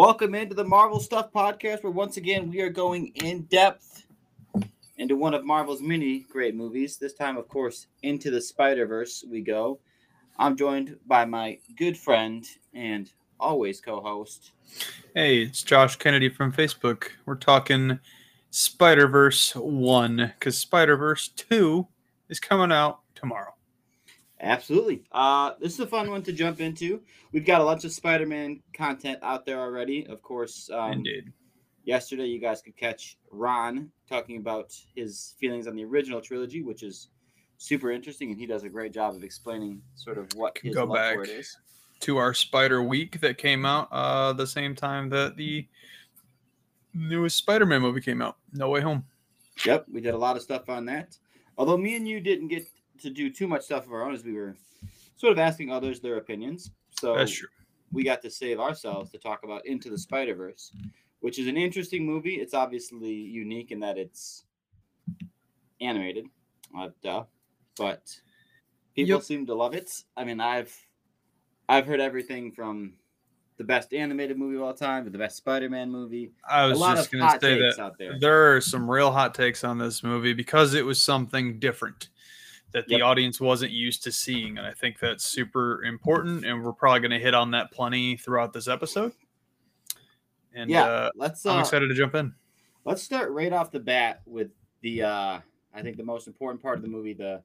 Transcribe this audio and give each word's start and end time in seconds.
Welcome 0.00 0.34
into 0.34 0.54
the 0.54 0.64
Marvel 0.64 0.98
Stuff 0.98 1.30
podcast, 1.30 1.82
where 1.82 1.92
once 1.92 2.16
again 2.16 2.48
we 2.48 2.62
are 2.62 2.70
going 2.70 3.08
in 3.16 3.42
depth 3.50 4.06
into 4.96 5.14
one 5.14 5.34
of 5.34 5.44
Marvel's 5.44 5.82
many 5.82 6.20
great 6.20 6.54
movies. 6.54 6.96
This 6.96 7.12
time, 7.12 7.36
of 7.36 7.48
course, 7.48 7.86
into 8.02 8.30
the 8.30 8.40
Spider 8.40 8.86
Verse 8.86 9.22
we 9.28 9.42
go. 9.42 9.78
I'm 10.38 10.56
joined 10.56 10.96
by 11.06 11.26
my 11.26 11.58
good 11.76 11.98
friend 11.98 12.46
and 12.72 13.10
always 13.38 13.82
co 13.82 14.00
host. 14.00 14.52
Hey, 15.14 15.42
it's 15.42 15.62
Josh 15.62 15.96
Kennedy 15.96 16.30
from 16.30 16.50
Facebook. 16.50 17.08
We're 17.26 17.34
talking 17.34 17.98
Spider 18.48 19.06
Verse 19.06 19.54
1 19.54 20.32
because 20.38 20.56
Spider 20.56 20.96
Verse 20.96 21.28
2 21.28 21.86
is 22.30 22.40
coming 22.40 22.72
out 22.72 23.00
tomorrow. 23.14 23.52
Absolutely. 24.40 25.04
Uh, 25.12 25.52
this 25.60 25.74
is 25.74 25.80
a 25.80 25.86
fun 25.86 26.10
one 26.10 26.22
to 26.22 26.32
jump 26.32 26.60
into. 26.60 27.02
We've 27.32 27.44
got 27.44 27.60
a 27.60 27.64
bunch 27.64 27.84
of 27.84 27.92
Spider-Man 27.92 28.62
content 28.72 29.18
out 29.22 29.44
there 29.44 29.60
already. 29.60 30.06
Of 30.06 30.22
course, 30.22 30.70
um, 30.72 30.92
Indeed. 30.92 31.32
yesterday 31.84 32.24
you 32.26 32.40
guys 32.40 32.62
could 32.62 32.76
catch 32.76 33.18
Ron 33.30 33.90
talking 34.08 34.38
about 34.38 34.74
his 34.94 35.34
feelings 35.38 35.66
on 35.66 35.76
the 35.76 35.84
original 35.84 36.20
trilogy, 36.22 36.62
which 36.62 36.82
is 36.82 37.08
super 37.58 37.90
interesting, 37.90 38.30
and 38.30 38.40
he 38.40 38.46
does 38.46 38.64
a 38.64 38.68
great 38.70 38.92
job 38.94 39.14
of 39.14 39.22
explaining 39.22 39.82
sort 39.94 40.16
of 40.16 40.32
what 40.34 40.54
Can 40.54 40.68
his 40.68 40.76
go 40.76 40.86
back. 40.86 41.18
is. 41.28 41.56
To 42.00 42.16
our 42.16 42.32
Spider 42.32 42.82
Week 42.82 43.20
that 43.20 43.36
came 43.36 43.66
out 43.66 43.88
uh, 43.92 44.32
the 44.32 44.46
same 44.46 44.74
time 44.74 45.10
that 45.10 45.36
the 45.36 45.68
newest 46.94 47.36
Spider 47.36 47.66
Man 47.66 47.82
movie 47.82 48.00
came 48.00 48.22
out. 48.22 48.38
No 48.54 48.70
Way 48.70 48.80
Home. 48.80 49.04
Yep, 49.66 49.84
we 49.92 50.00
did 50.00 50.14
a 50.14 50.18
lot 50.18 50.36
of 50.36 50.42
stuff 50.42 50.70
on 50.70 50.86
that. 50.86 51.18
Although 51.58 51.76
me 51.76 51.96
and 51.96 52.08
you 52.08 52.20
didn't 52.20 52.48
get 52.48 52.66
to 53.00 53.10
do 53.10 53.30
too 53.30 53.46
much 53.48 53.62
stuff 53.62 53.86
of 53.86 53.92
our 53.92 54.02
own, 54.02 54.14
as 54.14 54.24
we 54.24 54.32
were 54.32 54.56
sort 55.16 55.32
of 55.32 55.38
asking 55.38 55.70
others 55.70 56.00
their 56.00 56.16
opinions. 56.16 56.70
So 57.00 57.14
That's 57.14 57.32
true. 57.32 57.48
we 57.92 58.04
got 58.04 58.22
to 58.22 58.30
save 58.30 58.60
ourselves 58.60 59.10
to 59.12 59.18
talk 59.18 59.42
about 59.42 59.66
Into 59.66 59.90
the 59.90 59.98
Spider 59.98 60.34
Verse, 60.34 60.72
which 61.20 61.38
is 61.38 61.46
an 61.46 61.56
interesting 61.56 62.04
movie. 62.06 62.34
It's 62.34 62.54
obviously 62.54 63.12
unique 63.12 63.70
in 63.70 63.80
that 63.80 63.98
it's 63.98 64.44
animated, 65.80 66.26
uh, 66.76 66.88
duh, 67.02 67.24
but 67.76 68.02
people 68.94 69.16
Yep. 69.16 69.22
seem 69.22 69.46
to 69.46 69.54
love 69.54 69.74
it. 69.74 69.90
I 70.16 70.24
mean, 70.24 70.40
I've 70.40 70.74
I've 71.68 71.86
heard 71.86 72.00
everything 72.00 72.50
from 72.50 72.94
the 73.56 73.64
best 73.64 73.92
animated 73.94 74.38
movie 74.38 74.56
of 74.56 74.62
all 74.62 74.74
time 74.74 75.04
to 75.04 75.10
the 75.10 75.18
best 75.18 75.36
Spider-Man 75.36 75.90
movie. 75.90 76.32
I 76.48 76.66
was 76.66 76.78
just 76.80 77.12
going 77.12 77.28
to 77.28 77.38
say 77.38 77.60
that 77.60 77.92
there. 77.98 78.18
there 78.18 78.56
are 78.56 78.60
some 78.60 78.90
real 78.90 79.12
hot 79.12 79.34
takes 79.34 79.64
on 79.64 79.78
this 79.78 80.02
movie 80.02 80.32
because 80.32 80.74
it 80.74 80.84
was 80.84 81.00
something 81.00 81.60
different 81.60 82.08
that 82.72 82.86
the 82.86 82.96
Yep. 82.98 83.02
audience 83.02 83.40
wasn't 83.40 83.72
used 83.72 84.02
to 84.04 84.12
seeing. 84.12 84.58
And 84.58 84.66
I 84.66 84.72
think 84.72 84.98
that's 84.98 85.24
super 85.24 85.84
important. 85.84 86.44
And 86.44 86.64
we're 86.64 86.72
probably 86.72 87.00
going 87.00 87.10
to 87.10 87.18
hit 87.18 87.34
on 87.34 87.50
that 87.52 87.70
plenty 87.72 88.16
throughout 88.16 88.52
this 88.52 88.68
episode. 88.68 89.12
And 90.54 90.70
yeah, 90.70 90.84
uh, 90.84 91.10
let's 91.16 91.44
I'm 91.46 91.58
uh, 91.58 91.60
excited 91.60 91.88
to 91.88 91.94
jump 91.94 92.14
in. 92.14 92.34
let's 92.84 93.02
start 93.02 93.30
right 93.30 93.52
off 93.52 93.70
the 93.70 93.80
bat 93.80 94.22
with 94.26 94.50
the 94.82 95.02
uh 95.02 95.40
I 95.72 95.82
think 95.82 95.96
the 95.96 96.02
most 96.04 96.26
important 96.26 96.60
part 96.60 96.76
of 96.76 96.82
the 96.82 96.88
movie, 96.88 97.12
the 97.12 97.42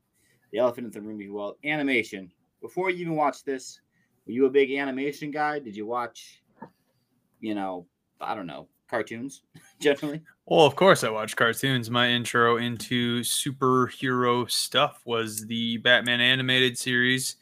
the 0.52 0.58
elephant 0.58 0.86
in 0.88 0.92
the 0.92 1.02
room, 1.02 1.20
if 1.20 1.26
you 1.26 1.34
will, 1.34 1.58
animation. 1.64 2.32
Before 2.62 2.90
you 2.90 2.98
even 3.02 3.16
watch 3.16 3.44
this, 3.44 3.80
were 4.26 4.32
you 4.32 4.46
a 4.46 4.50
big 4.50 4.72
animation 4.72 5.30
guy? 5.30 5.60
Did 5.60 5.76
you 5.76 5.86
watch, 5.86 6.42
you 7.42 7.54
know, 7.54 7.86
I 8.20 8.34
don't 8.34 8.48
know, 8.48 8.68
cartoons 8.90 9.42
generally? 9.80 10.22
Well, 10.46 10.66
of 10.66 10.76
course, 10.76 11.04
I 11.04 11.10
watch 11.10 11.36
cartoons. 11.36 11.90
My 11.90 12.10
intro 12.10 12.58
into 12.58 13.22
superhero 13.22 14.50
stuff 14.50 15.02
was 15.06 15.46
the 15.48 15.78
Batman 15.78 16.22
animated 16.22 16.78
series, 16.78 17.38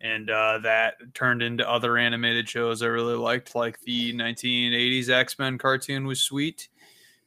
and 0.00 0.30
uh, 0.30 0.58
that 0.62 0.94
turned 1.14 1.42
into 1.42 1.68
other 1.68 1.96
animated 1.96 2.48
shows 2.48 2.82
I 2.82 2.86
really 2.86 3.14
liked, 3.14 3.54
like 3.54 3.80
the 3.80 4.12
1980s 4.14 5.08
X 5.08 5.38
Men 5.38 5.58
cartoon 5.58 6.06
was 6.06 6.20
sweet. 6.20 6.68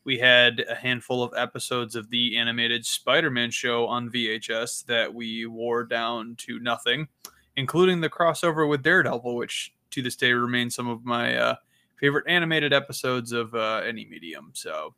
We 0.05 0.17
had 0.19 0.65
a 0.69 0.75
handful 0.75 1.23
of 1.23 1.33
episodes 1.37 1.95
of 1.95 2.09
the 2.09 2.37
animated 2.37 2.85
Spider 2.85 3.31
Man 3.31 3.51
show 3.51 3.87
on 3.87 4.09
VHS 4.09 4.85
that 4.85 5.13
we 5.13 5.45
wore 5.45 5.85
down 5.85 6.35
to 6.39 6.59
nothing, 6.59 7.07
including 7.55 8.01
the 8.01 8.09
crossover 8.09 8.67
with 8.67 8.83
Daredevil, 8.83 9.35
which 9.35 9.73
to 9.91 10.01
this 10.01 10.17
day 10.17 10.33
remains 10.33 10.75
some 10.75 10.89
of 10.89 11.05
my 11.05 11.37
uh, 11.37 11.55
favorite 11.95 12.25
animated 12.27 12.73
episodes 12.73 13.31
of 13.31 13.53
uh, 13.55 13.81
any 13.85 14.05
medium. 14.05 14.51
So, 14.53 14.93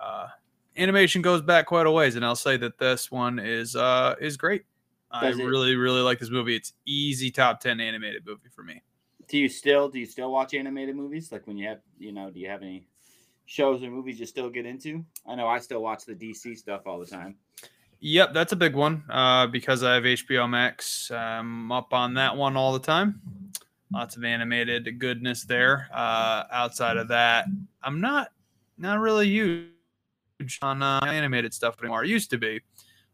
uh, 0.00 0.28
animation 0.76 1.22
goes 1.22 1.42
back 1.42 1.66
quite 1.66 1.86
a 1.86 1.90
ways, 1.90 2.16
and 2.16 2.24
I'll 2.24 2.36
say 2.36 2.56
that 2.58 2.78
this 2.78 3.10
one 3.10 3.38
is 3.38 3.76
uh, 3.76 4.14
is 4.20 4.36
great. 4.36 4.64
I 5.10 5.28
it- 5.28 5.36
really, 5.36 5.74
really 5.74 6.00
like 6.00 6.18
this 6.18 6.30
movie. 6.30 6.54
It's 6.56 6.72
easy 6.86 7.30
top 7.30 7.60
ten 7.60 7.80
animated 7.80 8.26
movie 8.26 8.48
for 8.54 8.62
me. 8.62 8.82
Do 9.28 9.38
you 9.38 9.48
still 9.48 9.88
do 9.88 9.98
you 9.98 10.06
still 10.06 10.30
watch 10.32 10.54
animated 10.54 10.96
movies? 10.96 11.32
Like 11.32 11.46
when 11.46 11.56
you 11.56 11.68
have 11.68 11.80
you 11.98 12.12
know, 12.12 12.30
do 12.30 12.38
you 12.40 12.48
have 12.48 12.62
any 12.62 12.86
shows 13.46 13.82
or 13.82 13.90
movies 13.90 14.20
you 14.20 14.26
still 14.26 14.50
get 14.50 14.66
into? 14.66 15.04
I 15.26 15.34
know 15.34 15.46
I 15.46 15.58
still 15.58 15.82
watch 15.82 16.04
the 16.04 16.14
DC 16.14 16.56
stuff 16.56 16.82
all 16.86 16.98
the 16.98 17.06
time. 17.06 17.36
Yep, 18.00 18.32
that's 18.32 18.52
a 18.52 18.56
big 18.56 18.76
one 18.76 19.02
uh, 19.10 19.48
because 19.48 19.82
I 19.82 19.94
have 19.94 20.04
HBO 20.04 20.48
Max. 20.48 21.10
I'm 21.10 21.72
up 21.72 21.92
on 21.92 22.14
that 22.14 22.36
one 22.36 22.56
all 22.56 22.72
the 22.72 22.78
time. 22.78 23.20
Lots 23.92 24.16
of 24.16 24.24
animated 24.24 24.98
goodness 24.98 25.44
there. 25.44 25.88
Uh, 25.92 26.44
outside 26.52 26.96
of 26.98 27.08
that, 27.08 27.46
I'm 27.82 28.00
not 28.00 28.28
not 28.76 29.00
really 29.00 29.26
huge 29.26 30.58
on 30.62 30.82
uh, 30.82 31.00
animated 31.06 31.54
stuff 31.54 31.76
anymore. 31.80 32.02
I 32.02 32.04
used 32.04 32.30
to 32.30 32.38
be. 32.38 32.60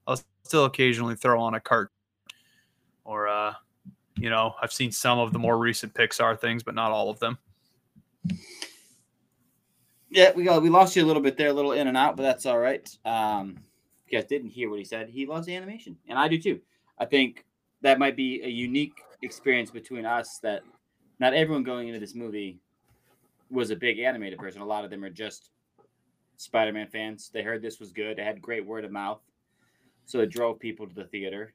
I'll 0.07 0.21
still 0.43 0.65
occasionally 0.65 1.15
throw 1.15 1.41
on 1.41 1.55
a 1.55 1.61
cart, 1.61 1.91
or 3.05 3.29
uh, 3.29 3.55
you 4.17 4.31
know, 4.31 4.55
I've 4.61 4.73
seen 4.73 4.93
some 4.93 5.19
of 5.19 5.33
the 5.33 5.39
more 5.39 5.59
recent 5.59 5.95
Pixar 5.95 6.39
things, 6.39 6.63
but 6.63 6.75
not 6.75 6.91
all 6.91 7.09
of 7.09 7.19
them. 7.21 7.39
Yeah, 10.11 10.33
we 10.35 10.45
got 10.45 10.63
we 10.63 10.71
lost 10.71 10.97
you 10.97 11.05
a 11.05 11.07
little 11.07 11.23
bit 11.23 11.37
there, 11.37 11.49
a 11.49 11.53
little 11.53 11.73
in 11.73 11.87
and 11.87 11.97
out, 11.97 12.17
but 12.17 12.25
that's 12.25 12.47
all 12.47 12.59
right. 12.59 12.89
Um, 13.05 13.59
you 14.07 14.19
guys 14.19 14.29
didn't 14.29 14.51
hear 14.51 14.71
what 14.71 14.79
he 14.79 14.85
said. 14.85 15.09
He 15.09 15.27
loves 15.27 15.49
animation, 15.49 15.97
and 16.09 16.19
I 16.19 16.29
do 16.29 16.41
too. 16.41 16.61
I 16.99 17.05
think 17.05 17.45
that 17.85 17.99
might 17.99 18.17
be 18.17 18.41
a 18.43 18.49
unique 18.49 19.03
experience 19.21 19.71
between 19.71 20.07
us 20.07 20.39
that 20.43 20.63
not 21.21 21.35
everyone 21.35 21.63
going 21.63 21.87
into 21.89 22.01
this 22.01 22.15
movie 22.15 22.59
was 23.51 23.71
a 23.71 23.77
big 23.77 23.99
animated 23.99 24.39
person. 24.39 24.63
A 24.63 24.65
lot 24.65 24.85
of 24.85 24.91
them 24.91 25.05
are 25.05 25.11
just 25.11 25.51
Spider-Man 26.39 26.89
fans. 26.89 27.31
They 27.31 27.43
heard 27.43 27.61
this 27.61 27.79
was 27.79 27.93
good. 27.93 28.19
It 28.19 28.25
had 28.25 28.41
great 28.41 28.65
word 28.65 28.87
of 28.87 28.91
mouth, 28.91 29.21
so 30.07 30.21
it 30.21 30.31
drove 30.31 30.59
people 30.59 30.89
to 30.89 30.95
the 30.95 31.05
theater. 31.05 31.53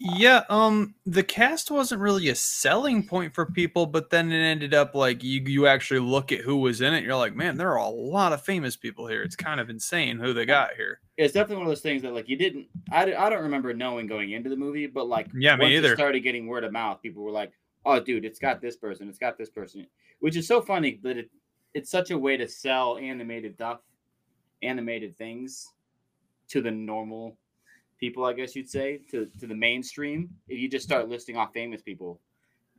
Yeah, 0.00 0.42
um, 0.48 0.96
the 1.06 1.22
cast 1.22 1.70
wasn't 1.70 2.00
really 2.00 2.28
a 2.28 2.34
selling 2.34 3.06
point 3.06 3.34
for 3.34 3.46
people, 3.46 3.86
but 3.86 4.10
then 4.10 4.32
it 4.32 4.42
ended 4.42 4.74
up 4.74 4.94
like 4.94 5.22
you 5.22 5.40
you 5.46 5.66
actually 5.68 6.00
look 6.00 6.32
at 6.32 6.40
who 6.40 6.56
was 6.56 6.80
in 6.80 6.92
it, 6.92 7.04
you're 7.04 7.16
like, 7.16 7.34
man, 7.36 7.56
there 7.56 7.70
are 7.70 7.76
a 7.76 7.88
lot 7.88 8.32
of 8.32 8.42
famous 8.42 8.76
people 8.76 9.06
here. 9.06 9.22
It's 9.22 9.36
kind 9.36 9.60
of 9.60 9.70
insane 9.70 10.18
who 10.18 10.32
they 10.32 10.44
got 10.44 10.74
here. 10.74 11.00
It's 11.16 11.34
definitely 11.34 11.56
one 11.56 11.66
of 11.66 11.70
those 11.70 11.82
things 11.82 12.02
that 12.02 12.14
like 12.14 12.28
you 12.28 12.36
didn't. 12.36 12.68
I, 12.90 13.14
I 13.14 13.28
don't 13.28 13.42
remember 13.42 13.74
knowing 13.74 14.06
going 14.06 14.30
into 14.32 14.48
the 14.48 14.56
movie, 14.56 14.86
but 14.86 15.06
like 15.08 15.30
Yeah, 15.34 15.56
me 15.56 15.66
once 15.66 15.76
either. 15.76 15.94
It 15.94 15.96
started 15.96 16.20
getting 16.20 16.46
word 16.46 16.64
of 16.64 16.72
mouth. 16.72 17.02
People 17.02 17.22
were 17.22 17.30
like, 17.30 17.52
"Oh, 17.84 18.00
dude, 18.00 18.24
it's 18.24 18.38
got 18.38 18.60
this 18.62 18.76
person. 18.76 19.08
It's 19.08 19.18
got 19.18 19.36
this 19.36 19.50
person," 19.50 19.86
which 20.20 20.36
is 20.36 20.46
so 20.48 20.62
funny. 20.62 20.98
But 21.02 21.18
it, 21.18 21.30
it's 21.74 21.90
such 21.90 22.10
a 22.10 22.18
way 22.18 22.38
to 22.38 22.48
sell 22.48 22.96
animated 22.96 23.54
stuff, 23.56 23.80
animated 24.62 25.16
things, 25.18 25.66
to 26.48 26.62
the 26.62 26.70
normal 26.70 27.38
people. 28.02 28.24
I 28.24 28.32
guess 28.32 28.56
you'd 28.56 28.68
say 28.68 28.98
to 29.12 29.26
to 29.38 29.46
the 29.46 29.54
mainstream. 29.54 30.28
If 30.48 30.58
you 30.58 30.68
just 30.68 30.84
start 30.84 31.08
listing 31.08 31.36
off 31.36 31.52
famous 31.54 31.80
people, 31.80 32.20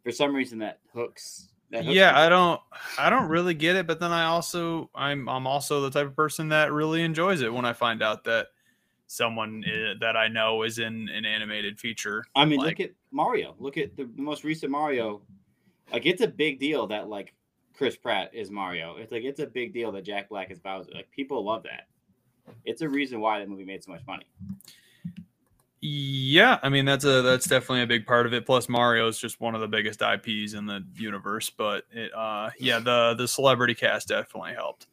for 0.04 0.12
some 0.12 0.36
reason 0.36 0.60
that 0.60 0.80
hooks. 0.94 1.48
That 1.72 1.86
hooks 1.86 1.96
Yeah, 1.96 2.10
people. 2.10 2.22
I 2.22 2.30
don't 2.30 2.62
I 3.00 3.10
don't 3.10 3.30
really 3.30 3.54
get 3.54 3.78
it, 3.78 3.88
but 3.88 4.02
then 4.02 4.12
I 4.12 4.26
also 4.26 4.90
I'm 4.94 5.30
I'm 5.30 5.48
also 5.48 5.80
the 5.80 5.90
type 5.90 6.08
of 6.08 6.16
person 6.16 6.50
that 6.50 6.74
really 6.74 7.04
enjoys 7.04 7.42
it 7.42 7.52
when 7.52 7.64
I 7.64 7.72
find 7.72 8.04
out 8.04 8.26
that 8.26 8.48
someone 9.08 9.64
uh, 9.66 9.94
that 10.02 10.18
I 10.18 10.28
know 10.28 10.64
is 10.64 10.78
in 10.78 11.08
an 11.08 11.26
animated 11.26 11.80
feature. 11.80 12.26
I 12.36 12.44
mean, 12.44 12.60
like- 12.60 12.80
look 12.80 12.90
at 12.90 12.94
Mario. 13.12 13.56
Look 13.60 13.78
at 13.78 13.96
the, 13.96 14.04
the 14.04 14.22
most 14.22 14.44
recent 14.44 14.72
Mario. 14.72 15.22
Like, 15.92 16.06
it's 16.06 16.22
a 16.22 16.28
big 16.28 16.60
deal 16.60 16.88
that 16.88 17.08
like 17.08 17.34
Chris 17.78 17.96
Pratt 17.96 18.32
is 18.34 18.52
Mario. 18.52 18.98
It's 18.98 19.12
like 19.12 19.24
it's 19.24 19.40
a 19.40 19.48
big 19.48 19.74
deal 19.74 19.92
that 19.94 20.04
Jack 20.04 20.28
Black 20.28 20.52
is 20.52 20.60
Bowser. 20.60 20.92
Like, 20.94 21.10
people 21.12 21.44
love 21.46 21.64
that. 21.64 21.88
It's 22.66 22.82
a 22.82 22.90
reason 22.90 23.22
why 23.22 23.40
that 23.40 23.48
movie 23.48 23.64
made 23.64 23.84
so 23.84 23.92
much 23.92 24.02
money. 24.06 24.26
Yeah, 25.86 26.60
I 26.64 26.70
mean 26.70 26.86
that's 26.86 27.04
a 27.04 27.22
that's 27.22 27.46
definitely 27.46 27.82
a 27.82 27.88
big 27.88 28.06
part 28.06 28.26
of 28.26 28.34
it. 28.34 28.46
Plus, 28.46 28.70
Mario 28.70 29.06
is 29.10 29.20
just 29.20 29.42
one 29.42 29.54
of 29.54 29.60
the 29.60 29.68
biggest 29.68 30.02
IPs 30.02 30.54
in 30.54 30.66
the 30.66 30.82
universe. 30.96 31.50
But 31.50 31.84
it, 31.92 32.10
uh, 32.16 32.52
yeah, 32.58 32.80
the 32.80 33.16
the 33.18 33.28
celebrity 33.28 33.76
cast 33.76 34.08
definitely 34.08 34.54
helped. 34.54 34.88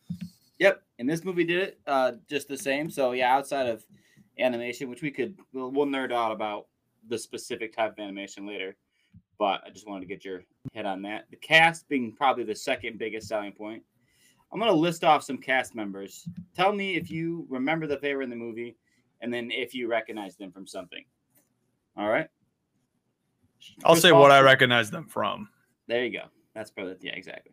Yep, 0.59 0.83
and 0.99 1.09
this 1.09 1.25
movie 1.25 1.45
did 1.45 1.63
it 1.63 1.81
uh, 1.87 2.13
just 2.29 2.49
the 2.49 2.59
same. 2.59 2.91
So 2.91 3.13
yeah, 3.13 3.33
outside 3.33 3.69
of 3.69 3.87
animation, 4.41 4.91
which 4.91 5.01
we 5.01 5.13
could 5.13 5.39
we'll, 5.53 5.71
we'll 5.71 5.87
nerd 5.87 6.11
out 6.11 6.33
about 6.33 6.67
the 7.09 7.17
specific 7.17 7.73
type 7.73 7.93
of 7.93 7.99
animation 8.01 8.45
later. 8.45 8.75
But 9.39 9.63
I 9.65 9.71
just 9.71 9.87
wanted 9.87 10.01
to 10.01 10.07
get 10.07 10.25
your 10.25 10.43
head 10.75 10.87
on 10.87 11.03
that. 11.03 11.27
The 11.31 11.37
cast 11.37 11.89
being 11.89 12.13
probably 12.17 12.43
the 12.43 12.57
second 12.57 12.99
biggest 12.99 13.29
selling 13.29 13.53
point. 13.53 13.85
I'm 14.53 14.59
gonna 14.59 14.73
list 14.73 15.05
off 15.05 15.23
some 15.23 15.39
cast 15.39 15.77
members. 15.77 16.29
Tell 16.57 16.73
me 16.73 16.97
if 16.97 17.13
you 17.13 17.47
remember 17.49 17.87
that 17.87 18.03
they 18.03 18.17
were 18.17 18.23
in 18.23 18.31
the 18.31 18.35
movie, 18.35 18.75
and 19.21 19.33
then 19.33 19.51
if 19.51 19.75
you 19.75 19.89
recognize 19.89 20.37
them 20.37 20.53
from 20.53 20.67
something. 20.67 21.05
All 21.97 22.09
right. 22.09 22.29
I'll 23.85 23.93
Chris 23.93 24.03
say 24.03 24.13
what 24.13 24.31
I 24.31 24.41
recognize 24.41 24.91
them 24.91 25.07
from. 25.07 25.49
There 25.87 26.05
you 26.05 26.13
go. 26.13 26.25
That's 26.55 26.71
probably 26.71 26.97
yeah, 27.03 27.15
exactly. 27.15 27.53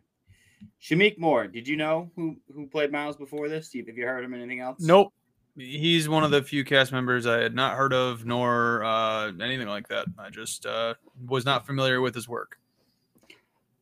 Shameik 0.82 1.18
Moore. 1.18 1.46
Did 1.46 1.68
you 1.68 1.76
know 1.76 2.10
who 2.16 2.36
who 2.54 2.66
played 2.66 2.90
Miles 2.90 3.16
before 3.16 3.48
this? 3.48 3.72
Have 3.74 3.96
you 3.96 4.06
heard 4.06 4.24
him 4.24 4.34
anything 4.34 4.60
else? 4.60 4.80
Nope. 4.80 5.12
He's 5.56 6.08
one 6.08 6.22
of 6.22 6.30
the 6.30 6.40
few 6.40 6.64
cast 6.64 6.92
members 6.92 7.26
I 7.26 7.38
had 7.38 7.54
not 7.54 7.76
heard 7.76 7.92
of, 7.92 8.24
nor 8.24 8.84
uh, 8.84 9.32
anything 9.40 9.66
like 9.66 9.88
that. 9.88 10.06
I 10.16 10.30
just 10.30 10.66
uh, 10.66 10.94
was 11.26 11.44
not 11.44 11.66
familiar 11.66 12.00
with 12.00 12.14
his 12.14 12.28
work. 12.28 12.58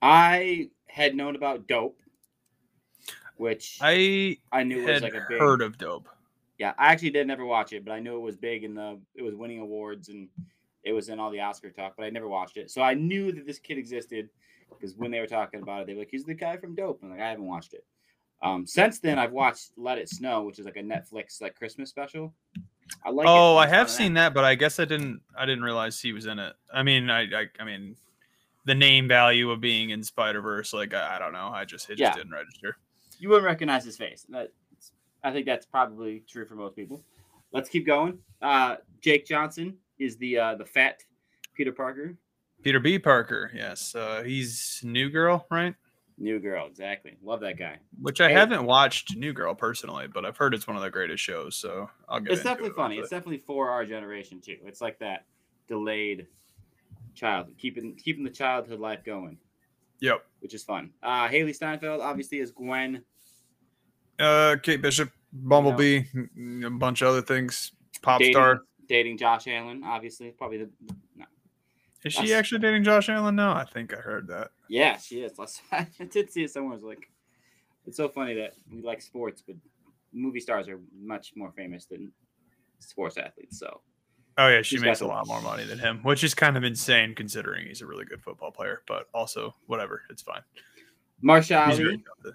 I 0.00 0.71
had 0.87 1.15
known 1.15 1.37
about 1.37 1.67
Dope, 1.67 1.99
which 3.37 3.79
I 3.82 4.39
I 4.50 4.62
knew 4.62 4.87
was 4.87 5.03
like 5.03 5.15
a 5.15 5.27
big. 5.29 5.39
heard 5.39 5.61
of 5.61 5.77
Dope. 5.77 6.09
Yeah, 6.58 6.73
I 6.79 6.93
actually 6.93 7.11
did 7.11 7.26
never 7.26 7.44
watch 7.44 7.73
it, 7.73 7.85
but 7.85 7.93
I 7.93 8.00
knew 8.00 8.17
it 8.17 8.20
was 8.20 8.37
big 8.37 8.64
and 8.64 8.76
the 8.76 8.99
it 9.14 9.23
was 9.23 9.35
winning 9.35 9.61
awards 9.61 10.08
and 10.08 10.29
it 10.85 10.93
was 10.93 11.08
in 11.08 11.19
all 11.19 11.31
the 11.31 11.41
Oscar 11.41 11.70
talk, 11.70 11.94
but 11.97 12.05
I 12.05 12.11
never 12.11 12.29
watched 12.29 12.56
it. 12.56 12.70
So 12.70 12.81
I 12.81 12.94
knew 12.94 13.32
that 13.32 13.47
this 13.47 13.58
kid 13.58 13.76
existed 13.76 14.29
because 14.70 14.94
when 14.97 15.11
they 15.11 15.20
were 15.20 15.26
talking 15.26 15.61
about 15.62 15.82
it, 15.82 15.87
they 15.87 15.94
were 15.94 16.00
like, 16.00 16.11
"He's 16.11 16.25
the 16.25 16.35
guy 16.35 16.56
from 16.56 16.75
Dope." 16.75 17.00
I'm 17.03 17.11
like, 17.11 17.20
I 17.20 17.29
haven't 17.29 17.47
watched 17.47 17.75
it. 17.75 17.85
Um, 18.43 18.67
since 18.67 18.99
then, 18.99 19.19
I've 19.19 19.32
watched 19.32 19.73
Let 19.76 19.99
It 19.99 20.08
Snow, 20.08 20.43
which 20.43 20.58
is 20.58 20.67
like 20.67 20.76
a 20.76 20.82
Netflix 20.82 21.41
like 21.41 21.56
Christmas 21.56 21.91
special. 21.91 22.35
I 23.05 23.11
like. 23.11 23.26
oh, 23.29 23.56
I 23.56 23.67
have 23.67 23.91
seen 23.91 24.14
that, 24.14 24.35
but 24.35 24.44
I 24.44 24.55
guess 24.55 24.79
I 24.79 24.85
didn't. 24.85 25.20
I 25.37 25.47
didn't 25.47 25.64
realize 25.64 26.00
he 26.00 26.12
was 26.12 26.26
in 26.26 26.38
it. 26.38 26.55
I 26.73 26.82
mean, 26.82 27.11
I, 27.11 27.23
I, 27.23 27.47
I 27.58 27.64
mean, 27.64 27.97
the 28.64 28.75
name 28.75 29.08
value 29.08 29.50
of 29.50 29.61
being 29.61 29.91
in 29.91 30.03
Spider 30.03 30.41
Verse, 30.41 30.73
like 30.73 30.94
I, 30.94 31.17
I, 31.17 31.19
don't 31.19 31.32
know. 31.32 31.49
I 31.49 31.64
just 31.64 31.91
it 31.91 31.99
Yeah. 31.99 32.08
just 32.08 32.19
didn't 32.19 32.32
register. 32.32 32.76
You 33.19 33.31
wouldn't 33.31 33.47
recognize 33.47 33.85
his 33.85 33.97
face. 33.97 34.26
That, 34.29 34.53
I 35.26 35.32
think 35.32 35.44
that's 35.44 35.67
probably 35.67 36.23
true 36.28 36.46
for 36.46 36.55
most 36.55 36.76
people. 36.76 37.02
Let's 37.52 37.69
keep 37.69 37.84
going. 37.84 38.19
Uh, 38.40 38.76
Jake 39.00 39.26
Johnson 39.26 39.76
is 39.99 40.17
the 40.19 40.38
uh, 40.38 40.55
the 40.55 40.64
fat 40.64 41.02
Peter 41.55 41.73
Parker. 41.73 42.17
Peter 42.62 42.78
B. 42.78 42.99
Parker, 42.99 43.50
yes, 43.55 43.94
uh, 43.94 44.23
he's 44.25 44.81
New 44.84 45.11
Girl, 45.11 45.44
right? 45.50 45.75
New 46.19 46.38
girl, 46.40 46.67
exactly. 46.67 47.17
Love 47.23 47.40
that 47.40 47.58
guy. 47.58 47.76
Which 48.00 48.20
I 48.23 48.28
Hey. 48.28 48.34
haven't 48.34 48.64
watched 48.64 49.14
New 49.17 49.32
Girl 49.34 49.55
personally, 49.55 50.06
but 50.06 50.25
I've 50.25 50.37
heard 50.37 50.55
it's 50.55 50.67
one 50.67 50.75
of 50.76 50.82
the 50.82 50.90
greatest 50.90 51.23
shows. 51.23 51.56
So 51.56 51.90
I'll 52.08 52.20
get. 52.20 52.32
It's 52.32 52.43
definitely 52.43 52.70
it 52.70 52.76
funny. 52.76 52.96
It's 52.99 53.11
definitely 53.11 53.38
for 53.46 53.69
our 53.69 53.84
generation 53.84 54.40
too. 54.40 54.56
It's 54.64 54.81
like 54.81 54.99
that 55.00 55.26
delayed 55.69 56.26
child, 57.14 57.49
keeping 57.58 57.96
keeping 57.96 58.22
the 58.25 58.31
childhood 58.31 58.81
life 58.81 59.05
going, 59.05 59.37
Yep. 60.00 60.25
which 60.40 60.55
is 60.55 60.62
fun. 60.64 60.90
Uh, 61.02 61.29
Hailee 61.29 61.55
Steinfeld 61.55 62.00
obviously 62.00 62.38
is 62.38 62.50
Gwen. 62.52 63.02
Uh, 64.19 64.56
Kate 64.62 64.81
Bishop, 64.81 65.11
Bumblebee, 65.32 66.05
a 66.64 66.70
bunch 66.70 67.02
of 67.02 67.08
other 67.08 67.23
things. 67.23 67.73
Pop 68.02 68.20
dating, 68.20 68.34
star. 68.34 68.61
dating 68.88 69.19
Josh 69.19 69.46
Allen, 69.49 69.82
obviously 69.84 70.31
probably 70.31 70.58
the 70.58 70.70
no. 71.17 71.25
Is 72.05 72.12
she 72.12 72.20
That's- 72.23 72.38
actually 72.38 72.61
dating 72.61 72.84
Josh 72.84 73.08
Allen 73.08 73.37
now? 73.37 73.55
I 73.55 73.64
think 73.64 73.93
I 73.93 74.00
heard 74.00 74.28
that. 74.28 74.50
Yeah, 74.69 74.96
she 74.99 75.20
is. 75.23 75.32
I 75.73 75.87
did 76.11 76.31
see 76.31 76.44
it 76.44 76.50
somewhere. 76.50 76.76
It's 76.76 76.84
like 76.84 77.11
it's 77.87 77.96
so 77.96 78.08
funny 78.08 78.34
that 78.34 78.55
we 78.70 78.82
like 78.82 79.00
sports, 79.02 79.43
but 79.46 79.56
movie 80.12 80.40
stars 80.40 80.69
are 80.69 80.78
much 80.99 81.32
more 81.37 81.52
famous 81.52 81.87
than 81.87 82.12
sports 82.79 83.17
athletes. 83.17 83.58
So 83.58 83.81
Oh 84.38 84.49
yeah, 84.49 84.61
she 84.62 84.79
makes 84.79 85.00
a 85.00 85.06
lot 85.06 85.26
more 85.26 85.40
money 85.40 85.64
than 85.64 85.79
him, 85.79 86.00
which 86.02 86.22
is 86.22 86.34
kind 86.34 86.56
of 86.58 86.64
insane 86.64 87.14
considering 87.14 87.67
he's 87.67 87.81
a 87.81 87.87
really 87.87 88.05
good 88.05 88.22
football 88.22 88.50
player. 88.50 88.82
But 88.87 89.08
also, 89.14 89.55
whatever, 89.67 90.02
it's 90.11 90.20
fine. 90.22 90.43
Mahershala 91.25 91.69
Ali, 91.69 91.76
talented. 91.79 92.34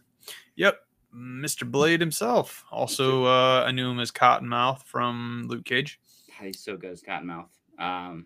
Yep, 0.55 0.79
Mr. 1.15 1.69
Blade 1.69 1.99
himself. 1.99 2.63
Also, 2.71 3.25
uh, 3.25 3.63
I 3.67 3.71
knew 3.71 3.89
him 3.91 3.99
as 3.99 4.11
Cottonmouth 4.11 4.83
from 4.83 5.45
Luke 5.47 5.65
Cage. 5.65 5.99
So 6.53 6.75
good 6.75 6.91
as 6.91 7.03
Cottonmouth. 7.03 7.49
Um, 7.77 8.25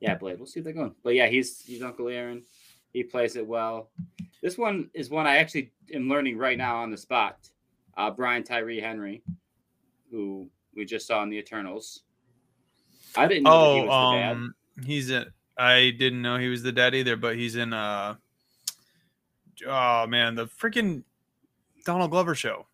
yeah, 0.00 0.14
Blade. 0.16 0.38
We'll 0.38 0.46
see 0.46 0.60
if 0.60 0.64
they're 0.64 0.74
going. 0.74 0.94
But 1.02 1.14
yeah, 1.14 1.28
he's 1.28 1.62
he's 1.64 1.82
Uncle 1.82 2.08
Aaron. 2.08 2.42
He 2.92 3.02
plays 3.02 3.36
it 3.36 3.46
well. 3.46 3.90
This 4.42 4.58
one 4.58 4.90
is 4.94 5.08
one 5.10 5.26
I 5.26 5.36
actually 5.38 5.72
am 5.94 6.08
learning 6.08 6.36
right 6.36 6.58
now 6.58 6.76
on 6.82 6.90
the 6.90 6.96
spot. 6.96 7.48
Uh, 7.96 8.10
Brian 8.10 8.42
Tyree 8.44 8.80
Henry, 8.80 9.22
who 10.10 10.48
we 10.74 10.84
just 10.84 11.06
saw 11.06 11.22
in 11.22 11.30
the 11.30 11.38
Eternals. 11.38 12.00
I 13.16 13.26
didn't 13.26 13.44
know 13.44 13.50
that 13.50 13.74
he 13.74 13.80
Oh, 13.80 13.86
was 13.86 14.12
the 14.12 14.20
dad. 14.20 14.32
um, 14.32 14.54
he's 14.84 15.10
in. 15.10 15.24
I 15.56 15.94
didn't 15.98 16.22
know 16.22 16.36
he 16.38 16.48
was 16.48 16.62
the 16.62 16.70
dad 16.72 16.94
either, 16.94 17.16
but 17.16 17.36
he's 17.36 17.56
in. 17.56 17.72
Uh, 17.72 18.16
oh 19.66 20.06
man, 20.06 20.34
the 20.34 20.46
freaking 20.46 21.02
Donald 21.84 22.10
Glover 22.10 22.34
show. 22.34 22.66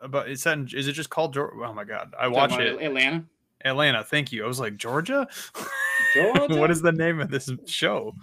About 0.00 0.28
it's 0.28 0.44
in, 0.46 0.68
is 0.74 0.88
it 0.88 0.92
just 0.92 1.10
called? 1.10 1.34
Geor- 1.34 1.52
Oh 1.66 1.72
my 1.72 1.84
god, 1.84 2.14
I 2.18 2.28
watch 2.28 2.52
it. 2.52 2.82
Atlanta. 2.82 3.24
Atlanta. 3.64 4.04
Thank 4.04 4.30
you. 4.32 4.44
I 4.44 4.46
was 4.46 4.60
like 4.60 4.76
Georgia. 4.76 5.26
Georgia? 6.14 6.56
what 6.56 6.70
is 6.70 6.82
the 6.82 6.92
name 6.92 7.20
of 7.20 7.30
this 7.30 7.50
show? 7.66 8.14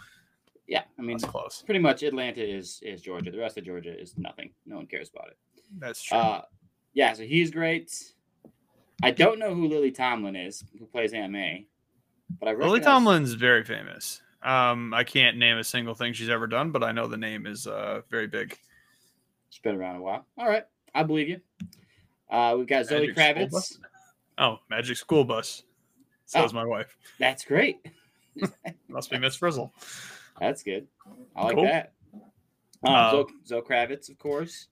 Yeah, 0.67 0.83
I 0.97 1.01
mean, 1.01 1.17
That's 1.17 1.29
close. 1.29 1.63
pretty 1.65 1.79
much 1.79 2.03
Atlanta 2.03 2.41
is 2.41 2.79
is 2.83 3.01
Georgia. 3.01 3.31
The 3.31 3.39
rest 3.39 3.57
of 3.57 3.65
Georgia 3.65 3.99
is 3.99 4.17
nothing. 4.17 4.51
No 4.65 4.77
one 4.77 4.87
cares 4.87 5.09
about 5.13 5.29
it. 5.29 5.37
That's 5.79 6.01
true. 6.01 6.17
Uh, 6.17 6.41
yeah, 6.93 7.13
so 7.13 7.23
he's 7.23 7.49
great. 7.51 7.91
I 9.01 9.11
don't 9.11 9.39
know 9.39 9.53
who 9.53 9.67
Lily 9.67 9.91
Tomlin 9.91 10.35
is, 10.35 10.63
who 10.79 10.85
plays 10.85 11.13
Aunt 11.13 11.31
May, 11.31 11.65
but 12.39 12.47
I 12.49 12.53
Lily 12.53 12.79
Tomlin's 12.79 13.33
very 13.33 13.63
famous. 13.63 14.21
Um, 14.43 14.93
I 14.93 15.03
can't 15.03 15.37
name 15.37 15.57
a 15.57 15.63
single 15.63 15.95
thing 15.95 16.13
she's 16.13 16.29
ever 16.29 16.47
done, 16.47 16.71
but 16.71 16.83
I 16.83 16.91
know 16.91 17.07
the 17.07 17.17
name 17.17 17.45
is 17.47 17.65
uh 17.67 18.01
very 18.09 18.27
big. 18.27 18.57
She's 19.53 19.61
been 19.61 19.75
around 19.75 19.97
a 19.97 20.01
while. 20.01 20.25
All 20.35 20.47
right, 20.47 20.63
I 20.95 21.03
believe 21.03 21.29
you. 21.29 21.39
Uh, 22.27 22.55
we've 22.57 22.65
got 22.65 22.87
Zoe 22.87 23.13
Magic 23.13 23.37
Kravitz. 23.51 23.77
Oh, 24.39 24.57
Magic 24.67 24.97
School 24.97 25.23
Bus. 25.23 25.61
So 26.25 26.41
Oh. 26.41 26.45
is 26.45 26.53
my 26.55 26.65
wife. 26.65 26.97
That's 27.19 27.45
great. 27.45 27.77
Must 28.87 29.11
be 29.11 29.19
Miss 29.19 29.35
Frizzle. 29.35 29.71
That's 30.39 30.63
good. 30.63 30.87
I 31.35 31.43
like 31.43 31.55
Cool. 31.55 31.65
that. 31.65 31.93
Um, 32.83 32.93
Uh, 32.95 33.11
Zoe, 33.11 33.25
Zoe 33.45 33.61
Kravitz, 33.61 34.09
of 34.09 34.17
course. 34.17 34.69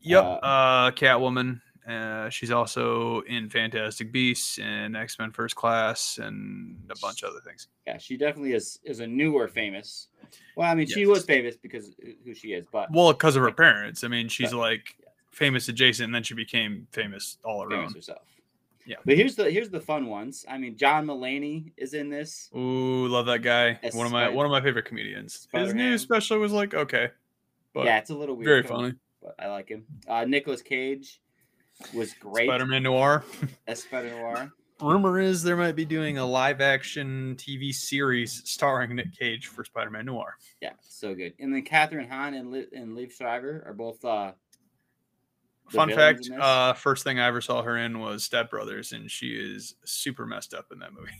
Yep. 0.00 0.24
Uh, 0.24 0.28
Uh, 0.44 0.90
Catwoman. 0.90 1.60
Uh, 1.88 2.28
she's 2.30 2.50
also 2.52 3.20
in 3.22 3.50
Fantastic 3.50 4.12
Beasts 4.12 4.58
and 4.58 4.96
X 4.96 5.18
Men 5.18 5.32
First 5.32 5.56
Class 5.56 6.18
and 6.18 6.76
a 6.90 6.98
bunch 7.00 7.22
of 7.22 7.30
other 7.30 7.40
things. 7.40 7.68
Yeah, 7.86 7.98
she 7.98 8.16
definitely 8.16 8.52
is 8.52 8.78
is 8.84 9.00
a 9.00 9.06
newer 9.06 9.48
famous. 9.48 10.08
Well, 10.56 10.70
I 10.70 10.74
mean, 10.74 10.86
she 10.86 11.06
was 11.06 11.24
famous 11.24 11.56
because 11.56 11.94
who 12.24 12.34
she 12.34 12.52
is, 12.52 12.66
but 12.70 12.90
Well, 12.92 13.12
because 13.12 13.34
of 13.36 13.42
her 13.42 13.50
parents. 13.52 14.04
I 14.04 14.08
mean, 14.08 14.28
she's 14.28 14.52
Right. 14.52 14.60
like 14.60 14.96
famous 15.32 15.66
adjacent, 15.68 16.04
and 16.06 16.14
then 16.14 16.22
she 16.22 16.34
became 16.34 16.86
famous 16.92 17.38
all 17.44 17.62
famous 17.62 17.74
around. 17.78 17.94
herself. 17.94 18.22
Yeah. 18.86 18.96
But 19.04 19.16
here's 19.16 19.34
the 19.36 19.50
here's 19.50 19.70
the 19.70 19.80
fun 19.80 20.06
ones. 20.06 20.44
I 20.48 20.58
mean, 20.58 20.76
John 20.76 21.06
Mulaney 21.06 21.72
is 21.76 21.94
in 21.94 22.10
this. 22.10 22.48
Ooh, 22.56 23.08
love 23.08 23.26
that 23.26 23.42
guy. 23.42 23.78
One 23.92 24.06
of 24.06 24.12
my 24.12 24.28
one 24.28 24.46
of 24.46 24.52
my 24.52 24.60
favorite 24.60 24.84
comedians. 24.84 25.32
His 25.34 25.42
Spider-Man. 25.42 25.76
new 25.76 25.98
special 25.98 26.38
was 26.38 26.52
like 26.52 26.74
okay, 26.74 27.10
but 27.74 27.86
yeah, 27.86 27.98
it's 27.98 28.10
a 28.10 28.14
little 28.14 28.36
weird. 28.36 28.46
very 28.46 28.62
funny. 28.62 28.94
but 29.22 29.34
I 29.38 29.48
like 29.48 29.68
him. 29.68 29.84
Uh, 30.08 30.24
Nicolas 30.24 30.62
Cage 30.62 31.20
was 31.94 32.14
great 32.14 32.48
Spider-Man 32.48 32.82
Noir. 32.82 33.24
as 33.66 33.82
Spider 33.82 34.10
Noir. 34.10 34.52
Rumor 34.80 35.20
is 35.20 35.42
there 35.42 35.56
might 35.56 35.76
be 35.76 35.84
doing 35.84 36.18
a 36.18 36.26
live 36.26 36.60
action 36.60 37.36
TV 37.36 37.72
series 37.72 38.42
starring 38.44 38.96
Nick 38.96 39.16
Cage 39.16 39.46
for 39.46 39.64
Spider-Man 39.64 40.06
Noir. 40.06 40.36
Yeah, 40.60 40.72
so 40.80 41.14
good. 41.14 41.34
And 41.38 41.54
then 41.54 41.64
Kathryn 41.64 42.08
Hahn 42.08 42.34
and 42.34 42.50
Liv, 42.50 42.66
and 42.72 42.96
Liev 42.96 43.12
Schreiber 43.12 43.62
are 43.66 43.74
both. 43.74 44.04
Uh, 44.04 44.32
Fun 45.68 45.90
fact: 45.90 46.28
uh, 46.30 46.72
first 46.72 47.04
thing 47.04 47.20
I 47.20 47.26
ever 47.28 47.40
saw 47.40 47.62
her 47.62 47.78
in 47.78 48.00
was 48.00 48.24
Step 48.24 48.50
Brothers, 48.50 48.92
and 48.92 49.10
she 49.10 49.28
is 49.28 49.76
super 49.84 50.26
messed 50.26 50.52
up 50.52 50.66
in 50.72 50.80
that 50.80 50.90
movie. 50.92 51.12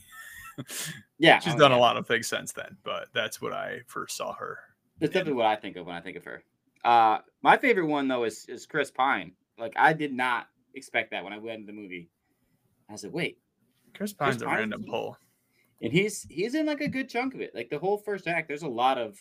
yeah, 1.18 1.38
She's 1.38 1.54
oh, 1.54 1.58
done 1.58 1.70
yeah. 1.70 1.78
a 1.78 1.80
lot 1.80 1.96
of 1.96 2.06
things 2.06 2.26
since 2.26 2.52
then, 2.52 2.76
but 2.82 3.08
that's 3.14 3.40
what 3.40 3.52
I 3.52 3.80
first 3.86 4.16
saw 4.16 4.34
her. 4.34 4.58
That's 4.98 5.12
definitely 5.12 5.34
what 5.34 5.46
I 5.46 5.56
think 5.56 5.76
of 5.76 5.86
when 5.86 5.96
I 5.96 6.00
think 6.00 6.16
of 6.16 6.24
her. 6.24 6.42
Uh, 6.84 7.18
my 7.42 7.56
favorite 7.56 7.86
one 7.86 8.08
though 8.08 8.24
is 8.24 8.44
is 8.46 8.66
Chris 8.66 8.90
Pine. 8.90 9.32
Like 9.62 9.74
I 9.76 9.92
did 9.92 10.12
not 10.12 10.48
expect 10.74 11.12
that 11.12 11.22
when 11.22 11.32
I 11.32 11.38
went 11.38 11.60
into 11.60 11.72
the 11.72 11.80
movie. 11.80 12.10
I 12.90 12.96
said, 12.96 13.12
wait, 13.12 13.38
Chris 13.94 14.12
Pine's 14.12 14.42
a 14.42 14.44
Pine's 14.44 14.58
random 14.58 14.84
pull. 14.84 15.16
and 15.80 15.92
he's 15.92 16.26
he's 16.28 16.54
in 16.56 16.66
like 16.66 16.80
a 16.80 16.88
good 16.88 17.08
chunk 17.08 17.34
of 17.34 17.40
it. 17.40 17.54
Like 17.54 17.70
the 17.70 17.78
whole 17.78 17.96
first 17.98 18.26
act, 18.26 18.48
there's 18.48 18.64
a 18.64 18.68
lot 18.68 18.98
of 18.98 19.16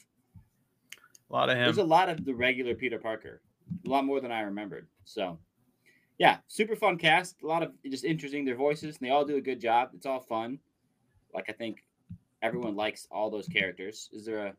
A 1.30 1.34
lot 1.34 1.50
of 1.50 1.58
him. 1.58 1.66
there's 1.66 1.78
a 1.78 1.84
lot 1.84 2.10
of 2.10 2.26
the 2.26 2.34
regular 2.34 2.74
Peter 2.74 2.98
Parker, 2.98 3.42
a 3.86 3.90
lot 3.90 4.04
more 4.04 4.20
than 4.20 4.32
I 4.32 4.42
remembered. 4.42 4.88
So, 5.06 5.38
yeah, 6.18 6.38
super 6.48 6.76
fun 6.76 6.98
cast. 6.98 7.44
A 7.44 7.48
lot 7.48 7.62
of 7.64 7.72
just 7.86 8.04
interesting 8.04 8.44
their 8.44 8.56
voices, 8.56 8.98
and 8.98 9.08
they 9.08 9.12
all 9.12 9.24
do 9.24 9.38
a 9.38 9.42
good 9.42 9.62
job. 9.62 9.92
It's 9.94 10.08
all 10.08 10.20
fun. 10.20 10.58
Like 11.36 11.46
I 11.50 11.54
think 11.54 11.84
everyone 12.42 12.76
likes 12.76 13.08
all 13.12 13.30
those 13.30 13.48
characters. 13.48 14.10
Is 14.12 14.26
there 14.26 14.48
a 14.48 14.54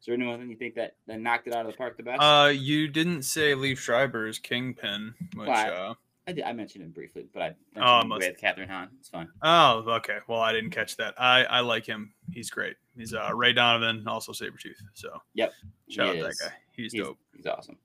is 0.00 0.06
there 0.06 0.14
anyone 0.14 0.40
that 0.40 0.46
you 0.48 0.56
think 0.56 0.74
that 0.74 0.96
that 1.06 1.20
knocked 1.20 1.46
it 1.48 1.54
out 1.54 1.66
of 1.66 1.72
the 1.72 1.76
park 1.76 1.96
the 1.96 2.02
best? 2.02 2.20
Uh, 2.22 2.48
you 2.54 2.88
didn't 2.88 3.22
say 3.22 3.52
Liev 3.52 3.76
Schreiber's 3.78 4.38
Kingpin, 4.38 5.14
which 5.34 5.48
Well, 5.48 5.50
I- 5.56 5.68
uh, 5.70 5.94
I, 6.28 6.32
did, 6.32 6.44
I 6.44 6.52
mentioned 6.52 6.82
him 6.84 6.90
briefly, 6.90 7.28
but 7.32 7.40
I 7.42 7.46
Oh, 7.76 7.80
mentioned 7.80 8.02
him 8.02 8.08
must- 8.08 8.28
with 8.28 8.40
Kathryn 8.40 8.68
Hahn. 8.68 8.88
It's 8.98 9.08
fine. 9.08 9.28
oh, 9.42 9.84
okay. 9.96 10.18
Well, 10.26 10.40
I 10.40 10.52
didn't 10.52 10.70
catch 10.70 10.96
that. 10.96 11.14
I 11.20 11.44
I 11.44 11.60
like 11.60 11.86
him. 11.86 12.12
He's 12.32 12.50
great. 12.50 12.76
He's 12.96 13.14
uh 13.14 13.30
Ray 13.34 13.52
Donovan, 13.52 14.06
also 14.08 14.32
Sabretooth. 14.32 14.74
So 14.94 15.20
Yep. 15.34 15.52
shout 15.88 16.08
out 16.08 16.16
is. 16.16 16.22
that 16.38 16.48
guy. 16.50 16.54
He's, 16.72 16.92
He's, 16.92 17.02
dope. 17.02 17.18
he's 17.36 17.46
awesome. 17.46 17.78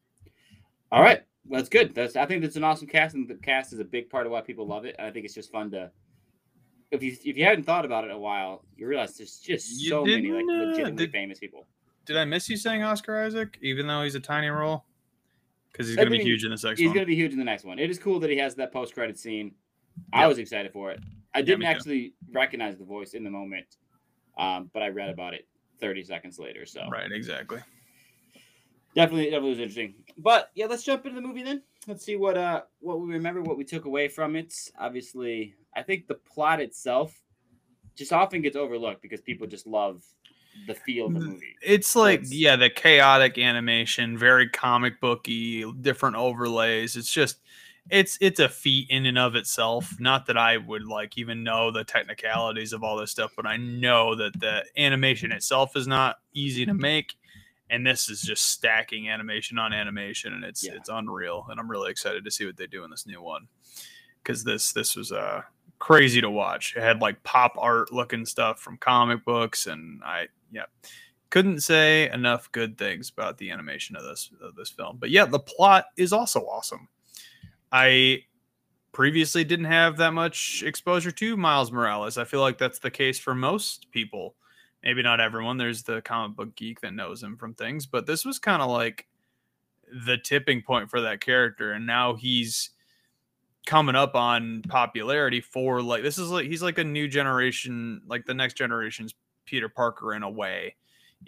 All 0.92 1.02
right. 1.02 1.24
Well, 1.46 1.60
that's 1.60 1.70
good. 1.70 1.94
That's 1.96 2.16
I 2.16 2.26
think 2.26 2.42
that's 2.42 2.56
an 2.56 2.64
awesome 2.64 2.88
cast, 2.88 3.16
and 3.16 3.28
the 3.28 3.36
cast 3.36 3.74
is 3.74 3.80
a 3.80 3.84
big 3.86 4.10
part 4.10 4.26
of 4.26 4.32
why 4.32 4.42
people 4.42 4.68
love 4.68 4.86
it. 4.86 4.96
And 5.00 5.08
I 5.08 5.12
think 5.12 5.26
it's 5.26 5.34
just 5.36 5.52
fun 5.52 5.72
to 5.72 5.92
if 6.92 7.02
you 7.04 7.16
if 7.24 7.38
you 7.38 7.46
hadn't 7.46 7.64
thought 7.64 7.86
about 7.86 8.04
it 8.04 8.08
in 8.08 8.14
a 8.16 8.20
while, 8.20 8.66
you 8.76 8.86
realize 8.88 9.16
there's 9.18 9.38
just 9.40 9.80
so 9.88 10.04
many 10.06 10.30
like 10.32 10.44
uh, 10.44 10.66
legitimately 10.66 11.06
did- 11.06 11.12
famous 11.12 11.40
people. 11.40 11.68
Did 12.06 12.18
I 12.18 12.26
miss 12.26 12.50
you 12.50 12.58
saying 12.58 12.84
Oscar 12.84 13.22
Isaac, 13.24 13.58
even 13.62 13.88
though 13.88 14.04
he's 14.04 14.16
a 14.16 14.20
tiny 14.20 14.48
role? 14.48 14.86
Because 15.72 15.88
he's 15.88 15.96
going 15.96 16.12
to 16.12 16.18
be 16.18 16.24
huge 16.24 16.44
in 16.44 16.52
this 16.52 16.64
next 16.64 16.80
He's 16.80 16.88
one. 16.90 16.96
going 16.96 17.06
to 17.06 17.10
be 17.10 17.16
huge 17.16 17.32
in 17.32 17.40
the 17.40 17.46
next 17.46 17.64
one. 17.64 17.80
It 17.80 17.90
is 17.90 17.98
cool 17.98 18.20
that 18.20 18.30
he 18.30 18.38
has 18.38 18.56
that 18.56 18.74
post 18.74 18.94
credit 18.94 19.18
scene. 19.18 19.54
I 20.12 20.28
was 20.28 20.38
excited 20.38 20.74
for 20.74 20.92
it. 20.92 21.00
I 21.34 21.42
didn't 21.42 21.62
too. 21.62 21.68
actually 21.68 22.14
recognize 22.32 22.78
the 22.78 22.84
voice 22.84 23.14
in 23.14 23.24
the 23.24 23.30
moment, 23.30 23.78
um, 24.38 24.70
but 24.74 24.84
I 24.84 24.90
read 24.90 25.10
about 25.10 25.34
it 25.34 25.48
30 25.80 26.04
seconds 26.04 26.40
later. 26.40 26.66
So 26.66 26.82
Right, 26.92 27.10
exactly. 27.12 27.60
definitely, 28.96 29.26
definitely 29.26 29.50
was 29.52 29.60
interesting. 29.60 29.96
But 30.18 30.52
yeah, 30.56 30.66
let's 30.66 30.84
jump 30.84 31.06
into 31.06 31.22
the 31.22 31.26
movie 31.26 31.44
then. 31.44 31.62
Let's 31.88 32.06
see 32.06 32.16
what 32.16 32.38
uh 32.38 32.64
what 32.80 33.00
we 33.00 33.12
remember, 33.14 33.42
what 33.42 33.58
we 33.58 33.64
took 33.64 33.86
away 33.86 34.08
from 34.08 34.36
it. 34.36 34.54
Obviously, 34.78 35.56
I 35.76 35.82
think 35.84 36.08
the 36.08 36.16
plot 36.16 36.60
itself 36.62 37.18
just 37.96 38.12
often 38.14 38.42
gets 38.42 38.56
overlooked 38.56 39.02
because 39.02 39.22
people 39.22 39.48
just 39.48 39.66
love 39.68 40.04
the 40.68 40.76
feel 40.76 41.08
of 41.08 41.14
the 41.14 41.20
movie. 41.22 41.56
It's 41.62 41.96
like 41.96 42.20
It's- 42.22 42.34
yeah, 42.34 42.56
the 42.56 42.70
chaotic 42.70 43.38
animation, 43.38 44.18
very 44.18 44.50
comic 44.50 45.00
booky, 45.02 45.70
different 45.82 46.16
overlays. 46.16 46.96
It's 46.96 47.12
just 47.12 47.40
it's 47.90 48.18
it's 48.22 48.40
a 48.40 48.48
feat 48.48 48.88
in 48.92 49.08
and 49.08 49.18
of 49.18 49.36
itself. 49.36 50.00
Not 50.00 50.28
that 50.28 50.38
I 50.38 50.58
would 50.58 50.86
like 50.86 51.18
even 51.18 51.44
know 51.44 51.72
the 51.72 51.84
technicalities 51.84 52.74
of 52.74 52.84
all 52.84 52.96
this 52.98 53.10
stuff, 53.12 53.32
but 53.36 53.48
I 53.48 53.58
know 53.58 54.14
that 54.16 54.40
the 54.40 54.64
animation 54.78 55.32
itself 55.32 55.76
is 55.76 55.88
not 55.88 56.18
easy 56.34 56.66
to 56.66 56.74
make. 56.74 57.16
And 57.72 57.88
this 57.88 58.10
is 58.10 58.22
just 58.22 58.52
stacking 58.52 59.10
animation 59.10 59.58
on 59.58 59.72
animation, 59.74 60.34
and 60.34 60.44
it's 60.44 60.64
Yeah. 60.64 60.74
it's 60.74 60.90
unreal. 60.90 61.48
And 61.50 61.60
I'm 61.60 61.72
really 61.72 61.90
excited 61.90 62.24
to 62.26 62.32
see 62.32 62.46
what 62.46 62.58
they 62.58 62.68
do 62.68 62.84
in 62.84 62.92
this 62.92 63.08
new 63.08 63.22
one 63.22 63.48
because 64.22 64.44
this 64.44 64.74
this 64.74 64.96
was 64.96 65.12
uh 65.12 65.42
crazy 65.80 66.22
to 66.22 66.30
watch. 66.30 66.76
It 66.78 66.82
had 66.84 67.02
like 67.02 67.24
pop 67.24 67.54
art 67.58 67.92
looking 67.92 68.26
stuff 68.28 68.60
from 68.60 68.78
comic 68.78 69.26
books, 69.26 69.66
and 69.66 70.04
I 70.04 70.28
yeah 70.52 70.66
couldn't 71.32 71.62
say 71.62 72.10
enough 72.12 72.52
good 72.52 72.78
things 72.78 73.10
about 73.10 73.38
the 73.38 73.50
animation 73.50 73.96
of 73.96 74.04
this 74.04 74.30
of 74.42 74.54
this 74.56 74.70
film. 74.70 74.98
But 75.00 75.10
yeah, 75.10 75.26
the 75.26 75.40
plot 75.40 75.86
is 75.98 76.14
also 76.14 76.42
awesome. 76.42 76.88
I 77.72 78.20
previously 78.92 79.46
didn't 79.46 79.66
have 79.66 79.98
that 79.98 80.14
much 80.14 80.62
exposure 80.66 81.12
to 81.12 81.38
Miles 81.38 81.72
Morales. 81.72 82.18
I 82.18 82.26
feel 82.26 82.42
like 82.42 82.58
that's 82.58 82.80
the 82.80 82.92
case 82.92 83.18
for 83.18 83.34
most 83.34 83.90
people. 83.92 84.36
Maybe 84.84 85.02
not 85.02 85.22
everyone. 85.22 85.58
There's 85.58 85.84
the 85.84 86.02
comic 86.02 86.36
book 86.36 86.56
geek 86.56 86.82
that 86.82 86.94
knows 86.94 87.24
him 87.24 87.38
from 87.38 87.54
things, 87.54 87.86
but 87.86 88.06
this 88.06 88.26
was 88.26 88.38
kind 88.38 88.62
of 88.62 88.70
like 88.70 89.08
the 90.06 90.18
tipping 90.18 90.62
point 90.62 90.90
for 90.90 91.02
that 91.02 91.20
character 91.20 91.74
and 91.74 91.86
now 91.86 92.16
he's 92.16 92.70
coming 93.66 93.96
up 93.96 94.16
on 94.16 94.62
popularity 94.70 95.42
for 95.42 95.82
like 95.82 96.02
this 96.02 96.18
is 96.18 96.30
like 96.30 96.46
he's 96.48 96.64
like 96.64 96.78
a 96.78 96.84
new 96.84 97.10
generation 97.10 98.02
like 98.08 98.26
the 98.26 98.34
next 98.34 98.56
generation's 98.56 99.14
Peter 99.52 99.68
Parker 99.68 100.14
in 100.14 100.24
a 100.24 100.30
way. 100.30 100.76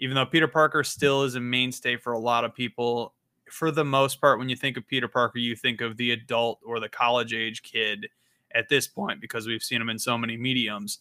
Even 0.00 0.16
though 0.16 0.24
Peter 0.26 0.48
Parker 0.48 0.82
still 0.82 1.22
is 1.22 1.34
a 1.34 1.40
mainstay 1.40 1.96
for 1.96 2.14
a 2.14 2.18
lot 2.18 2.42
of 2.44 2.54
people 2.54 3.12
for 3.50 3.70
the 3.70 3.84
most 3.84 4.20
part 4.20 4.38
when 4.38 4.48
you 4.48 4.56
think 4.56 4.78
of 4.78 4.86
Peter 4.86 5.06
Parker 5.06 5.38
you 5.38 5.54
think 5.54 5.82
of 5.82 5.98
the 5.98 6.12
adult 6.12 6.58
or 6.64 6.80
the 6.80 6.88
college 6.88 7.34
age 7.34 7.62
kid 7.62 8.08
at 8.54 8.70
this 8.70 8.88
point 8.88 9.20
because 9.20 9.46
we've 9.46 9.62
seen 9.62 9.80
him 9.80 9.90
in 9.90 9.98
so 9.98 10.16
many 10.16 10.38
mediums. 10.38 11.00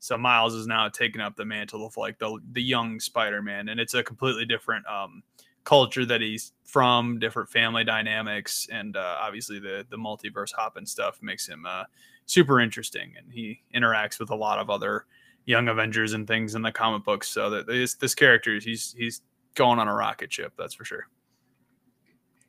So 0.00 0.18
Miles 0.18 0.54
is 0.54 0.66
now 0.66 0.88
taking 0.88 1.20
up 1.20 1.36
the 1.36 1.44
mantle 1.44 1.86
of 1.86 1.96
like 1.96 2.18
the 2.18 2.38
the 2.52 2.62
young 2.62 2.98
Spider-Man 2.98 3.68
and 3.68 3.78
it's 3.78 3.94
a 3.94 4.02
completely 4.02 4.44
different 4.44 4.84
um 4.86 5.22
culture 5.62 6.04
that 6.04 6.20
he's 6.20 6.52
from, 6.64 7.18
different 7.18 7.48
family 7.48 7.84
dynamics, 7.84 8.68
and 8.70 8.96
uh, 8.96 9.16
obviously 9.20 9.58
the 9.58 9.86
the 9.90 9.96
multiverse 9.96 10.52
hopping 10.52 10.86
stuff 10.86 11.18
makes 11.22 11.48
him 11.48 11.64
uh, 11.66 11.84
super 12.26 12.60
interesting, 12.60 13.14
and 13.16 13.32
he 13.32 13.62
interacts 13.74 14.18
with 14.20 14.30
a 14.30 14.34
lot 14.34 14.58
of 14.58 14.70
other 14.70 15.06
young 15.46 15.68
Avengers 15.68 16.12
and 16.12 16.26
things 16.26 16.54
in 16.54 16.62
the 16.62 16.72
comic 16.72 17.04
books. 17.04 17.28
So 17.28 17.50
that 17.50 17.66
this 17.66 17.94
this 17.94 18.14
character, 18.14 18.58
he's 18.58 18.94
he's 18.96 19.22
going 19.54 19.78
on 19.78 19.88
a 19.88 19.94
rocket 19.94 20.32
ship, 20.32 20.52
that's 20.56 20.74
for 20.74 20.84
sure. 20.84 21.06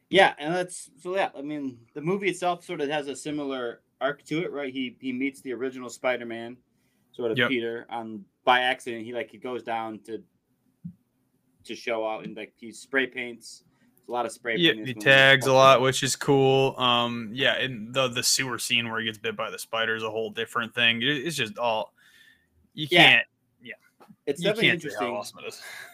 Yeah, 0.10 0.34
and 0.38 0.54
that's 0.54 0.90
so. 1.02 1.16
Yeah, 1.16 1.30
I 1.38 1.42
mean, 1.42 1.80
the 1.94 2.02
movie 2.02 2.30
itself 2.30 2.64
sort 2.64 2.80
of 2.82 2.90
has 2.90 3.08
a 3.08 3.16
similar 3.16 3.82
arc 4.02 4.24
to 4.26 4.44
it, 4.44 4.52
right? 4.52 4.72
He 4.72 4.96
he 5.02 5.12
meets 5.12 5.42
the 5.42 5.52
original 5.54 5.90
Spider-Man, 5.90 6.58
sort 7.12 7.32
of 7.32 7.38
Yep. 7.38 7.50
Peter, 7.50 7.86
on 7.90 8.24
by 8.44 8.62
accident. 8.62 9.04
He 9.04 9.14
like 9.14 9.32
he 9.32 9.38
goes 9.38 9.64
down 9.64 10.00
to 10.06 10.22
to 11.64 11.76
show 11.76 12.08
out 12.08 12.24
and 12.26 12.38
like 12.38 12.54
he 12.56 12.72
spray 12.72 13.08
paints. 13.08 13.64
A 14.08 14.12
lot 14.12 14.28
of 14.28 14.32
spray. 14.32 14.56
Yeah, 14.58 14.74
he 14.74 14.94
tags 14.94 15.48
a 15.48 15.54
lot, 15.54 15.82
which 15.82 16.04
is 16.04 16.16
cool. 16.16 16.76
Um, 16.80 17.32
yeah, 17.34 17.56
and 17.56 17.92
the 17.92 18.08
the 18.08 18.22
sewer 18.22 18.60
scene 18.60 18.88
where 18.92 19.00
he 19.00 19.08
gets 19.08 19.18
bit 19.18 19.36
by 19.36 19.50
the 19.50 19.58
spider 19.58 19.96
is 19.96 20.04
a 20.04 20.12
whole 20.12 20.30
different 20.30 20.76
thing. 20.76 21.02
It- 21.02 21.26
It's 21.26 21.36
just 21.36 21.58
all 21.58 21.95
you 22.76 22.88
Yeah. 22.90 23.10
can't 23.10 23.28
Yeah, 23.62 23.74
It's 24.28 24.42
you 24.42 24.46
definitely 24.50 24.70
interesting 24.70 25.08
awesome 25.10 25.40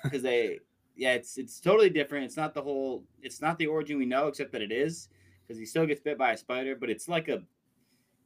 because 0.03 0.21
they, 0.23 0.59
yeah, 0.95 1.13
it's 1.13 1.37
it's 1.37 1.59
totally 1.59 1.89
different. 1.89 2.25
It's 2.25 2.37
not 2.37 2.53
the 2.53 2.61
whole. 2.61 3.05
It's 3.21 3.41
not 3.41 3.57
the 3.57 3.67
origin 3.67 3.97
we 3.97 4.05
know, 4.05 4.27
except 4.27 4.51
that 4.51 4.61
it 4.61 4.71
is 4.71 5.09
because 5.47 5.57
he 5.59 5.65
still 5.65 5.85
gets 5.85 6.01
bit 6.01 6.17
by 6.17 6.33
a 6.33 6.37
spider, 6.37 6.75
but 6.75 6.89
it's 6.89 7.07
like 7.07 7.29
a. 7.29 7.41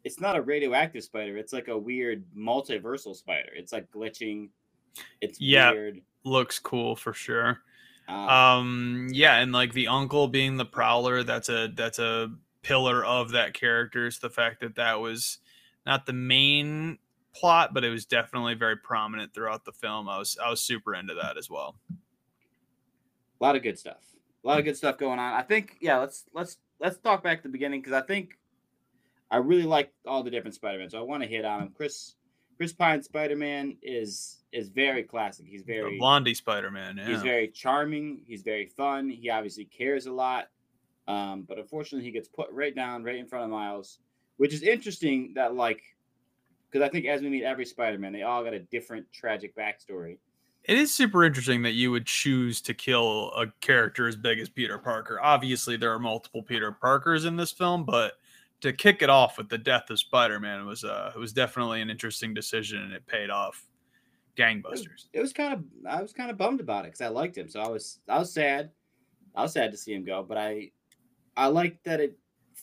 It's 0.03 0.19
not 0.19 0.35
a 0.37 0.41
radioactive 0.41 1.03
spider. 1.03 1.37
It's 1.37 1.51
like 1.53 1.67
a 1.67 1.77
weird 1.77 2.23
multiversal 2.37 3.15
spider. 3.15 3.49
It's 3.55 3.73
like 3.73 3.89
glitching. 3.91 4.49
It's 5.21 5.39
Yeah. 5.41 5.71
weird. 5.71 6.01
Looks 6.23 6.59
cool 6.59 6.95
for 6.95 7.13
sure. 7.13 7.59
Um, 8.07 8.29
um 8.29 9.07
yeah 9.11 9.37
and 9.37 9.51
like 9.51 9.73
the 9.73 9.87
uncle 9.87 10.27
being 10.27 10.57
the 10.57 10.65
prowler 10.65 11.23
that's 11.23 11.49
a 11.49 11.69
that's 11.75 11.97
a 11.97 12.31
pillar 12.61 13.03
of 13.03 13.31
that 13.31 13.55
character 13.55 14.05
is 14.05 14.19
the 14.19 14.29
fact 14.29 14.59
that 14.59 14.75
that 14.75 14.99
was 14.99 15.39
not 15.87 16.05
the 16.05 16.13
main 16.13 16.99
plot 17.35 17.73
but 17.73 17.83
it 17.83 17.89
was 17.89 18.05
definitely 18.05 18.53
very 18.53 18.77
prominent 18.77 19.33
throughout 19.33 19.65
the 19.65 19.71
film 19.71 20.07
i 20.07 20.17
was 20.17 20.37
i 20.43 20.49
was 20.49 20.61
super 20.61 20.95
into 20.95 21.13
that 21.13 21.37
as 21.37 21.49
well 21.49 21.75
a 23.39 23.43
lot 23.43 23.55
of 23.55 23.63
good 23.63 23.77
stuff. 23.77 24.01
A 24.43 24.47
lot 24.47 24.59
of 24.59 24.65
good 24.65 24.77
stuff 24.77 24.97
going 24.97 25.19
on. 25.19 25.33
I 25.33 25.41
think 25.41 25.77
yeah, 25.81 25.97
let's 25.97 26.25
let's 26.33 26.57
let's 26.79 26.97
talk 26.97 27.23
back 27.23 27.39
to 27.39 27.43
the 27.43 27.51
beginning 27.51 27.81
because 27.81 27.93
I 27.93 28.01
think 28.01 28.37
I 29.31 29.37
really 29.37 29.63
like 29.63 29.91
all 30.05 30.23
the 30.23 30.29
different 30.29 30.55
Spider-Man. 30.55 30.89
So 30.89 30.99
I 30.99 31.01
want 31.01 31.23
to 31.23 31.29
hit 31.29 31.45
on 31.45 31.59
them. 31.59 31.73
Chris 31.75 32.15
Chris 32.57 32.73
Pine's 32.73 33.05
Spider-Man 33.05 33.77
is 33.81 34.43
is 34.51 34.69
very 34.69 35.03
classic. 35.03 35.47
He's 35.47 35.63
the 35.63 35.73
very 35.73 35.97
blondie 35.97 36.33
spider-man 36.33 36.97
yeah 36.97 37.07
he's 37.07 37.21
very 37.21 37.47
charming. 37.49 38.21
He's 38.25 38.43
very 38.43 38.67
fun. 38.67 39.09
He 39.09 39.29
obviously 39.29 39.65
cares 39.65 40.05
a 40.05 40.11
lot. 40.11 40.47
Um, 41.07 41.45
but 41.47 41.59
unfortunately 41.59 42.05
he 42.05 42.11
gets 42.11 42.27
put 42.27 42.49
right 42.51 42.75
down 42.75 43.03
right 43.03 43.15
in 43.15 43.27
front 43.27 43.45
of 43.45 43.51
Miles, 43.51 43.99
which 44.37 44.53
is 44.53 44.61
interesting 44.63 45.33
that 45.35 45.55
like 45.55 45.81
because 46.75 46.85
I 46.85 46.91
think 46.91 47.05
as 47.05 47.21
we 47.21 47.29
meet 47.29 47.43
every 47.43 47.65
Spider-Man, 47.65 48.11
they 48.11 48.23
all 48.23 48.43
got 48.43 48.53
a 48.53 48.59
different 48.59 49.05
tragic 49.13 49.55
backstory. 49.55 50.17
it 50.65 50.77
is 50.77 50.91
super 50.93 51.23
interesting 51.23 51.61
that 51.61 51.71
you 51.71 51.89
would 51.89 52.05
choose 52.05 52.59
to 52.63 52.73
kill 52.73 53.31
a 53.37 53.45
character 53.61 54.07
as 54.07 54.15
big 54.17 54.39
as 54.39 54.49
peter 54.49 54.77
parker 54.77 55.19
obviously 55.21 55.77
there 55.77 55.91
are 55.93 55.99
multiple 55.99 56.41
peter 56.43 56.71
parkers 56.71 57.23
in 57.25 57.37
this 57.37 57.51
film 57.51 57.85
but 57.85 58.13
to 58.61 58.73
kick 58.73 59.01
it 59.03 59.09
off 59.09 59.37
with 59.37 59.47
the 59.47 59.57
death 59.57 59.89
of 59.91 59.99
spider-man 59.99 60.65
was 60.65 60.83
uh 60.83 61.11
it 61.15 61.19
was 61.19 61.31
definitely 61.31 61.81
an 61.81 61.89
interesting 61.89 62.33
decision 62.33 62.81
and 62.81 62.91
it 62.93 63.05
paid 63.05 63.29
off 63.29 63.63
gangbusters 64.35 65.05
it 65.13 65.21
was 65.21 65.31
kind 65.31 65.53
of 65.53 65.63
I 65.87 66.01
was 66.01 66.11
kind 66.11 66.29
of 66.31 66.37
bummed 66.37 66.59
about 66.59 66.83
it 66.85 66.87
because 66.89 67.01
I 67.01 67.07
liked 67.07 67.37
him. 67.37 67.47
So 67.47 67.61
I 67.61 67.69
was 67.69 67.99
I 68.09 68.19
was 68.19 68.33
sad. 68.33 68.71
I 69.35 69.43
was 69.43 69.53
sad 69.53 69.71
to 69.71 69.77
see 69.77 69.93
him 69.93 70.03
go, 70.03 70.23
but 70.23 70.37
I 70.37 70.71
I 71.37 71.47
liked 71.47 71.85
that 71.85 71.99
it 72.01 72.17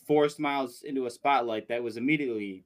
forced 0.07 0.39
Miles 0.39 0.83
into 0.83 1.05
a 1.05 1.09
spotlight 1.09 1.67
that 1.69 1.81
was 1.81 1.97
immediately 1.97 2.63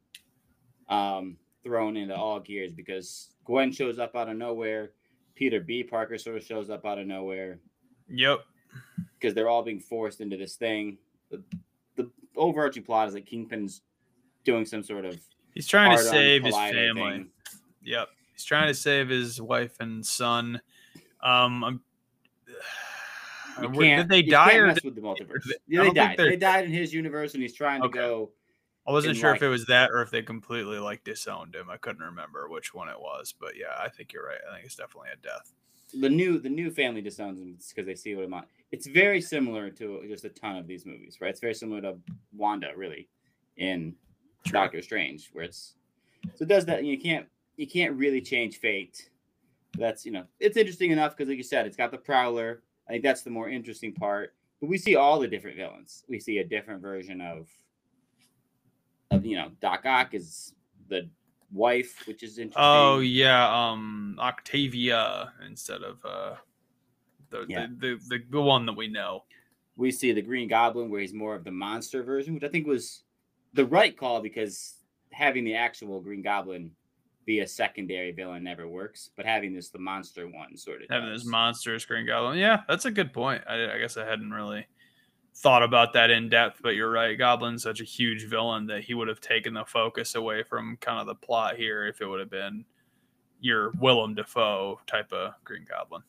um, 0.89 1.38
thrown 1.63 1.98
into 1.98 2.15
all 2.15 2.39
gears 2.39 2.72
because 2.72 3.29
Gwen 3.46 3.72
shows 3.72 4.00
up 4.00 4.15
out 4.15 4.29
of 4.29 4.38
nowhere. 4.38 4.91
Peter 5.36 5.60
B. 5.60 5.84
Parker 5.84 6.17
sort 6.17 6.36
of 6.38 6.44
shows 6.44 6.70
up 6.70 6.86
out 6.86 6.98
of 6.98 7.06
nowhere 7.06 7.60
yep 8.10 8.39
because 9.20 9.34
they're 9.36 9.50
all 9.50 9.62
being 9.63 9.79
forced 9.79 10.22
into 10.22 10.36
this 10.38 10.56
thing. 10.56 10.98
The, 11.29 11.44
the 11.96 12.10
overarching 12.36 12.84
plot 12.84 13.10
is 13.10 13.13
that 13.13 13.25
Kingpin's 13.25 13.82
doing 14.46 14.65
some 14.65 14.82
sort 14.84 15.06
of 15.06 15.20
He's 15.53 15.67
trying 15.67 15.96
to 15.98 16.01
save 16.03 16.44
his 16.44 16.56
family. 16.56 17.01
thing. 17.12 17.29
Yep. 17.84 18.08
He's 18.34 18.44
trying 18.46 18.67
to 18.67 18.74
save 18.74 19.10
his 19.10 19.41
wife 19.41 19.75
and 19.79 20.06
son. 20.06 20.62
Um, 21.22 21.63
I'm, 21.63 21.82
You 23.62 23.70
were- 23.70 23.84
can't, 23.84 24.10
did 24.10 24.10
they 24.10 24.22
die 24.22 24.53
or 24.56 24.74
did- 24.74 24.84
with 24.84 24.96
the 24.96 25.01
multiverse? 25.01 25.44
they- 25.46 25.56
Yeah, 25.67 25.84
they 25.84 25.89
died. 25.91 26.17
They 26.20 26.36
died 26.36 26.65
in 26.65 26.72
his 26.72 26.94
universe, 26.94 27.34
and 27.34 27.41
he's 27.41 27.53
trying 27.56 27.82
to 27.82 27.88
Okay. 27.88 27.98
go. 28.00 28.32
I 28.88 28.91
wasn't 28.91 29.17
sure 29.17 29.32
like- 29.32 29.38
if 29.38 29.44
it 29.44 29.50
was 29.50 29.65
that 29.65 29.91
or 29.91 30.01
if 30.01 30.12
they 30.12 30.22
completely 30.22 30.79
like 30.79 31.03
disowned 31.03 31.56
him. 31.56 31.70
I 31.70 31.77
couldn't 31.77 32.03
remember 32.03 32.48
which 32.48 32.74
one 32.74 32.88
it 32.88 33.00
was, 33.00 33.34
but 33.38 33.58
yeah, 33.58 33.75
I 33.77 33.89
think 33.89 34.13
you're 34.13 34.25
right. 34.25 34.39
I 34.50 34.53
think 34.53 34.65
it's 34.65 34.75
definitely 34.75 35.10
a 35.13 35.17
death. 35.17 35.53
The 35.94 36.10
new 36.10 36.39
the 36.39 36.50
new 36.50 36.70
family 36.72 37.01
disowns 37.01 37.39
him 37.39 37.58
because 37.70 37.86
they 37.86 37.96
see 37.96 38.15
what 38.15 38.25
him 38.25 38.34
on. 38.34 38.46
It's 38.72 38.88
very 38.88 39.22
similar 39.22 39.70
to 39.72 40.03
just 40.08 40.25
a 40.25 40.29
ton 40.29 40.58
of 40.58 40.67
these 40.67 40.86
movies, 40.86 41.20
right? 41.22 41.29
It's 41.29 41.39
very 41.39 41.53
similar 41.53 41.82
to 41.82 41.98
Wanda, 42.36 42.72
really, 42.75 43.08
in 43.56 43.96
True. 44.46 44.53
Doctor 44.53 44.82
Strange, 44.82 45.29
where 45.32 45.46
it's 45.46 45.75
so 46.36 46.44
it 46.44 46.50
does 46.50 46.65
that. 46.65 46.79
And 46.79 46.88
you 46.88 47.00
can't 47.00 47.27
you 47.56 47.67
can't 47.67 47.94
really 47.96 48.22
change 48.22 48.58
fate. 48.60 49.10
That's 49.77 50.06
you 50.06 50.12
know 50.12 50.25
it's 50.39 50.58
interesting 50.58 50.91
enough 50.91 51.15
because, 51.15 51.29
like 51.29 51.38
you 51.38 51.44
said, 51.44 51.65
it's 51.65 51.77
got 51.77 51.91
the 51.91 51.98
Prowler. 51.98 52.63
I 52.88 52.94
think 52.94 53.03
that's 53.03 53.22
the 53.22 53.29
more 53.29 53.50
interesting 53.50 53.94
part. 53.94 54.34
But 54.60 54.70
we 54.70 54.77
see 54.77 54.96
all 54.96 55.20
the 55.20 55.27
different 55.27 55.56
villains. 55.58 56.03
We 56.10 56.20
see 56.20 56.39
a 56.39 56.44
different 56.44 56.82
version 56.82 57.22
of 57.22 57.48
of 59.11 59.25
you 59.25 59.35
know 59.37 59.49
Doc 59.61 59.85
Ock 59.85 60.13
is 60.13 60.53
the 60.89 61.09
wife, 61.51 62.03
which 62.07 62.23
is 62.23 62.37
interesting. 62.37 62.53
Oh 62.63 62.99
yeah, 62.99 63.47
um, 63.71 64.17
Octavia 64.19 65.31
instead 65.47 65.81
of 65.83 66.03
uh, 66.05 66.35
the, 67.29 67.45
Yeah. 67.47 67.67
the, 67.79 67.99
the, 68.09 68.19
the 68.29 68.41
one 68.41 68.65
that 68.65 68.75
we 68.75 68.87
know. 68.87 69.23
we 69.75 69.91
see 69.91 70.11
the 70.11 70.21
Green 70.21 70.47
Goblin 70.47 70.89
where 70.89 71.01
he's 71.01 71.13
more 71.13 71.35
of 71.35 71.43
the 71.43 71.51
monster 71.51 72.03
version, 72.03 72.33
which 72.33 72.43
I 72.43 72.47
think 72.49 72.67
was 72.67 73.03
the 73.53 73.65
right 73.65 73.95
call 73.97 74.21
because 74.21 74.75
having 75.11 75.43
the 75.45 75.55
actual 75.55 75.99
Green 76.01 76.21
Goblin 76.21 76.71
be 77.25 77.39
a 77.41 77.47
secondary 77.47 78.11
villain 78.13 78.43
never 78.43 78.67
works, 78.67 79.09
but 79.17 79.25
having 79.25 79.53
this 79.53 79.69
the 79.69 79.79
monster 79.79 80.27
one 80.27 80.55
sort 80.57 80.81
of 80.81 80.87
having 80.89 81.09
does. 81.09 81.23
this 81.23 81.29
monstrous 81.29 81.85
Green 81.85 82.05
Goblin. 82.07 82.37
Yeah, 82.39 82.61
that's 82.67 82.85
a 82.85 82.91
good 82.91 83.11
point. 83.13 83.41
I, 83.49 83.73
I 83.73 83.77
guess 83.79 83.97
I 83.97 84.05
hadn't 84.05 84.31
really 84.31 84.65
thought 85.38 85.62
about 85.62 85.94
that 85.94 86.10
in 86.10 86.29
depth, 86.29 86.60
but 86.63 86.75
you're 86.75 86.89
right. 86.89 87.17
Goblin's 87.17 87.62
such 87.62 87.79
a 87.79 87.84
huge 87.84 88.25
villain 88.25 88.65
that 88.67 88.84
he 88.84 88.96
would 88.96 89.08
have 89.08 89.22
taken 89.22 89.53
the 89.53 89.65
focus 89.65 90.15
away 90.15 90.41
from 90.41 90.77
kind 90.82 91.00
of 91.00 91.06
the 91.06 91.13
plot 91.15 91.56
here 91.58 91.86
if 91.86 92.01
it 92.01 92.08
would 92.08 92.20
have 92.20 92.29
been 92.29 92.65
your 93.39 93.72
Willem 93.79 94.15
Dafoe 94.15 94.79
type 94.88 95.13
of 95.13 95.34
Green 95.44 95.65
Goblin. 95.70 96.01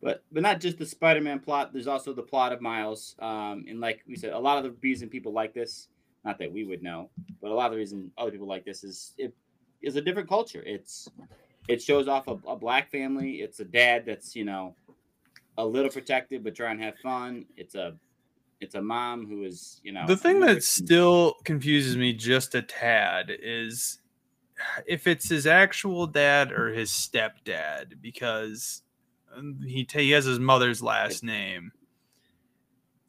but 0.00 0.24
but 0.32 0.42
not 0.42 0.60
just 0.60 0.78
the 0.78 0.86
Spider-Man 0.86 1.40
plot. 1.40 1.72
There's 1.72 1.86
also 1.86 2.14
the 2.14 2.22
plot 2.22 2.52
of 2.52 2.60
Miles, 2.62 3.16
um, 3.18 3.64
and 3.68 3.80
like 3.80 4.02
we 4.08 4.16
said, 4.16 4.32
a 4.32 4.38
lot 4.38 4.56
of 4.56 4.64
the 4.64 4.76
reason 4.82 5.10
people 5.10 5.32
like 5.32 5.52
this, 5.52 5.88
not 6.24 6.38
that 6.38 6.50
we 6.50 6.64
would 6.64 6.82
know, 6.82 7.10
but 7.42 7.50
a 7.50 7.54
lot 7.54 7.66
of 7.66 7.72
the 7.72 7.78
reason 7.78 8.10
other 8.16 8.30
people 8.30 8.46
like 8.46 8.64
this 8.64 8.82
is 8.82 9.12
it 9.18 9.34
is 9.82 9.96
a 9.96 10.00
different 10.00 10.28
culture. 10.28 10.62
It's 10.64 11.08
it 11.68 11.82
shows 11.82 12.08
off 12.08 12.28
a, 12.28 12.38
a 12.46 12.56
black 12.56 12.90
family. 12.90 13.42
It's 13.42 13.60
a 13.60 13.64
dad 13.64 14.04
that's 14.06 14.34
you 14.34 14.46
know 14.46 14.74
a 15.58 15.66
little 15.66 15.90
protective 15.90 16.44
but 16.44 16.54
trying 16.54 16.78
to 16.78 16.84
have 16.84 16.96
fun. 16.98 17.44
It's 17.56 17.74
a 17.74 17.94
it's 18.60 18.74
a 18.74 18.82
mom 18.82 19.26
who 19.26 19.44
is 19.44 19.80
you 19.82 19.92
know 19.92 20.06
The 20.06 20.16
thing 20.16 20.40
that 20.40 20.62
still 20.62 21.34
confuses 21.44 21.96
me 21.96 22.12
just 22.12 22.54
a 22.54 22.62
tad 22.62 23.30
is 23.30 24.00
if 24.86 25.06
it's 25.06 25.28
his 25.28 25.46
actual 25.46 26.06
dad 26.06 26.52
or 26.52 26.72
his 26.72 26.90
stepdad, 26.90 28.00
because 28.00 28.82
um, 29.34 29.60
he 29.64 29.84
ta- 29.84 30.00
he 30.00 30.10
has 30.10 30.24
his 30.24 30.38
mother's 30.38 30.82
last 30.82 31.22
name. 31.22 31.72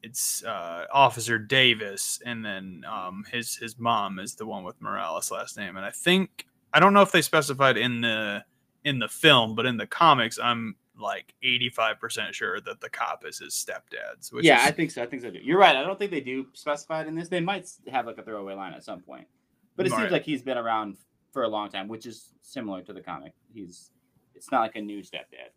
It's 0.01 0.44
uh, 0.44 0.86
Officer 0.94 1.38
Davis, 1.38 2.22
and 2.25 2.46
then 2.46 2.84
um, 2.89 3.25
his 3.32 3.56
his 3.56 3.77
mom 3.77 4.20
is 4.20 4.36
the 4.36 4.46
one 4.46 4.63
with 4.63 4.82
Morales' 4.82 5.32
last 5.32 5.58
name. 5.58 5.75
And 5.75 5.86
I 5.86 5.91
think 5.91 6.46
I 6.74 6.79
don't 6.79 6.94
know 6.94 7.01
if 7.01 7.12
they 7.12 7.22
specified 7.22 7.77
in 7.77 8.01
the 8.01 8.46
in 8.86 9.00
the 9.00 9.10
film, 9.10 9.56
but 9.56 9.65
in 9.65 9.77
the 9.77 9.88
comics, 9.88 10.39
I'm 10.39 10.75
like 11.00 11.34
85% 11.44 12.34
sure 12.34 12.60
that 12.62 12.82
the 12.82 12.89
cop 12.89 13.25
is 13.25 13.39
his 13.39 13.53
stepdad's. 13.53 14.32
Which 14.32 14.46
yeah, 14.46 14.62
is, 14.62 14.68
I 14.68 14.72
think 14.72 14.91
so. 14.91 15.03
I 15.03 15.06
think 15.06 15.22
so. 15.22 15.32
Too. 15.32 15.39
You're 15.41 15.60
right. 15.60 15.75
I 15.75 15.84
don't 15.84 15.98
think 15.98 16.12
they 16.12 16.22
do 16.22 16.48
specify 16.53 17.01
it 17.01 17.08
in 17.08 17.15
this. 17.15 17.29
They 17.29 17.39
might 17.39 17.70
have 17.91 18.06
like 18.06 18.18
a 18.18 18.24
throwaway 18.24 18.56
line 18.56 18.74
at 18.74 18.84
some 18.84 19.01
point, 19.01 19.27
but 19.75 19.86
it 19.86 19.91
seems 19.91 20.12
like 20.12 20.24
he's 20.24 20.41
been 20.41 20.58
around 20.58 20.98
for 21.32 21.44
a 21.44 21.48
long 21.48 21.70
time, 21.70 21.88
which 21.88 22.06
is 22.06 22.34
similar 22.41 22.82
to 22.82 22.94
the 22.94 23.01
comic. 23.01 23.34
He's 23.53 23.91
it's 24.36 24.51
not 24.51 24.62
like 24.62 24.75
a 24.75 24.82
new 24.82 25.01
stepdad. 25.01 25.51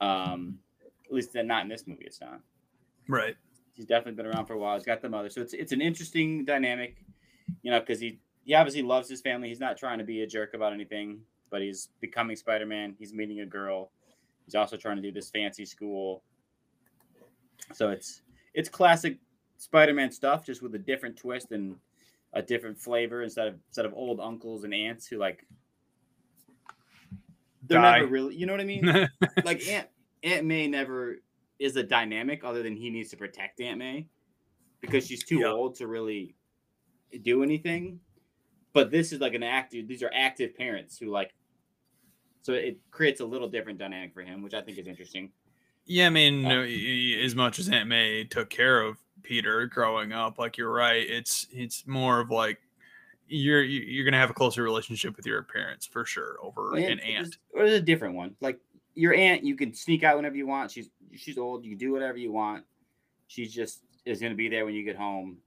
Um, 0.00 0.58
at 1.06 1.12
least 1.12 1.34
not 1.34 1.62
in 1.62 1.68
this 1.68 1.86
movie. 1.86 2.04
It's 2.04 2.20
not. 2.20 2.40
right. 3.08 3.36
He's 3.74 3.86
definitely 3.86 4.22
been 4.22 4.26
around 4.26 4.44
for 4.44 4.52
a 4.52 4.58
while. 4.58 4.74
He's 4.74 4.84
got 4.84 5.00
the 5.00 5.08
mother, 5.08 5.30
so 5.30 5.40
it's 5.40 5.54
it's 5.54 5.72
an 5.72 5.80
interesting 5.80 6.44
dynamic, 6.44 6.98
you 7.62 7.70
know, 7.70 7.80
because 7.80 7.98
he 7.98 8.20
he 8.44 8.54
obviously 8.54 8.82
loves 8.82 9.08
his 9.08 9.22
family. 9.22 9.48
He's 9.48 9.60
not 9.60 9.78
trying 9.78 9.98
to 9.98 10.04
be 10.04 10.22
a 10.22 10.26
jerk 10.26 10.52
about 10.52 10.72
anything, 10.72 11.20
but 11.50 11.62
he's 11.62 11.88
becoming 12.00 12.36
Spider 12.36 12.66
Man. 12.66 12.94
He's 12.98 13.14
meeting 13.14 13.40
a 13.40 13.46
girl. 13.46 13.90
He's 14.46 14.54
also 14.54 14.76
trying 14.76 14.96
to 14.96 15.02
do 15.02 15.12
this 15.12 15.30
fancy 15.30 15.64
school. 15.64 16.22
So 17.72 17.90
it's 17.90 18.22
it's 18.54 18.68
classic 18.68 19.18
Spider 19.58 19.94
Man 19.94 20.10
stuff, 20.10 20.44
just 20.44 20.62
with 20.62 20.74
a 20.74 20.78
different 20.78 21.16
twist 21.16 21.52
and 21.52 21.76
a 22.32 22.42
different 22.42 22.78
flavor 22.78 23.22
instead 23.22 23.48
of 23.48 23.54
instead 23.68 23.84
of 23.86 23.94
old 23.94 24.20
uncles 24.20 24.64
and 24.64 24.72
aunts 24.74 25.06
who 25.06 25.18
like 25.18 25.46
they're 27.66 27.80
Die. 27.80 27.98
never 27.98 28.06
really, 28.10 28.34
you 28.34 28.46
know 28.46 28.52
what 28.52 28.60
I 28.60 28.64
mean? 28.64 29.08
like 29.44 29.66
Aunt 29.68 29.88
Aunt 30.22 30.46
May 30.46 30.66
never 30.66 31.16
is 31.58 31.76
a 31.76 31.82
dynamic 31.82 32.42
other 32.42 32.62
than 32.62 32.74
he 32.76 32.90
needs 32.90 33.10
to 33.10 33.16
protect 33.16 33.60
Aunt 33.60 33.78
May 33.78 34.06
because 34.80 35.06
she's 35.06 35.22
too 35.24 35.40
Yep. 35.40 35.50
old 35.52 35.74
to 35.76 35.86
really 35.86 36.34
do 37.22 37.42
anything. 37.42 38.00
But 38.72 38.90
this 38.90 39.12
is 39.12 39.20
like 39.20 39.34
an 39.34 39.42
active; 39.42 39.86
these 39.88 40.02
are 40.02 40.10
active 40.14 40.56
parents 40.56 40.96
who 40.98 41.10
like. 41.10 41.34
So 42.42 42.52
it 42.54 42.78
creates 42.90 43.20
a 43.20 43.24
little 43.24 43.48
different 43.48 43.78
dynamic 43.78 44.14
for 44.14 44.22
him, 44.22 44.42
which 44.42 44.54
I 44.54 44.62
think 44.62 44.78
is 44.78 44.86
interesting. 44.86 45.30
Yeah, 45.86 46.06
I 46.06 46.10
mean, 46.10 46.44
Uh, 46.44 46.48
no, 46.48 46.60
y- 46.60 47.14
y- 47.16 47.22
as 47.22 47.34
much 47.34 47.58
as 47.58 47.68
Aunt 47.68 47.88
May 47.88 48.24
took 48.24 48.48
care 48.50 48.80
of 48.82 48.96
Peter 49.22 49.66
growing 49.66 50.12
up, 50.12 50.38
like 50.38 50.56
you're 50.56 50.72
right, 50.72 51.08
it's 51.08 51.46
it's 51.52 51.86
more 51.86 52.20
of 52.20 52.30
like 52.30 52.60
you're 53.28 53.62
you- 53.62 53.80
you're 53.82 54.04
gonna 54.04 54.16
have 54.18 54.30
a 54.30 54.34
closer 54.34 54.62
relationship 54.62 55.16
with 55.16 55.26
your 55.26 55.42
parents 55.42 55.86
for 55.86 56.04
sure 56.04 56.36
over 56.42 56.76
an 56.76 56.82
it 56.84 57.00
aunt. 57.00 57.26
was- 57.26 57.38
or 57.52 57.64
a 57.64 57.80
different 57.80 58.14
one. 58.14 58.36
Like 58.40 58.58
your 58.94 59.14
aunt, 59.14 59.44
you 59.44 59.54
can 59.56 59.72
sneak 59.74 60.02
out 60.02 60.16
whenever 60.16 60.36
you 60.36 60.46
want. 60.46 60.70
She's 60.70 60.90
she's 61.16 61.38
old. 61.38 61.64
You 61.64 61.70
can 61.72 61.78
do 61.78 61.92
whatever 61.92 62.18
you 62.18 62.32
want. 62.32 62.64
She's 63.26 63.52
just 63.52 63.82
is 64.04 64.20
going 64.20 64.32
to 64.32 64.36
be 64.36 64.48
there 64.48 64.64
when 64.64 64.74
you 64.74 64.82
get 64.84 64.96
home. 64.96 65.38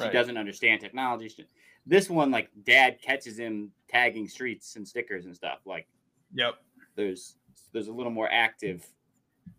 She 0.00 0.08
doesn't 0.10 0.36
understand 0.36 0.80
technology. 0.80 1.28
She- 1.28 1.46
This 1.86 2.08
one, 2.10 2.30
like 2.30 2.50
dad 2.64 3.00
catches 3.00 3.38
him 3.38 3.70
tagging 3.88 4.28
streets 4.28 4.76
and 4.76 4.86
stickers 4.86 5.24
and 5.26 5.34
stuff. 5.36 5.60
Like 5.66 5.86
Yep. 6.34 6.54
there's 6.96 7.36
there's 7.72 7.88
a 7.88 7.92
little 7.92 8.12
more 8.12 8.28
active 8.30 8.86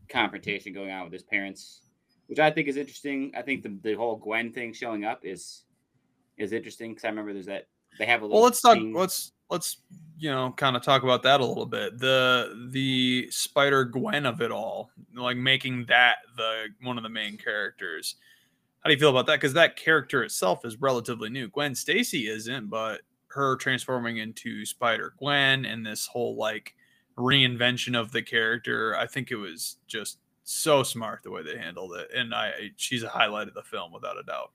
confrontation 0.10 0.74
going 0.74 0.92
on 0.92 1.04
with 1.04 1.14
his 1.14 1.24
parents, 1.24 1.82
which 2.28 2.40
I 2.40 2.52
think 2.52 2.68
is 2.68 2.78
interesting. 2.78 3.32
I 3.38 3.42
think 3.42 3.64
the, 3.64 3.78
the 3.82 3.94
whole 3.94 4.16
Gwen 4.16 4.52
thing 4.52 4.74
showing 4.74 5.06
up 5.06 5.22
is 5.24 5.64
is 6.38 6.52
interesting 6.52 6.92
because 6.92 7.06
I 7.06 7.10
remember 7.10 7.34
there's 7.34 7.46
that 7.46 7.68
they 7.98 8.06
have 8.06 8.22
a 8.22 8.26
little. 8.26 8.38
Well, 8.38 8.46
let's 8.46 8.62
talk. 8.62 8.78
Let's 8.82 9.32
let's 9.50 9.78
you 10.18 10.32
know 10.32 10.54
kind 10.58 10.76
of 10.76 10.84
talk 10.84 11.04
about 11.04 11.24
that 11.24 11.42
a 11.42 11.46
little 11.46 11.66
bit. 11.66 11.98
The 12.00 12.68
the 12.72 13.28
Spider 13.32 13.86
Gwen 13.86 14.26
of 14.26 14.42
it 14.42 14.52
all, 14.52 14.90
like 15.14 15.38
making 15.38 15.86
that 15.86 16.18
the 16.36 16.68
one 16.82 16.98
of 16.98 17.04
the 17.04 17.10
main 17.10 17.38
characters. 17.38 18.16
How 18.82 18.90
do 18.90 18.94
you 18.94 19.00
feel 19.00 19.10
about 19.10 19.26
that? 19.28 19.38
Because 19.38 19.54
that 19.54 19.78
character 19.78 20.24
itself 20.24 20.64
is 20.64 20.80
relatively 20.80 21.30
new. 21.30 21.48
Gwen 21.48 21.74
Stacy 21.74 22.28
isn't, 22.28 22.70
but 22.70 23.02
her 23.36 23.56
transforming 23.58 24.18
into 24.18 24.66
Spider 24.66 25.14
Gwen 25.20 25.66
and 25.66 25.86
this 25.86 26.08
whole 26.08 26.36
like 26.36 26.74
reinvention 27.18 27.98
of 28.00 28.12
the 28.12 28.22
character, 28.22 28.96
I 28.98 29.08
think 29.08 29.32
it 29.32 29.36
was 29.36 29.78
just 29.88 30.20
so 30.44 30.84
smart 30.84 31.24
the 31.24 31.32
way 31.32 31.44
they 31.44 31.58
handled 31.58 31.96
it, 31.96 32.10
and 32.14 32.34
I 32.34 32.72
she's 32.78 33.04
a 33.04 33.10
highlight 33.10 33.48
of 33.48 33.54
the 33.54 33.64
film 33.64 33.92
without 33.94 34.18
a 34.20 34.24
doubt. 34.24 34.52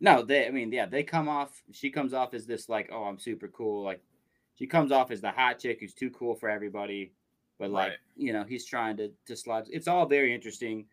No, 0.00 0.22
they. 0.22 0.46
I 0.46 0.50
mean, 0.50 0.70
yeah, 0.72 0.86
they 0.86 1.02
come 1.02 1.28
off. 1.28 1.62
She 1.72 1.90
comes 1.90 2.14
off 2.14 2.34
as 2.34 2.46
this 2.46 2.68
like, 2.68 2.88
oh, 2.92 3.04
I'm 3.04 3.18
super 3.18 3.48
cool. 3.48 3.82
Like, 3.84 4.00
she 4.54 4.66
comes 4.66 4.92
off 4.92 5.10
as 5.10 5.20
the 5.20 5.30
hot 5.30 5.58
chick 5.58 5.78
who's 5.80 5.94
too 5.94 6.10
cool 6.10 6.34
for 6.36 6.48
everybody. 6.48 7.12
But 7.58 7.70
like, 7.70 7.90
Right. 7.90 7.98
you 8.16 8.32
know, 8.32 8.44
he's 8.44 8.64
trying 8.64 8.96
to 8.98 9.10
to 9.26 9.36
slide. 9.36 9.64
It's 9.70 9.88
all 9.88 10.06
very 10.06 10.32
interesting. 10.34 10.86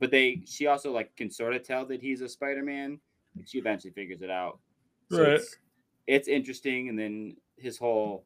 But 0.00 0.10
they, 0.10 0.42
she 0.46 0.66
also 0.66 0.92
like 0.92 1.14
can 1.16 1.30
sort 1.30 1.54
of 1.54 1.62
tell 1.64 1.84
that 1.86 2.00
he's 2.00 2.20
a 2.20 2.28
Spider 2.28 2.62
Man. 2.62 2.98
Like, 3.36 3.46
she 3.46 3.58
eventually 3.58 3.92
figures 3.92 4.22
it 4.22 4.30
out. 4.30 4.58
So 5.10 5.22
Right. 5.22 5.32
It's, 5.34 5.56
it's 6.08 6.26
interesting, 6.26 6.88
and 6.88 6.98
then 6.98 7.36
his 7.56 7.78
whole. 7.78 8.24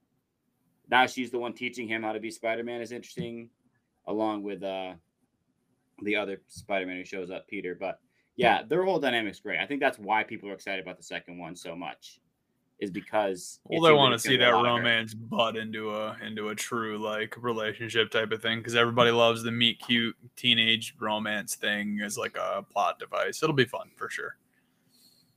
Now 0.88 1.06
she's 1.06 1.30
the 1.30 1.38
one 1.38 1.52
teaching 1.52 1.88
him 1.88 2.02
how 2.02 2.12
to 2.12 2.20
be 2.20 2.30
Spider 2.30 2.64
Man 2.64 2.80
is 2.80 2.92
interesting, 2.92 3.50
along 4.06 4.42
with 4.42 4.62
uh 4.62 4.94
the 6.02 6.16
other 6.16 6.40
Spider 6.48 6.86
Man 6.86 6.96
who 6.96 7.04
shows 7.04 7.30
up, 7.30 7.46
Peter. 7.48 7.74
But 7.78 7.98
yeah, 8.36 8.62
their 8.62 8.84
whole 8.84 8.98
dynamic's 8.98 9.40
great. 9.40 9.58
I 9.60 9.66
think 9.66 9.80
that's 9.80 9.98
why 9.98 10.22
people 10.24 10.48
are 10.48 10.54
excited 10.54 10.82
about 10.82 10.96
the 10.96 11.02
second 11.02 11.38
one 11.38 11.54
so 11.56 11.76
much, 11.76 12.20
is 12.78 12.90
because 12.90 13.60
Well, 13.64 13.80
they 13.82 13.92
want 13.92 14.12
to 14.14 14.18
see 14.18 14.36
gonna 14.36 14.38
be 14.38 14.44
a 14.44 14.46
that 14.46 14.52
lot 14.52 14.66
of 14.66 14.72
her. 14.76 14.78
romance 14.78 15.14
butt 15.14 15.56
into 15.56 15.94
a 15.94 16.16
into 16.24 16.48
a 16.50 16.54
true 16.54 16.98
like 16.98 17.34
relationship 17.42 18.10
type 18.10 18.32
of 18.32 18.42
thing 18.42 18.58
because 18.58 18.74
everybody 18.76 19.10
loves 19.10 19.42
the 19.42 19.52
meet 19.52 19.80
cute 19.80 20.16
teenage 20.36 20.94
romance 21.00 21.56
thing 21.56 22.00
as 22.04 22.16
like 22.18 22.36
a 22.36 22.62
plot 22.62 22.98
device. 22.98 23.42
It'll 23.42 23.54
be 23.54 23.64
fun 23.64 23.90
for 23.96 24.08
sure. 24.08 24.36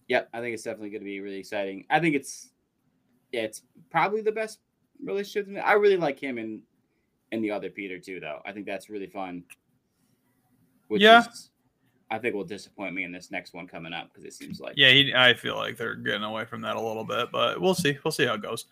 Yep, 0.08 0.30
I 0.34 0.40
think 0.40 0.54
it's 0.54 0.64
definitely 0.64 0.90
going 0.92 1.02
to 1.02 1.06
be 1.06 1.20
really 1.20 1.38
exciting. 1.40 1.86
I 1.90 2.00
think 2.00 2.16
it's, 2.16 2.50
yeah, 3.32 3.42
it's 3.42 3.64
probably 3.90 4.22
the 4.22 4.32
best 4.32 4.60
relationship. 5.04 5.48
I 5.64 5.74
really 5.74 5.98
like 5.98 6.20
him 6.20 6.38
and 6.38 6.62
and 7.32 7.44
the 7.44 7.52
other 7.52 7.70
Peter 7.70 8.00
too, 8.00 8.20
though. 8.20 8.40
I 8.46 8.52
think 8.52 8.66
that's 8.66 8.90
really 8.90 9.08
fun. 9.08 9.44
Which 10.88 11.02
Yeah. 11.02 11.22
is, 11.28 11.50
I 12.12 12.20
think 12.20 12.36
will 12.36 12.44
disappoint 12.44 12.94
me 12.94 13.04
in 13.04 13.12
this 13.12 13.32
next 13.32 13.54
one 13.54 13.68
coming 13.68 13.94
up 13.94 14.10
because 14.10 14.24
it 14.24 14.34
seems 14.34 14.60
like 14.60 14.74
Yeah, 14.78 14.92
he, 14.92 15.12
I 15.14 15.34
feel 15.34 15.56
like 15.56 15.76
they're 15.76 15.96
getting 15.96 16.24
away 16.24 16.46
from 16.46 16.62
that 16.62 16.76
a 16.76 16.82
little 16.82 17.04
bit, 17.04 17.32
but 17.32 17.60
we'll 17.60 17.74
see. 17.74 17.98
We'll 18.04 18.12
see 18.12 18.28
how 18.28 18.36
it 18.36 18.44
goes. 18.44 18.66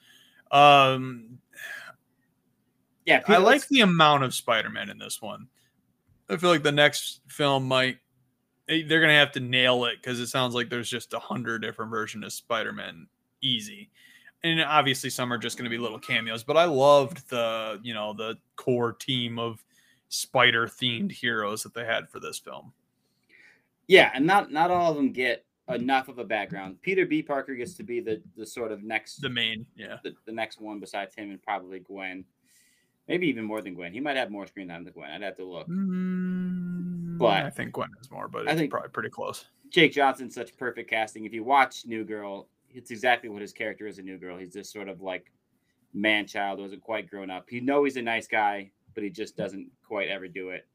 Um, 0.51 1.39
yeah. 3.05 3.23
I 3.27 3.37
like 3.37 3.67
the 3.67 3.81
amount 3.81 4.23
of 4.23 4.35
Spider-Man 4.35 4.91
in 4.91 4.99
this 4.99 5.19
one. 5.19 5.47
I 6.29 6.37
feel 6.37 6.51
like 6.51 6.63
the 6.63 6.71
next 6.71 7.21
film 7.27 7.67
might 7.67 7.97
they're 8.67 9.01
gonna 9.01 9.13
have 9.13 9.31
to 9.33 9.39
nail 9.39 9.85
it 9.85 9.97
because 10.01 10.19
it 10.19 10.27
sounds 10.27 10.55
like 10.55 10.69
there's 10.69 10.89
just 10.89 11.13
a 11.13 11.19
hundred 11.19 11.61
different 11.61 11.91
versions 11.91 12.25
of 12.25 12.33
Spider-Man 12.33 13.07
easy. 13.41 13.89
And 14.43 14.61
obviously 14.61 15.09
some 15.09 15.31
are 15.31 15.37
just 15.37 15.57
gonna 15.57 15.69
be 15.69 15.77
little 15.77 15.99
cameos, 15.99 16.43
but 16.43 16.57
I 16.57 16.65
loved 16.65 17.29
the 17.29 17.79
you 17.83 17.93
know 17.93 18.13
the 18.13 18.37
core 18.55 18.93
team 18.93 19.39
of 19.39 19.63
spider 20.09 20.67
themed 20.67 21.11
heroes 21.11 21.63
that 21.63 21.73
they 21.73 21.85
had 21.85 22.09
for 22.09 22.19
this 22.19 22.37
film. 22.37 22.73
Yeah, 23.87 24.11
and 24.13 24.25
not 24.25 24.51
not 24.51 24.71
all 24.71 24.91
of 24.91 24.97
them 24.97 25.11
get 25.11 25.45
enough 25.69 26.07
of 26.07 26.19
a 26.19 26.23
background. 26.23 26.81
Peter 26.81 27.05
B. 27.05 27.21
Parker 27.21 27.55
gets 27.55 27.73
to 27.75 27.83
be 27.83 27.99
the 27.99 28.21
the 28.37 28.45
sort 28.45 28.71
of 28.71 28.83
next 28.83 29.21
The 29.21 29.29
main, 29.29 29.65
yeah. 29.75 29.97
the, 30.03 30.13
the 30.25 30.31
next 30.31 30.61
one 30.61 30.79
besides 30.79 31.15
him 31.15 31.31
and 31.31 31.41
probably 31.41 31.79
Gwen. 31.79 32.25
Maybe 33.07 33.27
even 33.27 33.43
more 33.43 33.61
than 33.61 33.73
Gwen. 33.73 33.91
He 33.91 33.99
might 33.99 34.15
have 34.15 34.31
more 34.31 34.47
screen 34.47 34.69
time 34.69 34.85
than 34.85 34.93
Gwen. 34.93 35.09
I'd 35.09 35.21
have 35.21 35.35
to 35.37 35.45
look. 35.45 35.67
Mm, 35.67 36.92
But- 37.17 37.45
I 37.45 37.49
think 37.49 37.73
Gwen 37.73 37.89
has 37.97 38.09
more, 38.11 38.27
but 38.27 38.47
I 38.47 38.51
it's 38.51 38.59
think- 38.59 38.71
probably 38.71 38.89
pretty 38.89 39.09
close. 39.09 39.45
Jake 39.69 39.91
Johnson's 39.93 40.35
such 40.35 40.55
perfect 40.57 40.89
casting. 40.89 41.25
If 41.25 41.33
you 41.33 41.43
watch 41.43 41.85
New 41.85 42.03
Girl, 42.03 42.47
it's 42.69 42.91
exactly 42.91 43.29
what 43.29 43.41
his 43.41 43.53
character 43.53 43.87
is 43.87 43.97
in 43.97 44.05
New 44.05 44.17
Girl. 44.19 44.37
He's 44.37 44.53
this 44.53 44.71
sort 44.71 44.87
of 44.87 45.01
like 45.01 45.31
man 45.93 46.27
child 46.27 46.57
who 46.59 46.63
hasn't 46.63 46.81
quite 46.83 47.09
grown 47.09 47.29
up. 47.31 47.51
You 47.51 47.61
know 47.61 47.83
he's 47.83 47.97
a 47.97 48.01
nice 48.01 48.27
guy, 48.27 48.71
but 48.93 49.03
he 49.03 49.09
just 49.09 49.35
doesn't 49.35 49.69
quite 49.87 50.09
ever 50.09 50.27
do 50.27 50.49
it. 50.49 50.67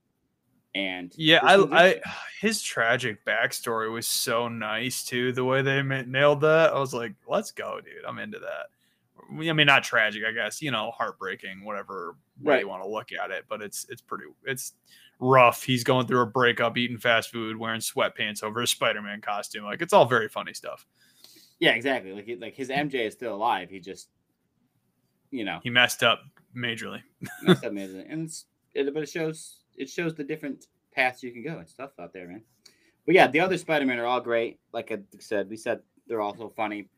And 0.75 1.13
Yeah, 1.17 1.41
I, 1.43 1.57
I 1.71 2.01
his 2.41 2.61
tragic 2.61 3.25
backstory 3.25 3.91
was 3.91 4.07
so 4.07 4.49
nice 4.49 5.03
too. 5.05 5.33
The 5.33 5.45
way 5.45 5.63
they 5.63 5.81
nailed 5.83 6.41
that, 6.43 6.73
I 6.73 6.79
was 6.79 6.93
like, 6.93 7.15
"Let's 7.27 7.53
go, 7.53 7.81
dude! 7.81 8.05
I'm 8.07 8.19
into 8.19 8.39
that." 8.41 8.67
I 9.31 9.53
mean, 9.53 9.67
not 9.67 9.83
tragic, 9.85 10.23
I 10.29 10.33
guess. 10.33 10.61
You 10.61 10.71
know, 10.71 10.91
heartbreaking, 10.91 11.65
whatever 11.65 12.17
way 12.41 12.55
Right. 12.55 12.61
you 12.63 12.69
want 12.69 12.83
to 12.83 12.89
look 12.89 13.11
at 13.13 13.31
it. 13.31 13.45
But 13.49 13.63
it's 13.63 13.87
it's 13.89 14.03
pretty 14.03 14.25
it's 14.45 14.75
rough. 15.21 15.63
He's 15.63 15.85
going 15.85 16.07
through 16.07 16.21
a 16.21 16.27
breakup, 16.27 16.77
eating 16.77 16.99
fast 16.99 17.31
food, 17.31 17.57
wearing 17.57 17.81
sweatpants 17.81 18.43
over 18.43 18.61
his 18.61 18.71
Spider-Man 18.71 19.21
costume. 19.21 19.65
Like 19.65 19.83
it's 19.83 19.93
all 19.93 20.05
very 20.07 20.29
funny 20.29 20.55
stuff. 20.55 20.87
yeah, 21.59 21.73
exactly. 21.73 22.13
Like 22.13 22.29
like 22.41 22.55
his 22.55 22.69
MJ 22.69 23.07
is 23.07 23.15
still 23.15 23.35
alive. 23.35 23.71
He 23.71 23.81
just 23.81 24.09
you 25.31 25.45
know 25.45 25.61
He 25.63 25.71
messed 25.71 26.03
up 26.03 26.21
majorly. 26.57 27.03
messed 27.43 27.65
up 27.65 27.71
amazing. 27.71 28.07
And 28.09 28.27
it's 28.27 28.47
it, 28.75 28.93
but 28.95 29.03
it 29.03 29.09
shows 29.09 29.61
it 29.77 29.89
shows 29.89 30.15
the 30.15 30.25
different 30.25 30.67
paths 30.93 31.23
you 31.23 31.33
can 31.33 31.43
go 31.43 31.59
and 31.59 31.69
stuff 31.69 31.91
out 31.99 32.13
there, 32.13 32.29
man. 32.29 32.43
But 33.07 33.15
yeah, 33.15 33.27
the 33.27 33.41
other 33.41 33.57
Spider-Man 33.57 33.99
are 33.99 34.07
all 34.07 34.21
great. 34.21 34.61
Like 34.73 34.93
I 34.93 34.99
said, 35.19 35.49
we 35.49 35.57
said 35.57 35.81
they're 36.07 36.21
also 36.21 36.49
funny. 36.49 36.89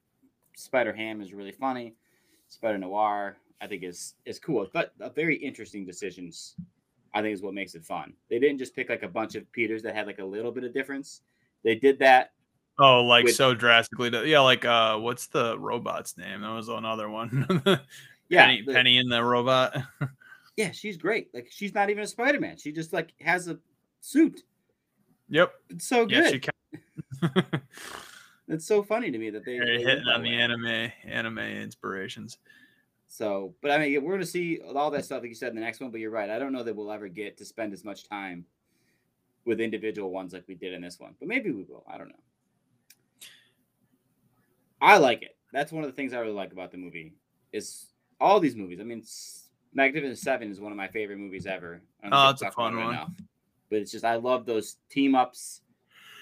Spider 0.56 0.92
Ham 0.92 1.20
is 1.20 1.33
really 1.33 1.52
funny. 1.52 1.94
Spider 2.48 2.78
Noir, 2.78 3.37
I 3.61 3.66
think, 3.68 3.85
is 3.85 4.14
is 4.24 4.38
cool. 4.38 4.66
But 4.72 4.92
uh, 5.00 5.11
very 5.11 5.37
interesting 5.37 5.87
decisions. 5.87 6.56
I 7.14 7.22
think 7.22 7.34
is 7.34 7.42
what 7.42 7.54
makes 7.54 7.74
it 7.74 7.84
fun. 7.84 8.12
They 8.28 8.38
didn't 8.38 8.58
just 8.58 8.74
pick 8.76 8.88
like 8.88 9.02
a 9.02 9.08
bunch 9.08 9.34
of 9.34 9.50
Peters 9.52 9.82
that 9.82 9.94
had 9.94 10.06
like 10.06 10.18
a 10.20 10.24
little 10.24 10.52
bit 10.52 10.64
of 10.64 10.72
difference. 10.72 11.22
They 11.64 11.74
did 11.74 11.98
that. 11.98 12.32
Oh, 12.78 13.02
like 13.02 13.24
With- 13.24 13.34
so 13.34 13.54
drastically. 13.54 14.10
Yeah, 14.30 14.40
like 14.40 14.64
uh, 14.64 14.96
what's 14.98 15.26
the 15.26 15.58
robot's 15.58 16.16
name? 16.16 16.40
That 16.42 16.52
was 16.54 16.68
another 16.68 17.08
one. 17.10 17.62
Yeah, 18.32 18.46
Penny, 18.46 18.62
the- 18.64 18.72
Penny 18.72 18.98
and 18.98 19.10
the 19.10 19.24
robot. 19.24 19.76
yeah, 20.56 20.70
she's 20.70 20.96
great. 20.96 21.34
Like 21.34 21.48
she's 21.50 21.74
not 21.74 21.90
even 21.90 22.04
a 22.04 22.06
Spider 22.06 22.38
Man. 22.38 22.56
She 22.58 22.70
just 22.70 22.92
like 22.92 23.12
has 23.20 23.48
a 23.48 23.58
suit. 24.00 24.42
yep. 25.28 25.52
It's 25.68 25.88
so 25.88 26.06
Yeah, 26.08 26.20
good. 26.20 26.30
she 26.30 26.38
can. 26.38 27.42
it's 28.48 28.66
so 28.66 28.84
funny 28.84 29.10
to 29.10 29.18
me 29.18 29.30
that 29.30 29.44
they, 29.44 29.58
They're 29.58 29.78
hitting 29.80 30.06
on 30.06 30.22
the 30.22 30.30
anime 30.30 30.92
anime 31.04 31.38
inspirations. 31.40 32.38
So, 33.12 33.56
but 33.60 33.72
I 33.72 33.78
mean, 33.78 34.04
we're 34.04 34.12
gonna 34.12 34.24
see 34.24 34.60
all 34.60 34.88
that 34.92 35.00
mm. 35.00 35.04
stuff 35.04 35.22
like 35.22 35.30
you 35.30 35.34
said 35.34 35.48
in 35.48 35.56
the 35.56 35.60
next 35.60 35.80
one. 35.80 35.90
But 35.90 35.98
you're 35.98 36.12
right. 36.12 36.30
I 36.30 36.38
don't 36.38 36.52
know 36.52 36.62
that 36.62 36.76
we'll 36.76 36.92
ever 36.92 37.08
get 37.08 37.36
to 37.38 37.44
spend 37.44 37.72
as 37.72 37.84
much 37.84 38.08
time 38.08 38.46
with 39.44 39.60
individual 39.60 40.12
ones 40.12 40.32
like 40.32 40.44
we 40.46 40.54
did 40.54 40.72
in 40.72 40.80
this 40.80 41.00
one. 41.00 41.16
But 41.18 41.26
maybe 41.26 41.50
we 41.50 41.64
will. 41.64 41.84
I 41.92 41.98
don't 41.98 42.08
know. 42.08 42.14
I 44.80 44.98
like 44.98 45.22
it. 45.22 45.36
That's 45.52 45.72
one 45.72 45.82
of 45.82 45.90
the 45.90 45.96
things 45.96 46.14
I 46.14 46.20
really 46.20 46.32
like 46.32 46.52
about 46.52 46.70
the 46.70 46.78
movie. 46.78 47.12
Is 47.52 47.86
all 48.20 48.38
these 48.38 48.54
movies. 48.54 48.78
I 48.78 48.84
mean, 48.84 49.02
Magnificent 49.74 50.18
Seven 50.18 50.48
is 50.48 50.60
one 50.60 50.70
of 50.70 50.78
my 50.78 50.86
favorite 50.86 51.18
movies 51.18 51.46
ever. 51.46 51.82
Oh, 52.04 52.30
it's 52.30 52.42
a 52.42 52.46
I've 52.46 52.54
talked 52.54 52.54
about 52.54 52.54
fun 52.54 52.76
one. 52.76 52.94
enough. 52.94 53.12
But 53.70 53.80
it's 53.80 53.90
just 53.90 54.04
I 54.04 54.14
love 54.14 54.46
those 54.46 54.76
team 54.88 55.16
ups. 55.16 55.62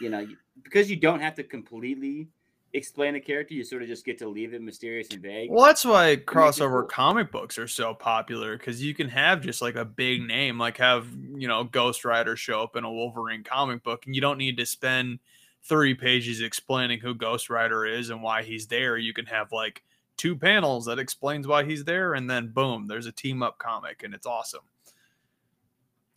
You 0.01 0.09
know, 0.09 0.27
because 0.62 0.88
you 0.88 0.96
don't 0.96 1.20
have 1.20 1.35
to 1.35 1.44
completely 1.44 2.29
explain 2.73 3.15
a 3.15 3.21
character. 3.21 3.55
You 3.55 3.65
sort 3.65 3.83
of 3.83 3.89
just 3.89 4.05
get 4.05 4.19
to 4.19 4.29
leave 4.29 4.55
it 4.55 4.63
mysterious 4.63 5.09
and 5.11 5.23
vague. 5.23 5.51
Well, 5.51 5.65
that's 5.65 5.85
why 5.85 6.17
crossover 6.17 6.83
cool. 6.83 6.89
comic 6.89 7.33
books 7.33 7.59
are 7.59 7.69
so 7.69 7.95
popular 7.95 8.57
because 8.57 8.83
you 8.83 8.95
can 8.95 9.09
have 9.09 9.41
just 9.41 9.63
like 9.63 9.77
a 9.77 9.85
big 9.85 10.23
name, 10.23 10.59
like 10.59 10.79
have 10.79 11.09
you 11.35 11.49
know 11.49 11.65
Ghost 11.65 12.05
Rider 12.05 12.37
show 12.37 12.63
up 12.63 12.77
in 12.77 12.85
a 12.85 12.93
Wolverine 12.93 13.45
comic 13.45 13.83
book, 13.83 14.07
and 14.07 14.15
you 14.15 14.21
don't 14.21 14.39
need 14.39 14.57
to 14.59 14.67
spend 14.67 15.19
three 15.63 15.95
pages 15.95 16.41
explaining 16.41 17.01
who 17.01 17.15
Ghost 17.15 17.51
Rider 17.51 17.85
is 17.85 18.11
and 18.11 18.23
why 18.23 18.43
he's 18.43 18.67
there. 18.67 18.97
You 18.97 19.13
can 19.13 19.27
have 19.27 19.53
like 19.53 19.83
two 20.17 20.37
panels 20.37 20.87
that 20.87 20.99
explains 20.99 21.47
why 21.47 21.65
he's 21.65 21.85
there, 21.85 22.15
and 22.15 22.29
then 22.29 22.49
boom, 22.49 22.87
there's 22.87 23.07
a 23.07 23.13
team 23.13 23.43
up 23.43 23.59
comic, 23.59 24.03
and 24.03 24.15
it's 24.15 24.27
awesome. 24.27 24.65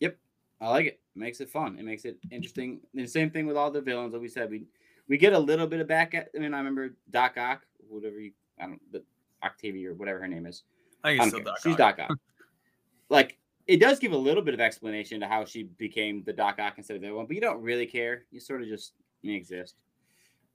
Yep, 0.00 0.16
I 0.60 0.68
like 0.68 0.86
it. 0.86 1.00
Makes 1.14 1.40
it 1.40 1.50
fun. 1.50 1.76
It 1.78 1.84
makes 1.84 2.04
it 2.04 2.18
interesting. 2.30 2.80
And 2.94 3.04
the 3.04 3.08
same 3.08 3.30
thing 3.30 3.46
with 3.46 3.56
all 3.56 3.70
the 3.70 3.82
villains. 3.82 4.14
Like 4.14 4.22
we 4.22 4.28
said, 4.28 4.50
we 4.50 4.64
we 5.12 5.18
get 5.18 5.34
a 5.34 5.38
little 5.38 5.66
bit 5.66 5.78
of 5.78 5.86
back 5.86 6.14
at. 6.14 6.30
I 6.34 6.38
mean, 6.38 6.54
I 6.54 6.56
remember 6.56 6.94
Doc 7.10 7.36
Ock, 7.36 7.66
whatever 7.86 8.18
you, 8.18 8.32
I 8.58 8.64
don't, 8.64 8.80
the 8.92 9.02
Octavia 9.44 9.90
or 9.90 9.94
whatever 9.94 10.20
her 10.20 10.26
name 10.26 10.46
is. 10.46 10.62
I 11.04 11.10
I 11.10 11.18
think 11.18 11.34
it's 11.34 11.44
don't 11.44 11.58
still 11.58 11.76
care. 11.76 11.86
Doc 11.86 11.96
She's. 11.98 12.06
Doc 12.06 12.10
Ock. 12.10 12.18
like 13.10 13.38
it 13.66 13.76
does 13.76 13.98
give 13.98 14.12
a 14.12 14.16
little 14.16 14.42
bit 14.42 14.54
of 14.54 14.60
explanation 14.60 15.20
to 15.20 15.26
how 15.26 15.44
she 15.44 15.64
became 15.64 16.22
the 16.24 16.32
Doc 16.32 16.58
Ock 16.58 16.78
instead 16.78 16.96
of 16.96 17.02
the 17.02 17.08
other 17.08 17.16
one, 17.16 17.26
but 17.26 17.34
you 17.34 17.42
don't 17.42 17.60
really 17.60 17.84
care. 17.84 18.24
You 18.30 18.40
sort 18.40 18.62
of 18.62 18.68
just 18.68 18.94
exist. 19.22 19.74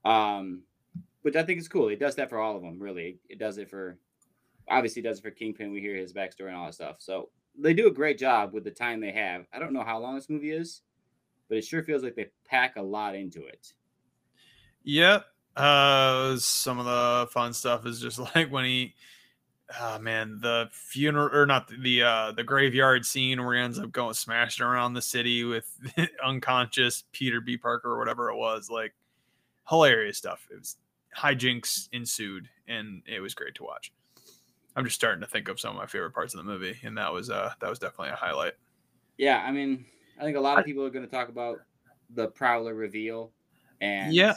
Um, 0.03 0.63
which 1.21 1.35
I 1.35 1.43
think 1.43 1.59
is 1.59 1.67
cool. 1.67 1.89
It 1.89 1.99
does 1.99 2.15
that 2.15 2.27
for 2.27 2.39
all 2.39 2.55
of 2.55 2.63
them. 2.63 2.79
Really, 2.79 3.19
it 3.29 3.37
does 3.37 3.59
it 3.59 3.69
for. 3.69 3.99
Obviously, 4.71 5.03
it 5.03 5.05
does 5.05 5.19
it 5.19 5.21
for 5.21 5.29
Kingpin. 5.29 5.71
We 5.71 5.81
hear 5.81 5.95
his 5.95 6.13
backstory 6.13 6.47
and 6.47 6.55
all 6.55 6.65
that 6.65 6.73
stuff. 6.73 6.95
So 6.97 7.29
they 7.55 7.75
do 7.75 7.85
a 7.85 7.93
great 7.93 8.17
job 8.17 8.53
with 8.53 8.63
the 8.63 8.71
time 8.71 9.01
they 9.01 9.11
have. 9.11 9.45
I 9.53 9.59
don't 9.59 9.71
know 9.71 9.83
how 9.83 9.99
long 9.99 10.15
this 10.15 10.31
movie 10.31 10.51
is, 10.51 10.81
but 11.47 11.59
it 11.59 11.63
sure 11.63 11.83
feels 11.83 12.01
like 12.01 12.15
they 12.15 12.31
pack 12.43 12.77
a 12.77 12.81
lot 12.81 13.13
into 13.13 13.45
it. 13.45 13.73
Yep. 14.87 15.25
Uh, 15.57 16.37
some 16.37 16.79
of 16.79 16.85
the 16.85 17.27
fun 17.31 17.51
stuff 17.51 17.85
is 17.85 17.99
just 17.99 18.19
like 18.35 18.49
when 18.49 18.63
he, 18.63 18.95
oh 19.81 19.99
man, 19.99 20.39
the 20.41 20.69
funeral 20.71 21.29
or 21.35 21.45
not 21.45 21.67
the- 21.67 21.77
the 21.77 22.03
uh 22.03 22.31
the 22.31 22.43
graveyard 22.43 23.05
scene 23.05 23.43
where 23.43 23.55
he 23.55 23.61
ends 23.61 23.77
up 23.79 23.91
going 23.91 24.13
smashing 24.13 24.65
around 24.65 24.93
the 24.93 25.01
city 25.01 25.43
with 25.43 25.69
unconscious 26.23 27.03
Peter 27.11 27.41
B. 27.41 27.57
Parker 27.57 27.91
or 27.91 27.99
whatever 27.99 28.29
it 28.29 28.37
was. 28.37 28.69
Like 28.69 28.93
hilarious 29.67 30.17
stuff. 30.17 30.47
It 30.49 30.59
was 30.59 30.77
hijinks 31.17 31.89
ensued, 31.91 32.47
and 32.69 33.01
it 33.07 33.19
was 33.19 33.33
great 33.33 33.55
to 33.55 33.63
watch. 33.63 33.91
I'm 34.77 34.85
just 34.85 34.95
starting 34.95 35.19
to 35.21 35.27
think 35.27 35.49
of 35.49 35.59
some 35.59 35.71
of 35.71 35.75
my 35.75 35.87
favorite 35.87 36.13
parts 36.13 36.33
of 36.33 36.37
the 36.37 36.49
movie, 36.49 36.77
and 36.83 36.97
that 36.97 37.11
was 37.11 37.29
uh 37.29 37.51
that 37.59 37.69
was 37.69 37.79
definitely 37.79 38.13
a 38.13 38.15
highlight. 38.15 38.53
Yeah, 39.17 39.43
I 39.45 39.51
mean, 39.51 39.83
I 40.17 40.23
think 40.23 40.37
a 40.37 40.41
lot 40.41 40.59
of 40.59 40.65
people 40.65 40.85
are 40.85 40.89
going 40.91 41.03
to 41.05 41.11
talk 41.11 41.27
about 41.27 41.57
the 42.15 42.27
Prowler 42.27 42.73
reveal, 42.73 43.31
and 43.81 44.13
Yeah. 44.13 44.35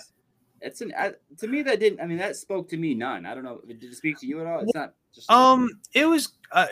It's 0.60 0.80
an 0.80 0.92
I, 0.96 1.12
to 1.38 1.46
me 1.46 1.62
that 1.62 1.80
didn't. 1.80 2.00
I 2.00 2.06
mean, 2.06 2.18
that 2.18 2.36
spoke 2.36 2.68
to 2.70 2.76
me 2.76 2.94
none. 2.94 3.26
I 3.26 3.34
don't 3.34 3.44
know. 3.44 3.60
Did 3.66 3.82
it 3.82 3.94
speak 3.94 4.18
to 4.20 4.26
you 4.26 4.40
at 4.40 4.46
all? 4.46 4.60
It's 4.60 4.74
not 4.74 4.94
just 5.14 5.30
Um, 5.30 5.68
it 5.94 6.06
was, 6.06 6.32
uh, 6.52 6.66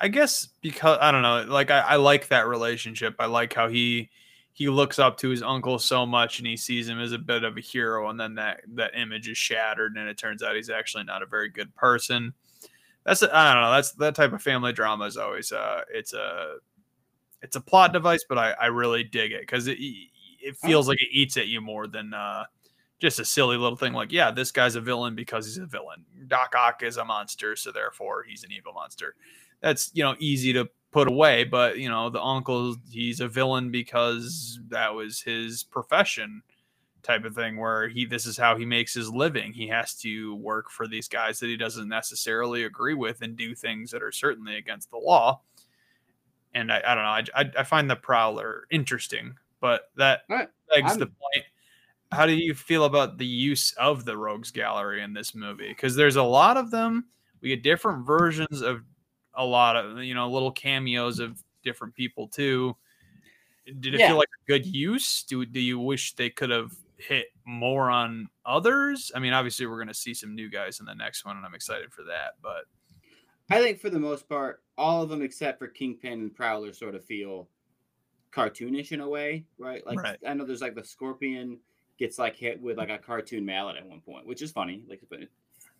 I 0.00 0.08
guess, 0.08 0.48
because 0.62 0.98
I 1.00 1.12
don't 1.12 1.22
know. 1.22 1.44
Like, 1.52 1.70
I, 1.70 1.80
I 1.80 1.96
like 1.96 2.28
that 2.28 2.46
relationship. 2.46 3.14
I 3.18 3.26
like 3.26 3.52
how 3.52 3.68
he 3.68 4.10
he 4.52 4.68
looks 4.70 4.98
up 4.98 5.18
to 5.18 5.28
his 5.28 5.42
uncle 5.42 5.78
so 5.78 6.06
much, 6.06 6.38
and 6.38 6.46
he 6.46 6.56
sees 6.56 6.88
him 6.88 6.98
as 6.98 7.12
a 7.12 7.18
bit 7.18 7.44
of 7.44 7.58
a 7.58 7.60
hero, 7.60 8.08
and 8.08 8.18
then 8.18 8.34
that 8.36 8.62
that 8.74 8.98
image 8.98 9.28
is 9.28 9.36
shattered, 9.36 9.96
and 9.96 10.08
it 10.08 10.16
turns 10.16 10.42
out 10.42 10.56
he's 10.56 10.70
actually 10.70 11.04
not 11.04 11.22
a 11.22 11.26
very 11.26 11.50
good 11.50 11.74
person. 11.74 12.32
That's 13.04 13.22
I 13.22 13.52
don't 13.52 13.62
know. 13.62 13.70
That's 13.70 13.92
that 13.92 14.14
type 14.14 14.32
of 14.32 14.42
family 14.42 14.72
drama 14.72 15.04
is 15.04 15.16
always 15.16 15.52
uh, 15.52 15.82
it's 15.92 16.14
a 16.14 16.54
it's 17.42 17.56
a 17.56 17.60
plot 17.60 17.92
device, 17.92 18.24
but 18.28 18.38
I 18.38 18.52
I 18.52 18.66
really 18.66 19.04
dig 19.04 19.32
it 19.32 19.42
because 19.42 19.66
it 19.66 19.78
it 19.78 20.56
feels 20.56 20.88
like 20.88 21.02
it 21.02 21.08
eats 21.12 21.36
at 21.36 21.48
you 21.48 21.60
more 21.60 21.86
than 21.86 22.14
uh 22.14 22.44
just 22.98 23.20
a 23.20 23.24
silly 23.24 23.56
little 23.56 23.76
thing 23.76 23.92
like, 23.92 24.12
yeah, 24.12 24.30
this 24.30 24.50
guy's 24.50 24.74
a 24.74 24.80
villain 24.80 25.14
because 25.14 25.46
he's 25.46 25.58
a 25.58 25.66
villain. 25.66 26.04
Doc 26.26 26.54
Ock 26.56 26.82
is 26.82 26.96
a 26.96 27.04
monster, 27.04 27.56
so 27.56 27.72
therefore 27.72 28.24
he's 28.26 28.44
an 28.44 28.52
evil 28.52 28.72
monster. 28.72 29.14
That's 29.60 29.90
you 29.94 30.02
know 30.02 30.16
easy 30.18 30.52
to 30.54 30.68
put 30.92 31.08
away, 31.08 31.44
but 31.44 31.78
you 31.78 31.88
know 31.88 32.10
the 32.10 32.22
uncle 32.22 32.76
he's 32.90 33.20
a 33.20 33.28
villain 33.28 33.70
because 33.70 34.60
that 34.68 34.94
was 34.94 35.20
his 35.20 35.62
profession 35.62 36.42
type 37.02 37.24
of 37.24 37.34
thing 37.34 37.56
where 37.56 37.88
he 37.88 38.04
this 38.04 38.26
is 38.26 38.36
how 38.36 38.56
he 38.56 38.66
makes 38.66 38.94
his 38.94 39.10
living. 39.10 39.52
He 39.52 39.68
has 39.68 39.94
to 39.96 40.34
work 40.36 40.70
for 40.70 40.88
these 40.88 41.08
guys 41.08 41.38
that 41.40 41.46
he 41.46 41.56
doesn't 41.56 41.88
necessarily 41.88 42.64
agree 42.64 42.94
with 42.94 43.22
and 43.22 43.36
do 43.36 43.54
things 43.54 43.90
that 43.92 44.02
are 44.02 44.12
certainly 44.12 44.56
against 44.56 44.90
the 44.90 44.98
law. 44.98 45.40
And 46.54 46.72
I, 46.72 46.82
I 46.86 46.94
don't 46.94 47.04
know. 47.04 47.10
I, 47.10 47.24
I, 47.42 47.50
I 47.60 47.62
find 47.64 47.88
the 47.88 47.96
Prowler 47.96 48.66
interesting, 48.70 49.34
but 49.60 49.90
that 49.96 50.22
begs 50.74 50.96
the 50.96 51.06
point 51.06 51.45
how 52.16 52.26
do 52.26 52.34
you 52.34 52.54
feel 52.54 52.84
about 52.84 53.18
the 53.18 53.26
use 53.26 53.72
of 53.72 54.04
the 54.04 54.16
rogues 54.16 54.50
gallery 54.50 55.02
in 55.02 55.12
this 55.12 55.34
movie 55.34 55.68
because 55.68 55.94
there's 55.94 56.16
a 56.16 56.22
lot 56.22 56.56
of 56.56 56.70
them 56.70 57.04
we 57.40 57.48
get 57.48 57.62
different 57.62 58.06
versions 58.06 58.62
of 58.62 58.82
a 59.34 59.44
lot 59.44 59.76
of 59.76 60.02
you 60.02 60.14
know 60.14 60.30
little 60.30 60.50
cameos 60.50 61.18
of 61.18 61.42
different 61.62 61.94
people 61.94 62.26
too 62.28 62.74
did 63.80 63.94
it 63.94 64.00
Yeah. 64.00 64.08
feel 64.08 64.16
like 64.16 64.28
a 64.28 64.46
good 64.46 64.66
use 64.66 65.22
do, 65.24 65.44
do 65.44 65.60
you 65.60 65.78
wish 65.78 66.14
they 66.14 66.30
could 66.30 66.50
have 66.50 66.72
hit 66.98 67.26
more 67.44 67.90
on 67.90 68.28
others 68.46 69.12
i 69.14 69.18
mean 69.18 69.32
obviously 69.32 69.66
we're 69.66 69.76
going 69.76 69.88
to 69.88 69.94
see 69.94 70.14
some 70.14 70.34
new 70.34 70.48
guys 70.48 70.80
in 70.80 70.86
the 70.86 70.94
next 70.94 71.24
one 71.24 71.36
and 71.36 71.44
i'm 71.44 71.54
excited 71.54 71.92
for 71.92 72.02
that 72.02 72.32
but 72.42 72.64
I 73.48 73.60
think 73.60 73.78
for 73.78 73.90
the 73.90 74.00
most 74.00 74.28
part, 74.28 74.62
all 74.76 75.02
of 75.02 75.08
them 75.08 75.22
except 75.22 75.60
for 75.60 75.68
Kingpin 75.68 76.12
and 76.14 76.34
Prowler 76.34 76.72
sort 76.72 76.96
of 76.96 77.04
feel 77.04 77.48
cartoonish 78.32 78.90
in 78.92 79.00
a 79.00 79.08
way, 79.08 79.44
right? 79.56 79.86
Like 79.86 80.02
Right. 80.02 80.18
I 80.26 80.34
know 80.34 80.44
there's 80.44 80.60
like 80.62 80.74
the 80.74 80.84
Scorpion 80.84 81.58
gets 81.98 82.18
like 82.18 82.36
hit 82.36 82.60
with 82.60 82.78
like 82.78 82.90
a 82.90 82.98
cartoon 82.98 83.44
mallet 83.44 83.76
at 83.76 83.86
one 83.86 84.00
point, 84.00 84.26
which 84.26 84.42
is 84.42 84.52
funny. 84.52 84.82
Like, 84.88 85.00
but, 85.10 85.20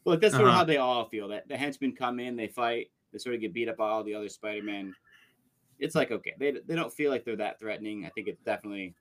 but 0.05 0.11
like, 0.11 0.20
that's 0.20 0.35
sort 0.35 0.44
of 0.46 0.48
Uh-huh. 0.50 0.59
how 0.59 0.64
they 0.64 0.76
all 0.79 1.09
feel. 1.09 1.29
That 1.29 1.48
the 1.48 1.57
henchmen 1.57 1.92
come 1.94 2.20
in, 2.20 2.37
they 2.37 2.48
fight, 2.48 2.90
They 3.12 3.18
sort 3.18 3.35
of 3.35 3.40
get 3.40 3.52
beat 3.52 3.68
up 3.68 3.76
by 3.76 3.88
all 3.88 4.05
the 4.05 4.14
other 4.14 4.29
Spider-Man. 4.29 4.94
It's 5.79 5.94
like 5.94 6.11
okay, 6.11 6.35
they 6.38 6.52
they 6.52 6.74
don't 6.74 6.92
feel 6.92 7.11
like 7.11 7.24
they're 7.24 7.37
that 7.37 7.61
threatening. 7.61 8.07
I 8.07 8.11
think 8.11 8.29
it's 8.29 8.42
definitely 8.42 8.94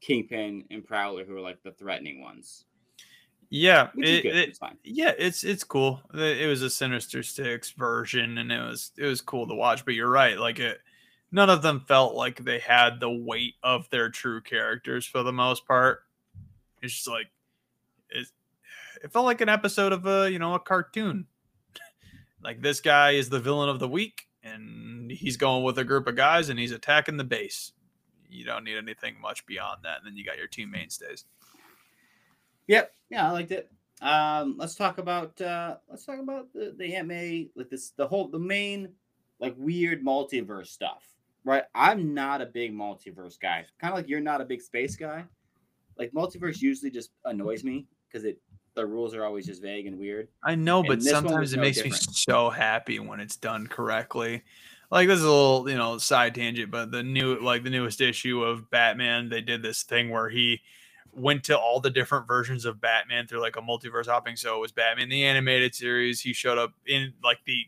Kingpin 0.00 0.64
and 0.70 0.84
Prowler 0.84 1.24
who 1.24 1.36
are 1.36 1.40
like 1.40 1.62
the 1.62 1.72
threatening 1.72 2.20
ones. 2.20 2.64
Yeah, 3.50 3.88
it, 3.96 4.26
it- 4.26 4.36
it's 4.36 4.58
yeah, 4.84 5.12
it's 5.18 5.42
it's 5.44 5.64
cool. 5.64 6.02
It 6.14 6.42
it 6.42 6.46
was 6.46 6.62
a 6.62 6.70
Sinister 6.70 7.22
Six 7.22 7.70
version, 7.72 8.38
and 8.38 8.52
it 8.52 8.60
was 8.60 8.92
it 8.98 9.06
was 9.06 9.20
cool 9.22 9.46
to 9.48 9.54
watch. 9.54 9.84
But 9.84 9.94
you're 9.94 10.10
right, 10.10 10.38
like 10.38 10.58
it, 10.58 10.78
none 11.32 11.48
of 11.50 11.62
them 11.62 11.80
felt 11.88 12.14
like 12.14 12.44
they 12.44 12.58
had 12.58 13.00
the 13.00 13.10
weight 13.10 13.54
of 13.62 13.88
their 13.90 14.10
true 14.10 14.40
characters 14.42 15.06
for 15.06 15.22
the 15.22 15.32
most 15.32 15.66
part. 15.66 16.04
It's 16.82 16.94
just 16.94 17.08
like 17.08 17.26
it, 18.10 18.26
it 19.02 19.12
felt 19.12 19.26
like 19.26 19.40
an 19.40 19.48
episode 19.48 19.92
of 19.92 20.06
a 20.06 20.30
you 20.30 20.38
know 20.38 20.54
a 20.54 20.60
cartoon. 20.60 21.26
like 22.42 22.62
this 22.62 22.80
guy 22.80 23.12
is 23.12 23.28
the 23.28 23.40
villain 23.40 23.68
of 23.68 23.78
the 23.78 23.88
week, 23.88 24.26
and 24.42 25.10
he's 25.10 25.36
going 25.36 25.64
with 25.64 25.78
a 25.78 25.84
group 25.84 26.06
of 26.06 26.16
guys, 26.16 26.48
and 26.48 26.58
he's 26.58 26.72
attacking 26.72 27.16
the 27.16 27.24
base. 27.24 27.72
You 28.30 28.44
don't 28.44 28.64
need 28.64 28.76
anything 28.76 29.20
much 29.20 29.46
beyond 29.46 29.80
that. 29.84 29.98
And 29.98 30.06
then 30.06 30.16
you 30.16 30.24
got 30.24 30.36
your 30.36 30.46
two 30.46 30.66
mainstays. 30.66 31.24
Yep. 32.66 32.92
Yeah, 33.10 33.28
I 33.28 33.32
liked 33.32 33.52
it. 33.52 33.70
Um, 34.00 34.56
let's 34.58 34.76
talk 34.76 34.98
about 34.98 35.40
uh 35.40 35.76
let's 35.90 36.04
talk 36.04 36.20
about 36.20 36.52
the, 36.52 36.74
the 36.78 37.02
May, 37.02 37.48
like 37.56 37.68
this 37.68 37.90
the 37.90 38.06
whole 38.06 38.28
the 38.28 38.38
main 38.38 38.90
like 39.40 39.54
weird 39.56 40.04
multiverse 40.04 40.68
stuff. 40.68 41.04
Right. 41.44 41.64
I'm 41.74 42.14
not 42.14 42.42
a 42.42 42.46
big 42.46 42.74
multiverse 42.74 43.40
guy. 43.40 43.64
Kind 43.80 43.92
of 43.92 43.98
like 43.98 44.08
you're 44.08 44.20
not 44.20 44.40
a 44.40 44.44
big 44.44 44.60
space 44.60 44.96
guy. 44.96 45.24
Like 45.98 46.12
multiverse 46.12 46.60
usually 46.60 46.90
just 46.90 47.10
annoys 47.24 47.64
me 47.64 47.86
because 48.08 48.24
it 48.24 48.38
the 48.74 48.86
rules 48.86 49.14
are 49.14 49.24
always 49.24 49.44
just 49.44 49.60
vague 49.60 49.86
and 49.86 49.98
weird. 49.98 50.28
I 50.44 50.54
know, 50.54 50.78
And 50.80 50.88
but 50.88 51.00
this 51.00 51.12
one 51.12 51.24
was 51.24 51.30
sometimes 51.30 51.52
it 51.52 51.56
no 51.56 51.62
makes 51.62 51.84
me 51.84 51.90
so 51.90 52.48
happy 52.48 53.00
when 53.00 53.18
it's 53.18 53.36
done 53.36 53.66
correctly. 53.66 54.44
Like 54.90 55.08
this 55.08 55.18
is 55.18 55.24
a 55.24 55.30
little, 55.30 55.68
you 55.68 55.76
know, 55.76 55.98
side 55.98 56.34
tangent, 56.34 56.70
but 56.70 56.92
the 56.92 57.02
new 57.02 57.40
like 57.40 57.64
the 57.64 57.70
newest 57.70 58.00
issue 58.00 58.42
of 58.42 58.70
Batman, 58.70 59.28
they 59.28 59.40
did 59.40 59.62
this 59.62 59.82
thing 59.82 60.10
where 60.10 60.28
he 60.28 60.60
went 61.12 61.44
to 61.44 61.58
all 61.58 61.80
the 61.80 61.90
different 61.90 62.26
versions 62.26 62.64
of 62.64 62.80
Batman 62.80 63.26
through 63.26 63.40
like 63.40 63.56
a 63.56 63.60
multiverse 63.60 64.06
hopping. 64.06 64.36
So 64.36 64.56
it 64.56 64.60
was 64.60 64.72
Batman 64.72 65.08
the 65.08 65.24
animated 65.24 65.74
series. 65.74 66.20
He 66.20 66.32
showed 66.32 66.58
up 66.58 66.72
in 66.86 67.12
like 67.22 67.38
the 67.44 67.66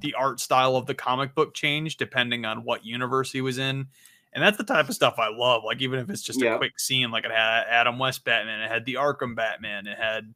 the 0.00 0.14
art 0.14 0.40
style 0.40 0.76
of 0.76 0.86
the 0.86 0.94
comic 0.94 1.34
book 1.34 1.54
changed 1.54 1.98
depending 1.98 2.44
on 2.44 2.64
what 2.64 2.84
universe 2.84 3.32
he 3.32 3.40
was 3.40 3.58
in. 3.58 3.88
And 4.32 4.42
that's 4.44 4.56
the 4.56 4.64
type 4.64 4.88
of 4.88 4.94
stuff 4.94 5.18
I 5.18 5.28
love. 5.28 5.64
Like 5.64 5.80
even 5.82 5.98
if 5.98 6.08
it's 6.08 6.22
just 6.22 6.40
Yeah. 6.40 6.54
a 6.54 6.58
quick 6.58 6.78
scene, 6.78 7.10
like 7.10 7.24
it 7.24 7.32
had 7.32 7.64
Adam 7.68 7.98
West 7.98 8.24
Batman, 8.24 8.60
it 8.60 8.68
had 8.70 8.84
the 8.84 8.94
Arkham 8.94 9.34
Batman, 9.34 9.86
it 9.88 9.98
had 9.98 10.32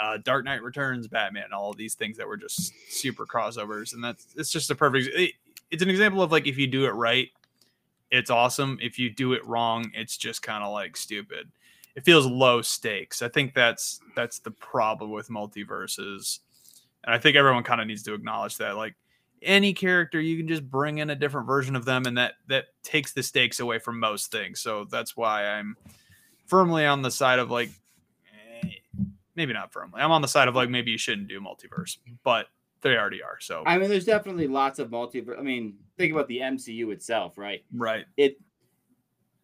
uh, 0.00 0.16
Dark 0.18 0.44
Knight 0.44 0.62
Returns 0.62 1.06
Batman, 1.08 1.52
all 1.52 1.72
these 1.72 1.94
things 1.94 2.16
that 2.16 2.26
were 2.26 2.36
just 2.36 2.72
super 2.88 3.26
crossovers, 3.26 3.92
and 3.94 4.02
that's 4.02 4.26
it's 4.36 4.50
just 4.50 4.70
a 4.70 4.74
perfect. 4.74 5.08
It, 5.14 5.32
it's 5.70 5.82
an 5.82 5.90
example 5.90 6.22
of 6.22 6.32
like 6.32 6.46
if 6.46 6.56
you 6.58 6.66
do 6.66 6.84
it 6.86 6.90
right, 6.90 7.28
it's 8.10 8.30
awesome. 8.30 8.78
If 8.80 8.98
you 8.98 9.10
do 9.10 9.32
it 9.34 9.44
wrong, 9.46 9.90
it's 9.94 10.16
just 10.16 10.42
kind 10.42 10.64
of 10.64 10.72
like 10.72 10.96
stupid. 10.96 11.50
It 11.94 12.04
feels 12.04 12.26
low 12.26 12.62
stakes. 12.62 13.22
I 13.22 13.28
think 13.28 13.54
that's 13.54 14.00
that's 14.16 14.38
the 14.38 14.50
problem 14.52 15.10
with 15.10 15.28
multiverses, 15.28 16.38
and 17.04 17.14
I 17.14 17.18
think 17.18 17.36
everyone 17.36 17.64
kind 17.64 17.80
of 17.80 17.86
needs 17.86 18.02
to 18.04 18.14
acknowledge 18.14 18.56
that. 18.58 18.76
Like 18.76 18.94
any 19.42 19.72
character, 19.72 20.20
you 20.20 20.36
can 20.36 20.48
just 20.48 20.68
bring 20.68 20.98
in 20.98 21.10
a 21.10 21.14
different 21.14 21.46
version 21.46 21.76
of 21.76 21.84
them, 21.84 22.06
and 22.06 22.18
that 22.18 22.34
that 22.48 22.66
takes 22.82 23.12
the 23.12 23.22
stakes 23.22 23.60
away 23.60 23.78
from 23.78 23.98
most 24.00 24.30
things. 24.30 24.60
So 24.60 24.86
that's 24.90 25.16
why 25.16 25.46
I'm 25.46 25.76
firmly 26.46 26.84
on 26.86 27.02
the 27.02 27.10
side 27.10 27.38
of 27.38 27.50
like 27.50 27.70
eh, 28.62 28.70
maybe 29.34 29.52
not 29.52 29.72
firmly. 29.72 30.00
I'm 30.00 30.10
on 30.10 30.22
the 30.22 30.28
side 30.28 30.48
of 30.48 30.54
like 30.54 30.70
maybe 30.70 30.90
you 30.90 30.98
shouldn't 30.98 31.28
do 31.28 31.40
multiverse, 31.40 31.98
but 32.24 32.46
they 32.82 32.96
already 32.96 33.22
are. 33.22 33.38
So 33.40 33.62
I 33.66 33.78
mean, 33.78 33.88
there's 33.88 34.04
definitely 34.04 34.48
lots 34.48 34.78
of 34.78 34.88
multiverse. 34.88 35.38
I 35.38 35.42
mean, 35.42 35.76
think 35.96 36.12
about 36.12 36.28
the 36.28 36.38
MCU 36.38 36.92
itself, 36.92 37.38
right? 37.38 37.64
right, 37.74 38.06
It 38.16 38.38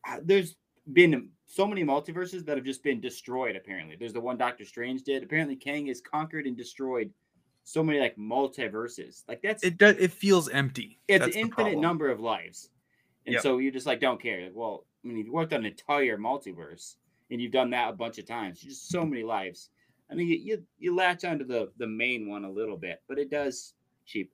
uh, 0.09 0.19
there's 0.23 0.57
been 0.93 1.31
so 1.47 1.67
many 1.67 1.85
multiverses 1.85 2.45
that 2.47 2.57
have 2.57 2.65
just 2.65 2.83
been 2.83 3.01
destroyed. 3.01 3.57
Apparently, 3.57 3.97
there's 3.97 4.13
the 4.13 4.21
one 4.21 4.37
Doctor 4.37 4.65
Strange 4.65 5.03
did. 5.03 5.23
Apparently, 5.23 5.57
Kang 5.57 5.87
is 5.87 6.01
conquered 6.01 6.47
and 6.47 6.57
destroyed 6.57 7.11
so 7.65 7.83
many 7.83 7.99
like 7.99 8.17
multiverses. 8.17 9.25
Like 9.27 9.43
that's 9.43 9.65
it 9.65 9.79
does. 9.79 9.97
It 9.99 10.13
feels 10.13 10.49
empty. 10.49 11.01
it's 11.09 11.25
That's 11.25 11.35
an 11.37 11.43
infinite 11.43 11.79
number 11.79 12.11
of 12.11 12.21
lives, 12.21 12.71
and 13.27 13.33
Yep. 13.35 13.43
so 13.43 13.59
you 13.59 13.71
just 13.71 13.87
like 13.87 14.01
don't 14.01 14.21
care. 14.21 14.43
Like, 14.45 14.53
well, 14.55 14.87
I 15.05 15.09
mean, 15.09 15.19
you've 15.19 15.29
worked 15.33 15.53
on 15.53 15.61
an 15.61 15.67
entire 15.67 16.17
multiverse, 16.19 16.97
and 17.31 17.41
you've 17.41 17.53
done 17.53 17.71
that 17.71 17.91
a 17.91 17.97
bunch 17.97 18.19
of 18.19 18.27
times. 18.27 18.61
Just 18.61 18.89
so 18.89 19.05
many 19.05 19.23
lives. 19.25 19.71
I 20.11 20.15
mean, 20.15 20.29
you 20.29 20.37
you, 20.37 20.63
you 20.79 20.95
latch 20.95 21.25
onto 21.25 21.45
the 21.45 21.73
the 21.79 21.87
main 21.87 22.29
one 22.29 22.45
a 22.45 22.51
little 22.51 22.77
bit, 22.77 23.03
but 23.09 23.19
it 23.19 23.31
does 23.31 23.75
cheap. 24.07 24.31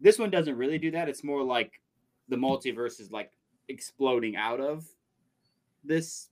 This 0.00 0.18
one 0.18 0.30
doesn't 0.30 0.56
really 0.56 0.78
do 0.78 0.92
that. 0.92 1.08
It's 1.08 1.24
more 1.24 1.42
like 1.42 1.80
the 2.28 2.36
multiverse 2.36 3.00
is 3.00 3.10
like 3.10 3.32
exploding 3.68 4.36
out 4.36 4.60
of 4.60 4.86
this 5.84 6.30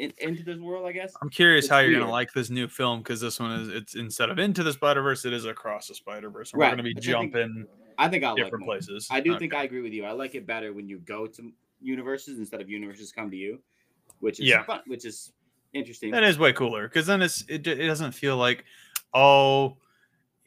in, 0.00 0.12
into 0.18 0.42
this 0.42 0.58
world. 0.58 0.86
I 0.86 0.92
guess. 0.92 1.14
I'm 1.22 1.30
curious 1.30 1.66
It's 1.66 1.70
how 1.70 1.78
you're 1.78 1.90
weird. 1.90 2.00
gonna 2.00 2.12
like 2.12 2.32
this 2.32 2.50
new 2.50 2.66
film 2.68 3.00
because 3.00 3.20
this 3.20 3.38
one 3.38 3.52
is 3.52 3.68
it's 3.68 3.94
instead 3.94 4.30
of 4.30 4.38
into 4.38 4.62
the 4.62 4.72
Spider 4.72 5.02
Verse, 5.02 5.24
it 5.24 5.32
is 5.32 5.44
across 5.44 5.88
the 5.88 5.94
Spider 5.94 6.30
Verse, 6.30 6.52
Right, 6.54 6.66
we're 6.66 6.70
gonna 6.76 6.82
be 6.82 6.94
which 6.94 7.08
I 7.08 7.20
think 7.20 7.32
jumping 7.34 7.66
I 7.98 8.08
think 8.08 8.24
like 8.24 8.36
different 8.36 8.64
more. 8.64 8.74
places. 8.74 9.08
I 9.10 9.20
do 9.20 9.32
Okay. 9.32 9.38
think 9.40 9.54
I 9.54 9.64
agree 9.64 9.82
with 9.82 9.92
you. 9.92 10.04
I 10.04 10.12
like 10.12 10.34
it 10.34 10.46
better 10.46 10.72
when 10.72 10.88
you 10.88 10.98
go 11.00 11.26
to 11.26 11.52
universes 11.80 12.38
instead 12.38 12.60
of 12.60 12.68
universes 12.70 13.12
come 13.12 13.30
to 13.30 13.36
you, 13.36 13.60
which 14.20 14.40
is 14.40 14.46
Yeah. 14.48 14.62
fun, 14.64 14.80
which 14.86 15.04
is 15.04 15.32
interesting. 15.72 16.10
that 16.10 16.24
is 16.24 16.38
way 16.38 16.52
cooler 16.52 16.88
because 16.88 17.06
then 17.06 17.22
it's 17.22 17.42
it, 17.48 17.66
it 17.66 17.86
doesn't 17.86 18.12
feel 18.12 18.36
like 18.36 18.64
oh 19.14 19.76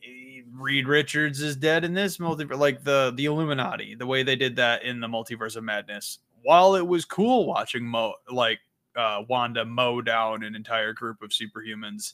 eh, 0.04 0.42
Reed 0.52 0.88
Richards 0.88 1.42
is 1.42 1.56
dead 1.56 1.86
in 1.86 1.94
this 1.94 2.18
multiverse 2.18 2.58
like 2.58 2.84
the 2.84 3.14
the 3.16 3.26
Illuminati 3.26 3.96
the 3.96 4.06
way 4.06 4.24
they 4.24 4.36
did 4.36 4.56
that 4.58 4.84
in 4.84 5.00
the 5.00 5.08
multiverse 5.08 5.56
of 5.56 5.64
madness 5.64 6.20
while 6.44 6.76
it 6.76 6.86
was 6.86 7.06
cool 7.06 7.46
watching 7.46 7.86
Mo 7.86 8.14
like 8.30 8.60
uh, 8.96 9.22
Wanda 9.28 9.66
mow 9.66 10.02
down 10.02 10.44
an 10.44 10.56
entire 10.56 10.94
group 10.94 11.22
of 11.22 11.32
superhumans 11.32 12.14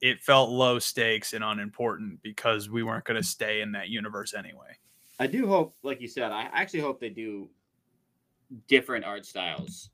it 0.00 0.18
felt 0.22 0.48
low 0.48 0.78
stakes 0.78 1.34
and 1.34 1.44
unimportant 1.44 2.22
because 2.22 2.70
we 2.70 2.82
weren't 2.82 3.04
going 3.04 3.20
to 3.20 3.26
stay 3.26 3.60
in 3.60 3.72
that 3.72 3.88
universe 3.88 4.34
anyway 4.34 4.76
I 5.20 5.26
do 5.26 5.46
hope, 5.46 5.76
like 5.82 6.00
you 6.00 6.08
said, 6.08 6.32
I 6.32 6.48
actually 6.50 6.80
hope 6.80 6.98
they 6.98 7.10
do 7.10 7.50
different 8.68 9.04
art 9.04 9.26
styles 9.26 9.90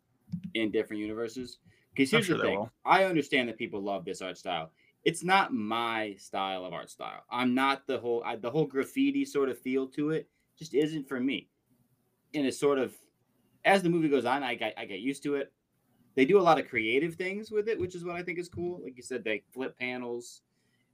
in 0.55 0.71
different 0.71 1.03
universes. 1.03 1.59
Because 1.93 2.13
here's 2.13 2.27
sure 2.27 2.37
the 2.37 2.45
thing. 2.45 2.71
I 2.85 3.05
understand 3.05 3.49
that 3.49 3.59
people 3.59 3.83
love 3.83 4.05
this 4.05 4.23
art 4.23 4.39
style. 4.39 4.71
It's 5.05 5.25
not 5.25 5.53
my 5.53 6.15
style 6.17 6.65
of 6.65 6.73
art 6.73 6.91
style. 6.91 7.25
I'm 7.29 7.55
not 7.55 7.89
the 7.89 7.99
whole 7.99 8.23
I, 8.25 8.37
the 8.37 8.51
whole 8.51 8.67
graffiti 8.67 9.25
sort 9.25 9.49
of 9.49 9.59
feel 9.59 9.89
to 9.89 10.11
it. 10.11 10.29
Just 10.57 10.75
isn't 10.75 11.09
for 11.09 11.19
me. 11.19 11.49
And 12.33 12.47
it's 12.47 12.59
sort 12.59 12.79
of 12.79 12.95
as 13.65 13.83
the 13.83 13.89
movie 13.89 14.09
goes 14.09 14.27
on, 14.27 14.45
I 14.45 14.55
get 14.55 14.75
I 14.77 14.85
get 14.85 15.01
used 15.01 15.25
to 15.25 15.35
it. 15.35 15.53
They 16.17 16.25
do 16.25 16.39
a 16.39 16.43
lot 16.43 16.59
of 16.59 16.69
creative 16.69 17.15
things 17.15 17.51
with 17.51 17.69
it, 17.69 17.79
which 17.79 17.95
is 17.95 18.05
what 18.05 18.17
I 18.17 18.23
think 18.23 18.39
is 18.39 18.49
cool. 18.49 18.81
Like 18.83 18.97
you 18.97 19.03
said, 19.03 19.23
they 19.23 19.43
flip 19.53 19.79
panels, 19.79 20.43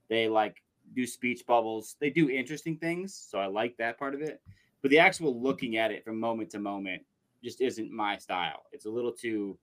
they 0.09 0.27
like 0.27 0.61
do 0.93 1.07
speech 1.07 1.45
bubbles, 1.47 1.95
they 1.99 2.09
do 2.09 2.29
interesting 2.29 2.77
things. 2.77 3.13
So 3.15 3.39
I 3.39 3.47
like 3.47 3.77
that 3.77 3.97
part 3.97 4.13
of 4.13 4.21
it. 4.21 4.41
But 4.81 4.91
the 4.91 4.99
actual 4.99 5.41
looking 5.41 5.77
at 5.77 5.91
it 5.91 6.03
from 6.03 6.19
moment 6.19 6.49
to 6.51 6.59
moment 6.59 7.03
just 7.43 7.61
isn't 7.61 7.89
my 7.91 8.17
style. 8.17 8.63
It's 8.73 8.85
a 8.85 8.89
little 8.89 9.13
too 9.13 9.57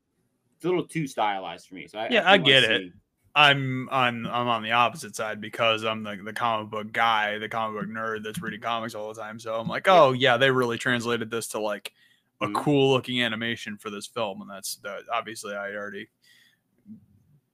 it's 0.56 0.64
a 0.64 0.68
little 0.68 0.86
too 0.86 1.06
stylized 1.06 1.68
for 1.68 1.74
me. 1.74 1.86
So 1.86 1.98
I, 1.98 2.08
Yeah, 2.10 2.20
do 2.22 2.26
I 2.26 2.38
get 2.38 2.64
it. 2.64 2.82
see- 2.82 2.92
I'm 3.34 3.88
I'm 3.92 4.26
I'm 4.26 4.48
on 4.48 4.62
the 4.64 4.72
opposite 4.72 5.14
side 5.14 5.40
because 5.40 5.84
I'm 5.84 6.02
the, 6.02 6.16
the 6.16 6.32
comic 6.32 6.68
book 6.68 6.90
guy, 6.92 7.38
the 7.38 7.48
comic 7.48 7.80
book 7.80 7.88
nerd 7.88 8.24
that's 8.24 8.42
reading 8.42 8.60
comics 8.60 8.94
all 8.94 9.12
the 9.14 9.20
time. 9.20 9.38
So 9.38 9.54
I'm 9.54 9.68
like, 9.68 9.86
oh 9.86 10.12
yeah, 10.12 10.36
they 10.36 10.50
really 10.50 10.78
translated 10.78 11.30
this 11.30 11.46
to 11.48 11.60
like 11.60 11.92
a 12.40 12.46
Mhm. 12.46 12.54
cool 12.54 12.90
looking 12.92 13.22
animation 13.22 13.76
for 13.76 13.90
this 13.90 14.06
film, 14.06 14.40
and 14.40 14.50
that's 14.50 14.76
that, 14.76 15.02
obviously 15.12 15.54
I 15.54 15.74
already 15.74 16.08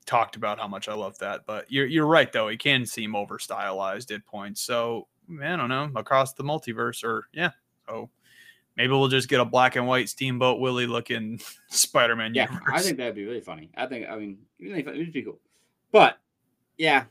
talked 0.05 0.37
about 0.37 0.59
how 0.59 0.69
much 0.69 0.89
I 0.89 0.95
love 0.95 1.19
that. 1.19 1.45
But 1.47 1.71
you're 1.71 1.87
you're 1.87 2.07
right 2.07 2.31
though, 2.33 2.49
it 2.49 2.59
can 2.61 2.87
seem 2.87 3.17
over 3.17 3.39
stylized 3.39 4.11
at 4.13 4.25
points. 4.27 4.61
So 4.61 5.09
I 5.43 5.57
don't 5.57 5.69
know 5.69 5.91
across 5.97 6.33
the 6.35 6.45
multiverse 6.45 7.03
or 7.03 7.27
yeah, 7.33 7.51
so 7.89 8.11
maybe 8.77 8.93
we'll 8.93 9.09
just 9.09 9.29
get 9.29 9.41
a 9.41 9.45
black 9.45 9.75
and 9.77 9.87
white 9.87 10.09
Steamboat 10.09 10.61
Willie 10.61 10.87
looking 10.87 11.41
Spider-Man 11.69 12.35
Yeah, 12.35 12.49
universe. 12.53 12.73
I 12.73 12.83
think 12.83 12.99
that'd 12.99 13.15
be 13.17 13.25
really 13.25 13.41
funny. 13.41 13.71
I 13.77 13.87
think 13.87 14.09
I 14.09 14.17
mean 14.17 14.39
really 14.61 14.83
fun- 14.83 14.95
it'd 14.95 15.13
be 15.13 15.23
cool. 15.23 15.41
But 15.91 16.19
yeah, 16.79 17.05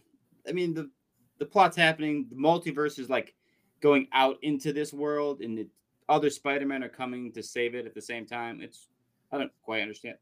I 0.47 0.53
mean 0.53 0.73
the 0.73 0.89
the 1.37 1.45
plot's 1.45 1.75
happening. 1.75 2.27
The 2.29 2.37
multiverse 2.37 2.97
is 2.99 3.09
like 3.09 3.33
going 3.81 4.07
out 4.13 4.37
into 4.41 4.71
this 4.71 4.93
world, 4.93 5.41
and 5.41 5.57
the 5.57 5.67
other 6.07 6.29
Spider-Men 6.29 6.83
are 6.83 6.89
coming 6.89 7.31
to 7.33 7.43
save 7.43 7.75
it 7.75 7.85
at 7.85 7.93
the 7.93 8.01
same 8.01 8.25
time. 8.25 8.61
It's 8.61 8.87
I 9.31 9.37
don't 9.37 9.51
quite 9.63 9.81
understand 9.81 10.15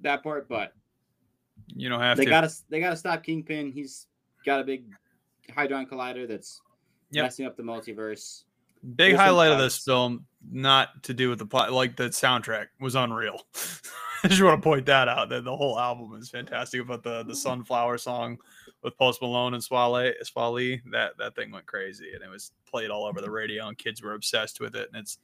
that 0.00 0.22
part, 0.22 0.48
but 0.48 0.72
you 1.68 1.88
don't 1.88 2.00
have 2.00 2.16
they 2.16 2.24
to. 2.24 2.30
gotta 2.30 2.52
they 2.68 2.80
gotta 2.80 2.96
stop 2.96 3.22
Kingpin. 3.22 3.72
He's 3.72 4.06
got 4.44 4.60
a 4.60 4.64
big 4.64 4.84
hadron 5.54 5.86
collider 5.86 6.28
that's 6.28 6.60
Yep. 7.10 7.24
messing 7.24 7.46
up 7.46 7.56
the 7.56 7.62
multiverse. 7.62 8.42
Big 8.82 9.12
There's 9.12 9.20
highlight 9.20 9.52
of 9.52 9.58
this 9.58 9.78
film, 9.78 10.26
not 10.50 11.02
to 11.04 11.14
do 11.14 11.30
with 11.30 11.38
the 11.38 11.46
plot, 11.46 11.72
like 11.72 11.96
the 11.96 12.04
soundtrack 12.04 12.66
was 12.80 12.96
unreal. 12.96 13.40
I 14.24 14.28
just 14.28 14.42
want 14.42 14.60
to 14.60 14.66
point 14.66 14.86
that 14.86 15.06
out. 15.08 15.28
That 15.28 15.44
the 15.44 15.56
whole 15.56 15.78
album 15.78 16.14
is 16.20 16.28
fantastic. 16.28 16.86
But 16.86 17.02
the 17.02 17.22
the 17.22 17.32
mm. 17.32 17.36
sunflower 17.36 17.98
song 17.98 18.38
with 18.84 18.96
Post 18.98 19.20
Malone 19.22 19.54
and 19.54 19.62
Swae, 19.62 20.12
Swae, 20.22 20.80
that 20.92 21.16
that 21.18 21.34
thing 21.34 21.50
went 21.50 21.66
crazy 21.66 22.12
and 22.14 22.22
it 22.22 22.28
was 22.30 22.52
played 22.70 22.90
all 22.90 23.04
over 23.06 23.20
the 23.20 23.30
radio 23.30 23.66
and 23.68 23.76
kids 23.78 24.02
were 24.02 24.14
obsessed 24.14 24.60
with 24.60 24.76
it. 24.76 24.88
And 24.92 25.00
it's 25.02 25.18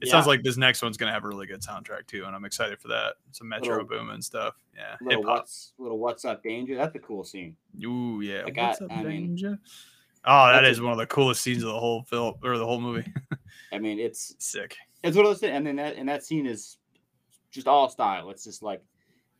it 0.00 0.08
sounds 0.08 0.26
like 0.26 0.42
this 0.42 0.56
next 0.56 0.82
one's 0.82 0.96
gonna 0.96 1.12
have 1.12 1.24
a 1.24 1.28
really 1.28 1.46
good 1.46 1.60
soundtrack 1.62 2.06
too, 2.08 2.24
and 2.26 2.34
I'm 2.34 2.44
excited 2.44 2.80
for 2.80 2.88
that. 2.88 3.14
Some 3.30 3.48
Metro 3.48 3.74
Little- 3.76 3.86
Boom 3.88 4.10
and 4.10 4.22
stuff. 4.24 4.54
Yeah, 4.76 4.96
Little 5.00 5.22
what's 5.22 5.72
little 5.78 5.98
what's 5.98 6.24
up 6.24 6.42
danger. 6.42 6.74
That's 6.76 6.94
a 6.96 6.98
cool 6.98 7.22
scene. 7.22 7.56
Ooh, 7.84 8.20
yeah. 8.20 8.42
Like, 8.42 8.56
What's 8.56 8.82
I- 8.82 8.84
up, 8.86 8.90
I 8.90 9.02
mean, 9.04 9.36
danger? 9.36 9.58
Oh, 10.24 10.60
that's 10.60 10.78
a- 10.78 10.82
one 10.82 10.92
of 10.92 10.98
the 10.98 11.06
coolest 11.06 11.42
scenes 11.42 11.62
of 11.62 11.68
the 11.72 11.78
whole 11.78 12.02
film 12.02 12.34
or 12.42 12.58
the 12.58 12.66
whole 12.66 12.80
movie. 12.80 13.10
I 13.72 13.78
mean, 13.78 14.00
it's 14.00 14.34
Sick. 14.38 14.76
it's 15.04 15.16
one 15.16 15.26
of 15.26 15.30
those 15.30 15.40
things. 15.40 15.52
And 15.54 15.66
then 15.66 15.76
that 15.76 15.96
and 15.96 16.08
that 16.08 16.24
scene 16.24 16.46
is 16.46 16.78
just 17.52 17.68
all 17.68 17.88
style. 17.88 18.30
It's 18.30 18.44
just 18.44 18.62
like 18.62 18.82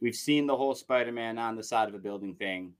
we've 0.00 0.14
seen 0.14 0.46
the 0.46 0.57
whole 0.57 0.74
Spider-Man 0.74 1.37
on 1.37 1.57
the 1.57 1.62
side 1.64 1.88
of 1.88 1.94
a 1.94 1.98
building 1.98 2.35
thing. 2.37 2.72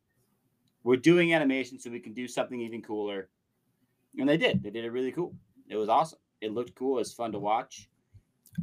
We're 0.85 0.97
doing 0.97 1.35
animation 1.35 1.79
so 1.79 1.91
we 1.91 1.99
can 1.99 2.13
do 2.13 2.29
something 2.29 2.61
even 2.61 2.83
cooler. 2.83 3.29
And 4.19 4.29
they 4.29 4.37
did. 4.37 4.63
They 4.63 4.71
did 4.71 4.85
it 4.85 4.91
really 4.91 5.11
cool. 5.11 5.35
It 5.69 5.77
was 5.77 5.89
awesome. 5.89 6.19
It 6.41 6.53
looked 6.53 6.75
cool. 6.75 6.97
It 6.97 7.01
was 7.01 7.13
fun 7.13 7.33
to 7.33 7.39
watch. 7.39 7.89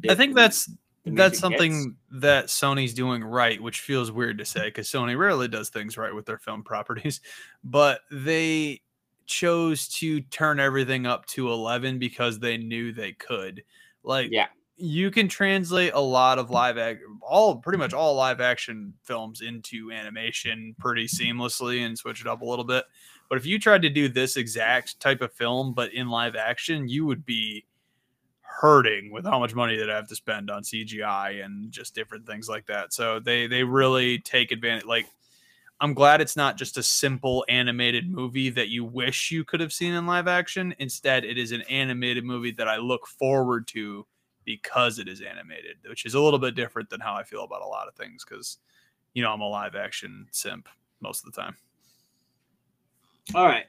I 0.08 0.16
think 0.16 0.36
that's 0.36 0.72
that's 1.04 1.40
something 1.40 1.96
that 2.12 2.46
Sony's 2.46 2.94
doing 2.94 3.24
right, 3.24 3.62
which 3.62 3.82
feels 3.82 4.12
weird 4.12 4.38
to 4.38 4.46
say 4.46 4.66
because 4.66 4.88
Sony 4.88 5.18
rarely 5.18 5.48
does 5.48 5.70
things 5.70 5.98
right 5.98 6.14
with 6.14 6.26
their 6.26 6.38
film 6.38 6.64
properties. 6.64 7.22
But 7.64 8.02
they 8.12 8.82
chose 9.26 9.88
to 9.88 10.22
turn 10.22 10.60
everything 10.60 11.06
up 11.06 11.26
to 11.26 11.50
11 11.50 12.00
because 12.00 12.40
they 12.40 12.58
knew 12.58 12.92
they 12.92 13.14
could. 13.14 13.64
Like, 14.04 14.30
Yeah. 14.32 14.48
You 14.82 15.12
can 15.12 15.28
translate 15.28 15.94
a 15.94 16.00
lot 16.00 16.40
of 16.40 16.48
mm. 16.48 16.52
live 16.52 16.78
act, 16.78 17.02
all 17.22 17.58
pretty 17.58 17.78
much 17.78 17.92
mm. 17.92 17.98
all 17.98 18.16
live 18.16 18.42
action 18.42 18.94
films 19.04 19.42
into 19.42 19.92
animation 19.92 20.76
pretty 20.80 21.08
seamlessly 21.08 21.86
and 21.86 21.98
switch 21.98 22.22
it 22.22 22.28
up 22.28 22.42
a 22.42 22.46
little 22.46 22.66
bit. 22.66 22.86
But 23.30 23.38
if 23.38 23.46
you 23.46 23.60
tried 23.60 23.84
to 23.84 23.90
do 23.90 24.10
this 24.10 24.36
exact 24.36 25.00
type 25.00 25.22
of 25.22 25.32
film, 25.34 25.74
but 25.74 25.94
in 25.94 26.10
live 26.10 26.36
action, 26.36 26.88
you 26.88 27.06
would 27.06 27.26
be 27.26 27.66
hurting 28.42 29.12
with 29.12 29.26
how 29.26 29.40
much 29.40 29.56
money 29.56 29.78
that 29.78 29.90
I 29.90 29.96
have 29.96 30.10
to 30.10 30.16
spend 30.16 30.52
on 30.52 30.64
CGI 30.64 31.44
and 31.44 31.72
just 31.72 31.96
different 31.96 32.28
things 32.28 32.50
like 32.50 32.66
that. 32.66 32.94
So 32.94 33.20
they 33.20 33.48
they 33.48 33.64
really 33.64 34.20
take 34.20 34.52
advantage. 34.52 34.86
Like 34.86 35.08
I'm 35.80 35.94
glad 35.94 36.22
it's 36.22 36.36
not 36.36 36.58
just 36.58 36.78
a 36.78 36.84
simple 36.84 37.46
animated 37.48 38.10
movie 38.10 38.50
that 38.52 38.70
you 38.70 38.84
wish 38.84 39.32
you 39.32 39.44
could 39.44 39.62
have 39.62 39.74
seen 39.74 39.94
in 39.94 40.06
live 40.06 40.28
action. 40.28 40.76
Instead, 40.78 41.24
it 41.24 41.38
is 41.38 41.52
an 41.54 41.62
animated 41.64 42.26
movie 42.26 42.52
that 42.52 42.68
I 42.68 42.78
look 42.78 43.08
forward 43.08 43.68
to 43.70 44.06
because 44.52 45.00
it 45.00 45.08
is 45.08 45.22
animated, 45.22 45.78
which 45.88 46.06
is 46.06 46.14
a 46.14 46.20
little 46.20 46.40
bit 46.40 46.56
different 46.56 46.90
than 46.90 47.00
how 47.00 47.14
I 47.14 47.24
feel 47.24 47.44
about 47.44 47.62
a 47.62 47.68
lot 47.68 47.88
of 47.88 47.96
things. 47.96 48.26
Because 48.28 48.58
you 49.14 49.24
know 49.24 49.32
I'm 49.32 49.42
a 49.42 49.48
live 49.48 49.76
action 49.76 50.28
simp 50.32 50.68
most 51.00 51.26
of 51.26 51.34
the 51.34 51.42
time. 51.42 51.56
All 53.34 53.46
right, 53.46 53.66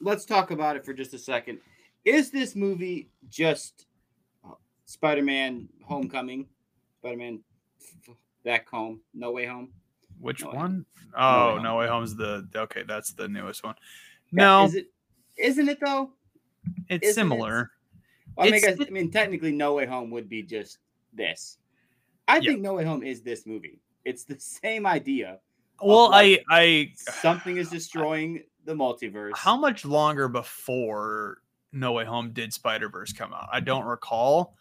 let's 0.00 0.24
talk 0.24 0.50
about 0.50 0.76
it 0.76 0.84
for 0.84 0.92
just 0.92 1.14
a 1.14 1.18
second. 1.18 1.58
Is 2.04 2.30
this 2.30 2.54
movie 2.54 3.08
just 3.30 3.86
uh, 4.44 4.54
Spider-Man: 4.84 5.68
Homecoming, 5.84 6.46
Spider-Man 7.00 7.40
Back 8.44 8.68
Home, 8.70 9.00
No 9.14 9.32
Way 9.32 9.46
Home? 9.46 9.70
Which 10.20 10.42
No 10.42 10.50
Way 10.50 10.56
one? 10.56 10.86
Home. 11.14 11.54
Oh, 11.54 11.56
Way 11.56 11.62
No 11.62 11.76
Way 11.76 11.86
Home's 11.88 12.14
the 12.14 12.48
okay. 12.54 12.82
That's 12.86 13.12
the 13.12 13.28
newest 13.28 13.64
one. 13.64 13.74
Yeah, 14.32 14.44
No, 14.44 14.64
is 14.64 14.74
it? 14.74 14.86
Isn't 15.38 15.68
it 15.68 15.78
though? 15.84 16.10
it's 16.88 17.06
isn't 17.08 17.30
it? 17.32 17.68
Well, 18.36 18.46
I, 18.46 18.50
mean, 18.50 18.54
I, 18.54 18.58
guess, 18.72 18.80
I 18.86 18.90
mean, 18.90 19.10
technically, 19.10 19.52
No 19.52 19.74
Way 19.74 19.86
Home 19.86 20.10
would 20.10 20.28
be 20.28 20.42
just 20.42 20.78
this. 21.12 21.58
I 22.28 22.36
Yeah. 22.36 22.50
think 22.50 22.60
No 22.62 22.74
Way 22.74 22.84
Home 22.84 23.02
is 23.02 23.22
this 23.22 23.46
movie. 23.46 23.80
It's 24.04 24.24
the 24.24 24.38
same 24.38 24.86
idea. 24.86 25.38
Well, 25.82 26.12
I 26.12 26.22
like, 26.22 26.44
I 26.48 26.92
Something 26.96 27.56
is 27.56 27.70
destroying 27.70 28.42
the 28.64 28.74
multiverse. 28.74 29.32
how 29.36 29.56
much 29.56 29.84
longer 29.84 30.28
before 30.28 31.38
No 31.72 31.92
Way 31.92 32.04
Home 32.04 32.32
did 32.32 32.52
Spider 32.52 32.88
Verse 32.88 33.12
come 33.12 33.32
out? 33.32 33.48
I 33.52 33.60
don't 33.60 33.84
recall. 33.84 34.54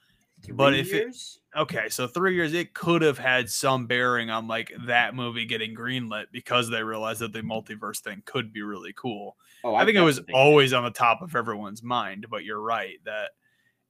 but 0.53 0.71
Three 0.71 0.79
if 0.81 0.87
it- 0.87 0.95
years? 0.95 1.39
Okay, 1.55 1.87
so 1.87 2.05
three 2.05 2.35
years 2.35 2.53
it 2.53 2.73
could 2.73 3.01
have 3.01 3.17
had 3.17 3.49
some 3.49 3.87
bearing 3.87 4.29
on 4.29 4.45
like 4.47 4.73
that 4.87 5.15
movie 5.15 5.45
getting 5.45 5.73
greenlit 5.73 6.25
because 6.33 6.69
they 6.69 6.83
realized 6.83 7.21
that 7.21 7.31
the 7.31 7.39
multiverse 7.41 7.99
thing 8.01 8.21
could 8.25 8.51
be 8.51 8.61
really 8.61 8.91
cool. 8.93 9.37
oh, 9.63 9.73
I 9.73 9.85
think 9.85 9.95
it 9.97 10.01
was 10.01 10.19
always 10.33 10.73
on 10.73 10.83
the 10.83 10.91
top 10.91 11.21
of 11.21 11.33
everyone's 11.33 11.81
mind, 11.81 12.25
but 12.29 12.43
you're 12.43 12.59
right 12.59 12.97
that 13.05 13.31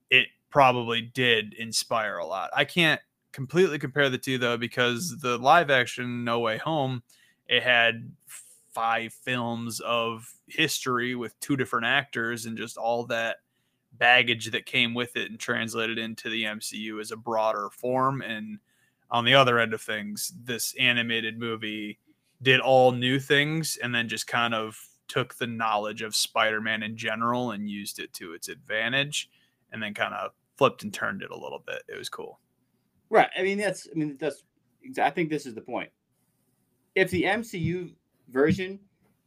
it 0.10 0.28
probably 0.50 1.02
did 1.02 1.54
inspire 1.54 2.18
a 2.18 2.26
lot. 2.26 2.50
I 2.56 2.65
can't 2.65 3.02
completely 3.32 3.78
compare 3.78 4.10
the 4.10 4.18
two 4.18 4.38
though 4.38 4.58
because 4.58 5.18
the 5.20 5.38
live 5.38 5.70
action 5.70 6.24
No 6.24 6.39
Way 6.39 6.58
Home 6.60 7.04
it 7.48 7.62
had 7.62 8.12
five 8.72 9.13
films 9.13 9.80
of 9.82 10.34
history 10.48 11.15
with 11.15 11.39
two 11.39 11.56
different 11.56 11.86
actors 11.86 12.46
and 12.46 12.58
just 12.58 12.78
all 12.78 13.06
that 13.06 13.38
baggage 13.94 14.52
that 14.52 14.65
came 14.65 14.94
with 14.94 15.15
it 15.15 15.30
and 15.30 15.39
translated 15.39 15.98
into 15.98 16.30
the 16.30 16.44
MCU 16.44 17.00
as 17.00 17.12
a 17.12 17.18
broader 17.18 17.70
form 17.72 18.22
and 18.22 18.60
on 19.12 19.24
the 19.24 19.34
other 19.34 19.60
end 19.60 19.74
of 19.74 19.82
things 19.82 20.34
this 20.44 20.74
animated 20.80 21.39
movie 21.39 22.00
did 22.41 22.60
all 22.60 22.91
new 22.91 23.20
things 23.20 23.78
and 23.82 23.94
then 23.94 24.10
just 24.10 24.28
kind 24.28 24.54
of 24.54 24.78
took 25.08 25.36
the 25.36 25.48
knowledge 25.48 26.02
of 26.02 26.15
Spider-Man 26.15 26.84
in 26.84 26.98
general 26.98 27.52
and 27.52 27.70
used 27.70 28.00
it 28.00 28.12
to 28.13 28.34
its 28.34 28.50
advantage 28.50 29.30
and 29.75 29.83
then 29.83 29.93
kind 29.93 30.13
of 30.13 30.31
flipped 30.57 30.83
and 30.83 30.93
turned 30.93 31.21
it 31.21 31.29
a 31.29 31.38
little 31.38 31.61
bit. 31.67 31.83
It 31.88 31.97
was 31.97 32.09
cool. 32.09 32.39
Right. 33.09 33.29
I 33.38 33.43
mean, 33.43 33.57
that's. 33.57 33.88
I 33.93 33.97
mean, 33.97 34.17
that's. 34.19 34.43
I 34.99 35.09
think 35.09 35.29
this 35.29 35.45
is 35.45 35.53
the 35.53 35.61
point. 35.61 35.89
If 36.95 37.11
the 37.11 37.23
MCU 37.23 37.93
version 38.29 38.79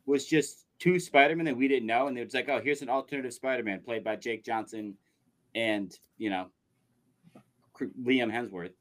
was 0.06 0.26
just 0.26 0.66
two 0.78 0.98
Spider-Man 0.98 1.44
that 1.44 1.56
we 1.56 1.68
didn't 1.68 1.86
know, 1.86 2.06
and 2.08 2.18
it 2.18 2.24
was 2.24 2.34
like, 2.34 2.48
oh, 2.48 2.60
here's 2.62 2.82
an 2.82 2.88
alternative 2.88 3.34
Spider-Man 3.34 3.82
played 3.82 4.02
by 4.02 4.16
Jake 4.16 4.42
Johnson, 4.44 4.94
and 5.54 5.94
you 6.16 6.30
know, 6.30 6.46
Liam 8.02 8.32
Hemsworth, 8.32 8.72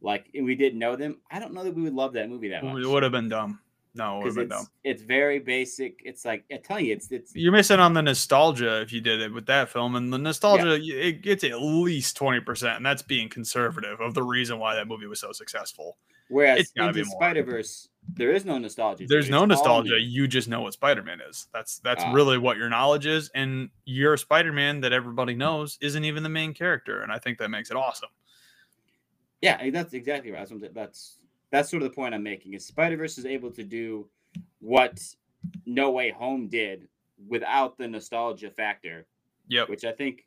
like, 0.00 0.26
and 0.34 0.46
we 0.46 0.54
didn't 0.54 0.78
know 0.78 0.96
them. 0.96 1.18
I 1.30 1.38
don't 1.38 1.52
know 1.52 1.62
that 1.62 1.74
we 1.74 1.82
would 1.82 1.94
love 1.94 2.14
that 2.14 2.30
movie 2.30 2.48
that 2.48 2.64
much 2.64 2.82
It 2.82 2.88
would 2.88 3.02
have 3.02 3.12
been 3.12 3.28
dumb. 3.28 3.60
No, 3.94 4.20
it 4.20 4.24
would 4.24 4.34
because 4.34 4.36
it's 4.44 4.50
dumb. 4.50 4.66
it's 4.84 5.02
very 5.02 5.38
basic. 5.38 6.00
It's 6.04 6.24
like 6.24 6.44
I 6.50 6.56
tell 6.56 6.80
you, 6.80 6.94
it's 6.94 7.10
it's 7.12 7.34
You're 7.34 7.52
missing 7.52 7.78
on 7.78 7.92
the 7.92 8.00
nostalgia 8.02 8.80
if 8.80 8.92
you 8.92 9.00
did 9.02 9.20
it 9.20 9.32
with 9.32 9.46
that 9.46 9.68
film, 9.68 9.96
and 9.96 10.12
the 10.12 10.18
nostalgia 10.18 10.78
y- 10.80 10.94
it 10.94 11.22
gets 11.22 11.44
at 11.44 11.60
least 11.60 12.16
twenty 12.16 12.40
percent, 12.40 12.76
and 12.76 12.86
that's 12.86 13.02
being 13.02 13.28
conservative 13.28 14.00
of 14.00 14.14
the 14.14 14.22
reason 14.22 14.58
why 14.58 14.74
that 14.74 14.88
movie 14.88 15.06
was 15.06 15.20
so 15.20 15.32
successful. 15.32 15.98
whereas 16.28 16.72
into. 16.76 17.04
Spider 17.04 17.42
Verse, 17.42 17.88
there 18.14 18.32
is 18.32 18.46
no 18.46 18.56
nostalgia. 18.56 19.04
There's 19.06 19.28
no 19.28 19.44
nostalgia. 19.44 20.00
You 20.00 20.26
just 20.26 20.48
know 20.48 20.62
what 20.62 20.72
Spider-Man 20.72 21.20
is. 21.28 21.48
That's 21.52 21.78
that's 21.80 22.02
Ah. 22.02 22.12
really 22.12 22.38
what 22.38 22.56
your 22.56 22.70
knowledge 22.70 23.04
is, 23.04 23.30
and 23.34 23.68
your 23.84 24.16
Spider-Man 24.16 24.80
that 24.80 24.94
everybody 24.94 25.34
knows 25.34 25.76
isn't 25.82 26.04
even 26.04 26.22
the 26.22 26.30
main 26.30 26.54
character, 26.54 27.02
and 27.02 27.12
I 27.12 27.18
think 27.18 27.36
that 27.38 27.50
makes 27.50 27.70
it 27.70 27.76
awesome. 27.76 28.08
Yeah, 29.42 29.68
that's 29.70 29.92
exactly 29.92 30.30
right. 30.30 30.48
That's 30.72 31.16
that's 31.52 31.70
sort 31.70 31.82
of 31.84 31.88
the 31.90 31.94
point 31.94 32.14
I'm 32.14 32.22
making. 32.24 32.54
Is 32.54 32.66
Spider 32.66 32.96
Verse 32.96 33.18
is 33.18 33.26
able 33.26 33.50
to 33.52 33.62
do 33.62 34.08
what 34.58 35.00
No 35.66 35.92
Way 35.92 36.10
Home 36.10 36.48
did 36.48 36.88
without 37.28 37.78
the 37.78 37.86
nostalgia 37.86 38.50
factor, 38.50 39.06
Yep. 39.48 39.68
which 39.68 39.84
I 39.84 39.92
think, 39.92 40.26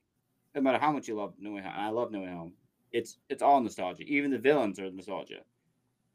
no 0.55 0.61
matter 0.61 0.77
how 0.77 0.91
much 0.93 1.07
you 1.09 1.15
love 1.15 1.33
No 1.39 1.51
Way 1.51 1.61
Home, 1.63 1.73
I 1.75 1.89
love 1.89 2.11
No 2.11 2.21
Way 2.21 2.31
Home, 2.31 2.53
it's 2.93 3.17
it's 3.27 3.41
all 3.41 3.59
nostalgia. 3.59 4.03
Even 4.03 4.31
the 4.31 4.37
villains 4.37 4.79
are 4.79 4.89
nostalgia. 4.89 5.41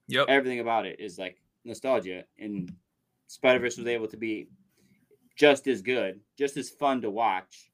Yep. 0.07 0.27
Everything 0.29 0.61
about 0.61 0.87
it 0.87 0.99
is 0.99 1.19
like 1.19 1.39
nostalgia, 1.65 2.25
and 2.39 2.73
Spider 3.27 3.59
Verse 3.59 3.77
was 3.77 3.87
able 3.87 4.09
to 4.09 4.17
be 4.17 4.49
just 5.37 5.67
as 5.67 5.83
good, 5.83 6.21
just 6.39 6.57
as 6.57 6.71
fun 6.71 7.01
to 7.03 7.11
watch, 7.11 7.71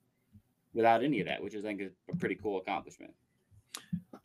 without 0.74 1.02
any 1.04 1.20
of 1.20 1.26
that, 1.26 1.42
which 1.42 1.54
I 1.54 1.60
think 1.60 1.80
is 1.80 1.92
a 2.10 2.16
pretty 2.16 2.34
cool 2.36 2.58
accomplishment. 2.58 3.12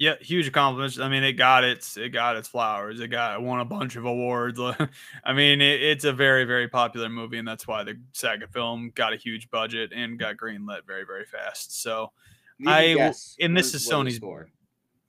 Yeah, 0.01 0.15
huge 0.19 0.47
accomplishment. 0.47 1.05
I 1.05 1.11
mean, 1.11 1.23
it 1.23 1.33
got 1.33 1.63
its 1.63 1.95
it 1.95 2.09
got 2.09 2.35
its 2.35 2.47
flowers. 2.47 2.99
It 2.99 3.09
got 3.09 3.35
it 3.35 3.43
won 3.43 3.59
a 3.59 3.65
bunch 3.65 3.95
of 3.97 4.05
awards. 4.05 4.59
I 5.23 5.33
mean, 5.33 5.61
it, 5.61 5.79
it's 5.83 6.05
a 6.05 6.11
very 6.11 6.43
very 6.43 6.67
popular 6.67 7.07
movie, 7.07 7.37
and 7.37 7.47
that's 7.47 7.67
why 7.67 7.83
the 7.83 7.99
saga 8.11 8.47
film 8.47 8.91
got 8.95 9.13
a 9.13 9.15
huge 9.15 9.51
budget 9.51 9.91
and 9.95 10.17
got 10.17 10.37
greenlit 10.37 10.87
very 10.87 11.03
very 11.05 11.25
fast. 11.25 11.83
So 11.83 12.11
I 12.65 12.65
you 12.65 12.67
had 12.67 12.71
to 12.71 12.71
I 12.71 12.81
w- 12.93 12.97
guess, 12.97 13.35
and 13.41 13.55
this 13.55 13.75
is 13.75 13.85
what 13.87 13.97
would 13.99 14.07
it 14.07 14.09
Sony's- 14.09 14.15
score 14.15 14.49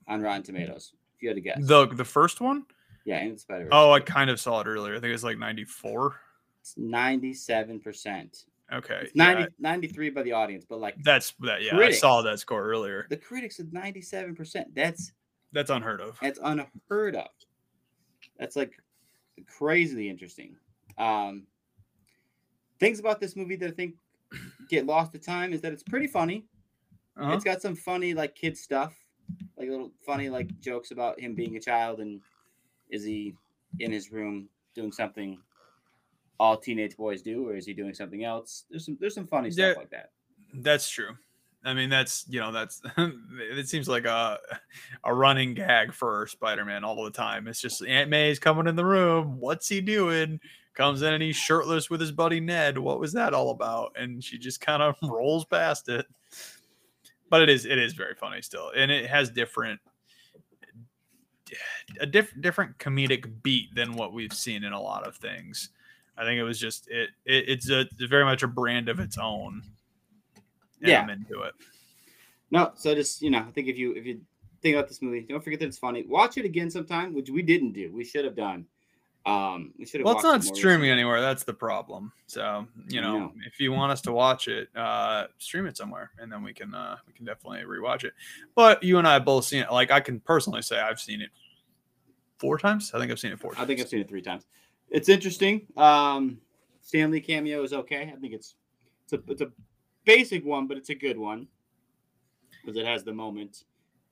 on 0.09 0.21
Rotten 0.21 0.43
Tomatoes. 0.43 0.93
If 1.17 1.23
you 1.23 1.29
had 1.31 1.37
to 1.37 1.41
guess, 1.41 1.67
the 1.67 1.87
the 1.87 2.05
first 2.05 2.43
one, 2.43 2.67
yeah, 3.07 3.17
and 3.17 3.41
Spider. 3.41 3.69
oh, 3.73 3.93
I 3.93 4.01
kind 4.01 4.29
of 4.29 4.39
saw 4.39 4.61
it 4.61 4.67
earlier. 4.67 4.95
I 4.95 5.01
think 5.01 5.15
it's 5.15 5.25
like 5.25 5.39
ninety 5.39 5.65
four. 5.65 6.17
it's 6.61 6.75
ninety-seven 6.77 7.81
percent. 7.81 8.45
Okay, 8.73 9.01
It's 9.03 9.13
yeah, 9.15 9.47
93 9.59 10.11
by 10.11 10.23
the 10.23 10.33
audience, 10.33 10.65
but 10.69 10.81
like 10.81 10.97
that's 11.05 11.35
that. 11.41 11.63
Yeah, 11.63 11.71
Critics. 11.77 11.99
I 11.99 12.01
saw 12.01 12.23
that 12.23 12.39
score 12.39 12.65
earlier. 12.65 13.07
the 13.11 13.17
critics 13.17 13.59
of 13.59 13.73
ninety-seven 13.73 14.35
percent. 14.35 14.75
That's 14.75 15.13
That's 15.53 15.71
unheard 15.71 16.01
of. 16.01 16.19
that's 16.23 16.39
unheard 16.43 17.17
of. 17.17 17.29
That's 18.39 18.57
like 18.57 18.73
crazily 19.47 20.09
interesting. 20.09 20.57
Um, 20.99 21.43
things 22.81 22.99
about 22.99 23.21
this 23.21 23.37
movie 23.37 23.57
that 23.57 23.69
I 23.69 23.73
think 23.73 23.95
get 24.71 24.87
lost 24.87 25.13
to 25.13 25.19
time 25.19 25.53
is 25.53 25.61
that 25.61 25.73
it's 25.73 25.83
pretty 25.83 26.07
funny. 26.07 26.47
Uh-huh. 27.19 27.33
It's 27.33 27.45
got 27.45 27.61
some 27.61 27.77
funny 27.77 28.15
like 28.15 28.35
kid 28.35 28.57
stuff, 28.57 28.95
like 29.59 29.69
little 29.69 29.93
funny 30.07 30.31
like 30.31 30.49
jokes 30.61 30.93
about 30.93 31.21
him 31.21 31.35
being 31.35 31.57
a 31.57 31.61
child 31.61 32.01
and 32.01 32.21
is 32.91 33.05
he 33.05 33.35
in 33.81 33.93
his 33.93 34.11
room 34.13 34.49
doing 34.75 34.93
something 34.93 35.39
all 36.43 36.57
teenage 36.57 36.97
boys 36.97 37.23
do, 37.23 37.49
or 37.49 37.55
is 37.55 37.65
he 37.67 37.73
doing 37.73 37.95
something 37.95 38.25
else? 38.25 38.65
There's 38.69 38.85
some 38.85 38.99
there's 39.01 39.15
some 39.15 39.29
funny 39.29 39.49
Yeah. 39.51 39.71
stuff 39.71 39.77
like 39.77 39.91
that. 39.91 40.11
That's 40.55 40.91
true. 40.91 41.17
I 41.65 41.73
mean, 41.73 41.89
that's 41.89 42.25
you 42.29 42.41
know, 42.41 42.51
that's 42.51 42.83
it 42.99 43.69
seems 43.69 43.89
like 43.89 44.07
a 44.07 44.41
a 45.05 45.15
running 45.15 45.55
gag 45.55 45.93
for 45.95 46.27
Spider-Man 46.27 46.83
all 46.83 47.05
the 47.05 47.13
time. 47.13 47.47
It's 47.47 47.61
just 47.61 47.85
Aunt 47.87 48.11
May's 48.11 48.41
coming 48.41 48.67
in 48.67 48.75
the 48.75 48.85
room. 48.85 49.39
What's 49.39 49.69
he 49.69 49.81
doing? 49.81 50.41
Comes 50.75 51.03
in 51.03 51.15
and 51.15 51.23
he's 51.23 51.37
shirtless 51.37 51.89
with 51.91 52.01
his 52.01 52.11
buddy 52.11 52.41
Ned. 52.41 52.77
What 52.77 52.99
was 52.99 53.13
that 53.13 53.35
all 53.35 53.51
about? 53.51 53.93
And 53.97 54.25
she 54.25 54.37
just 54.37 54.61
kind 54.61 54.83
of 54.83 54.97
rolls 55.09 55.45
past 55.45 55.89
it. 55.89 56.07
But 57.31 57.43
it 57.43 57.51
is 57.51 57.67
it 57.67 57.79
is 57.79 57.93
very 57.93 58.17
funny 58.17 58.43
still, 58.43 58.73
and 58.75 58.91
it 58.91 59.09
has 59.09 59.31
different 59.31 59.79
a 62.01 62.07
diff, 62.07 62.33
different 62.41 62.79
comedic 62.79 63.43
beat 63.45 63.73
than 63.77 63.93
what 63.93 64.13
we've 64.13 64.33
seen 64.33 64.65
in 64.65 64.73
a 64.73 64.81
lot 64.81 65.07
of 65.07 65.17
things. 65.17 65.71
I 66.23 66.25
think 66.25 66.39
it 66.39 66.45
was 66.45 66.59
just 66.59 66.89
it, 66.89 67.11
it 67.25 67.49
it's 67.49 67.69
a 67.69 67.81
it's 67.81 68.05
very 68.05 68.25
much 68.25 68.45
a 68.45 68.49
brand 68.49 68.89
of 68.89 69.01
its 69.01 69.19
own. 69.19 69.63
Yeah. 70.81 71.03
I'm 71.03 71.11
into 71.11 71.43
it. 71.43 71.55
No, 72.53 72.73
so 72.77 72.95
just 72.95 73.23
you 73.23 73.31
know, 73.31 73.39
I 73.39 73.51
think 73.51 73.67
if 73.67 73.77
you 73.77 73.93
if 73.95 74.07
you 74.07 74.21
think 74.63 74.77
about 74.77 74.89
this 74.89 75.03
movie, 75.03 75.27
don't 75.29 75.43
forget 75.43 75.59
that 75.61 75.67
it's 75.67 75.79
funny. 75.79 76.05
Watch 76.07 76.39
it 76.39 76.45
again 76.45 76.71
sometime, 76.71 77.13
which 77.13 77.29
we 77.29 77.43
didn't 77.43 77.73
do. 77.73 77.91
We 77.93 78.05
should 78.05 78.25
have 78.25 78.37
done. 78.37 78.67
Um, 79.25 79.73
we 79.79 79.87
should 79.87 80.01
have. 80.01 80.07
Well, 80.07 80.15
it's 80.15 80.25
not 80.25 80.41
it 80.41 80.55
streaming 80.55 80.83
recently. 80.83 80.91
anywhere. 80.91 81.21
That's 81.21 81.45
the 81.45 81.55
problem. 81.55 82.13
So 82.27 82.67
you 82.89 83.01
know, 83.01 83.33
if 83.47 83.59
you 83.59 83.73
want 83.73 83.91
us 83.91 84.01
to 84.03 84.13
watch 84.13 84.49
it, 84.49 84.69
uh, 84.77 85.25
stream 85.39 85.67
it 85.67 85.77
somewhere, 85.77 86.11
and 86.19 86.31
then 86.31 86.43
we 86.43 86.53
can 86.53 86.75
uh, 86.75 86.97
we 87.07 87.13
can 87.13 87.25
definitely 87.25 87.61
rewatch 87.61 88.05
it. 88.05 88.13
But 88.55 88.83
you 88.83 88.99
and 88.99 89.09
I 89.09 89.15
have 89.15 89.25
both 89.25 89.45
seen 89.45 89.63
it. 89.63 89.73
Like 89.73 89.91
I 89.91 90.01
can 90.01 90.21
personally 90.21 90.63
say 90.63 90.79
I've 90.79 91.01
seen 91.01 91.21
it 91.21 91.31
four 92.39 92.59
times. 92.59 92.93
I 92.95 92.99
think 92.99 93.13
I've 93.13 93.21
seen 93.21 93.33
it 93.33 93.39
four. 93.39 93.53
I 93.57 93.65
think 93.65 93.81
I've 93.81 93.89
seen 93.89 94.01
it 94.01 94.09
three 94.09 94.23
times. 94.23 94.45
It's 94.93 95.09
interesting. 95.09 95.67
Um, 95.77 96.39
Stan 96.83 97.11
Lee 97.11 97.21
cameo 97.21 97.63
is 97.63 97.73
okay. 97.73 98.13
I 98.15 98.21
think 98.21 98.35
it's 98.35 98.55
it's 99.05 99.15
a 99.15 99.21
it's 99.31 99.41
a 99.41 99.51
basic 100.05 100.45
one, 100.45 100.67
but 100.67 100.77
it's 100.77 100.91
a 100.91 100.95
good 100.95 101.17
one 101.19 101.49
because 102.61 102.77
it 102.77 102.87
has 102.87 103.03
the 103.03 103.13
moment. 103.13 103.65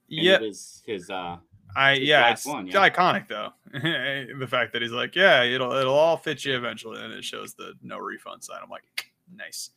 it 0.09 0.43
is 0.43 0.83
his. 0.87 1.11
Uh, 1.11 1.37
I 1.76 1.97
his 1.97 2.09
yeah, 2.09 2.31
it's, 2.31 2.47
one, 2.47 2.66
it's 2.66 2.74
yeah. 2.74 2.89
iconic 2.89 3.28
though. 3.28 3.51
the 3.72 4.47
fact 4.49 4.72
that 4.72 4.83
he's 4.83 4.91
like, 4.91 5.14
yeah, 5.14 5.43
it'll 5.43 5.72
it'll 5.72 5.95
all 5.95 6.16
fit 6.16 6.45
you 6.45 6.57
eventually, 6.57 7.03
and 7.03 7.12
it 7.12 7.24
shows 7.24 7.55
the 7.55 7.74
no 7.83 7.99
refund 7.99 8.43
sign. 8.43 8.59
I'm 8.62 8.70
like, 8.70 9.12
nice. 9.37 9.70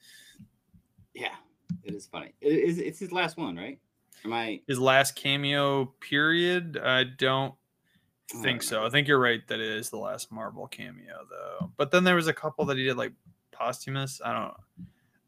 yeah, 1.13 1.35
it 1.83 1.93
is 1.93 2.07
funny. 2.07 2.33
It 2.39 2.53
is 2.53 2.79
it's 2.79 2.99
his 2.99 3.11
last 3.11 3.37
one, 3.37 3.57
right? 3.57 3.77
Am 4.23 4.31
I? 4.31 4.61
His 4.67 4.79
last 4.79 5.15
cameo 5.15 5.85
period, 5.99 6.77
I 6.77 7.03
don't 7.03 7.53
think 8.41 8.63
so. 8.63 8.85
I 8.85 8.89
think 8.89 9.07
you're 9.07 9.19
right 9.19 9.45
that 9.47 9.59
it 9.59 9.71
is 9.71 9.89
the 9.89 9.97
last 9.97 10.31
Marvel 10.31 10.67
cameo 10.67 11.25
though. 11.29 11.71
But 11.77 11.91
then 11.91 12.03
there 12.03 12.15
was 12.15 12.27
a 12.27 12.33
couple 12.33 12.65
that 12.65 12.77
he 12.77 12.83
did 12.83 12.97
like 12.97 13.11
posthumous. 13.51 14.21
I 14.23 14.33
don't 14.33 14.53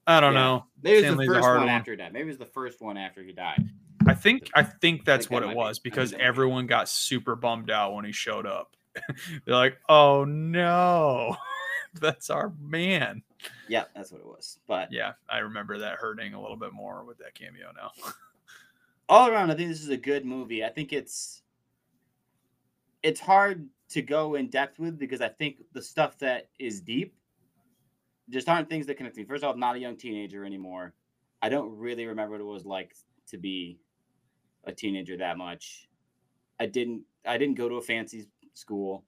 I 0.08 0.20
don't 0.20 0.34
Yeah. 0.34 0.40
know. 0.40 0.66
Maybe 0.84 0.98
it 0.98 1.02
was 1.02 1.06
Stan 1.06 1.18
Lee's 1.18 1.28
the 1.30 1.34
first 1.36 1.48
one, 1.48 1.58
one. 1.62 1.70
after 1.70 1.92
he 1.92 1.98
died. 1.98 2.14
Maybe 2.14 2.24
it 2.24 2.28
was 2.28 2.38
the 2.38 2.46
first 2.46 2.82
one 2.82 2.98
after 2.98 3.24
he 3.24 3.32
died. 3.32 3.70
I 4.08 4.14
think 4.14 4.50
I 4.54 4.64
think 4.64 5.04
that's 5.06 5.28
that 5.28 5.34
what 5.34 5.44
might 5.44 5.52
it 5.52 5.56
was 5.56 5.66
I 5.66 5.74
think 5.78 5.84
because 5.84 6.12
that 6.12 6.18
be. 6.18 6.24
everyone 6.24 6.68
got 6.68 6.90
super 6.90 7.36
bummed 7.36 7.72
out 7.72 7.94
when 7.96 8.06
he 8.06 8.12
showed 8.12 8.46
up. 8.46 8.76
They're 9.46 9.56
like, 9.56 9.78
"Oh 9.90 10.24
no. 10.26 11.36
that's 12.00 12.30
our 12.30 12.54
man." 12.62 13.24
Yeah, 13.68 13.86
that's 13.96 14.12
what 14.12 14.22
it 14.22 14.28
was. 14.28 14.60
But 14.68 14.92
Yeah, 14.92 15.14
I 15.30 15.40
remember 15.40 15.80
that 15.80 15.96
hurting 15.96 16.34
a 16.34 16.42
little 16.42 16.58
bit 16.58 16.72
more 16.74 17.04
with 17.04 17.18
that 17.20 17.34
cameo 17.34 17.72
now. 17.76 17.92
all 19.10 19.28
around, 19.30 19.52
I 19.52 19.56
think 19.56 19.70
this 19.70 19.82
is 19.82 19.90
a 19.90 19.98
good 19.98 20.26
movie. 20.26 20.64
I 20.64 20.70
think 20.70 20.94
it's 20.94 21.42
it's 23.06 23.20
hard 23.20 23.70
to 23.88 24.02
go 24.02 24.34
in 24.34 24.50
depth 24.50 24.80
with 24.80 24.98
because 24.98 25.22
I 25.22 25.28
think 25.28 25.58
the 25.74 25.82
stuff 25.82 26.18
that 26.18 26.50
is 26.58 26.82
deep 26.82 27.14
just 28.32 28.50
aren't 28.50 28.68
things 28.68 28.88
that 28.88 28.98
connect 28.98 29.16
me. 29.16 29.26
First 29.26 29.44
off, 29.44 29.54
I'm 29.54 29.60
not 29.60 29.76
a 29.76 29.80
young 29.80 29.96
teenager 29.96 30.44
anymore. 30.44 30.96
I 31.40 31.50
don't 31.50 31.78
really 31.78 32.08
remember 32.08 32.32
what 32.32 32.42
it 32.42 32.46
was 32.46 32.66
like 32.66 32.96
to 33.28 33.38
be 33.38 33.78
a 34.64 34.72
teenager 34.72 35.16
that 35.18 35.38
much. 35.38 35.88
I 36.60 36.66
didn't 36.66 37.04
I 37.28 37.38
didn't 37.38 37.58
go 37.58 37.70
to 37.70 37.76
a 37.76 37.82
fancy 37.82 38.26
school. 38.56 39.04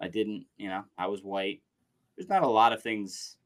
I 0.00 0.08
didn't, 0.08 0.46
you 0.56 0.70
know, 0.70 0.84
I 0.96 1.06
was 1.06 1.22
white. 1.22 1.60
There's 2.16 2.30
not 2.30 2.44
a 2.44 2.48
lot 2.48 2.72
of 2.72 2.82
things 2.82 3.36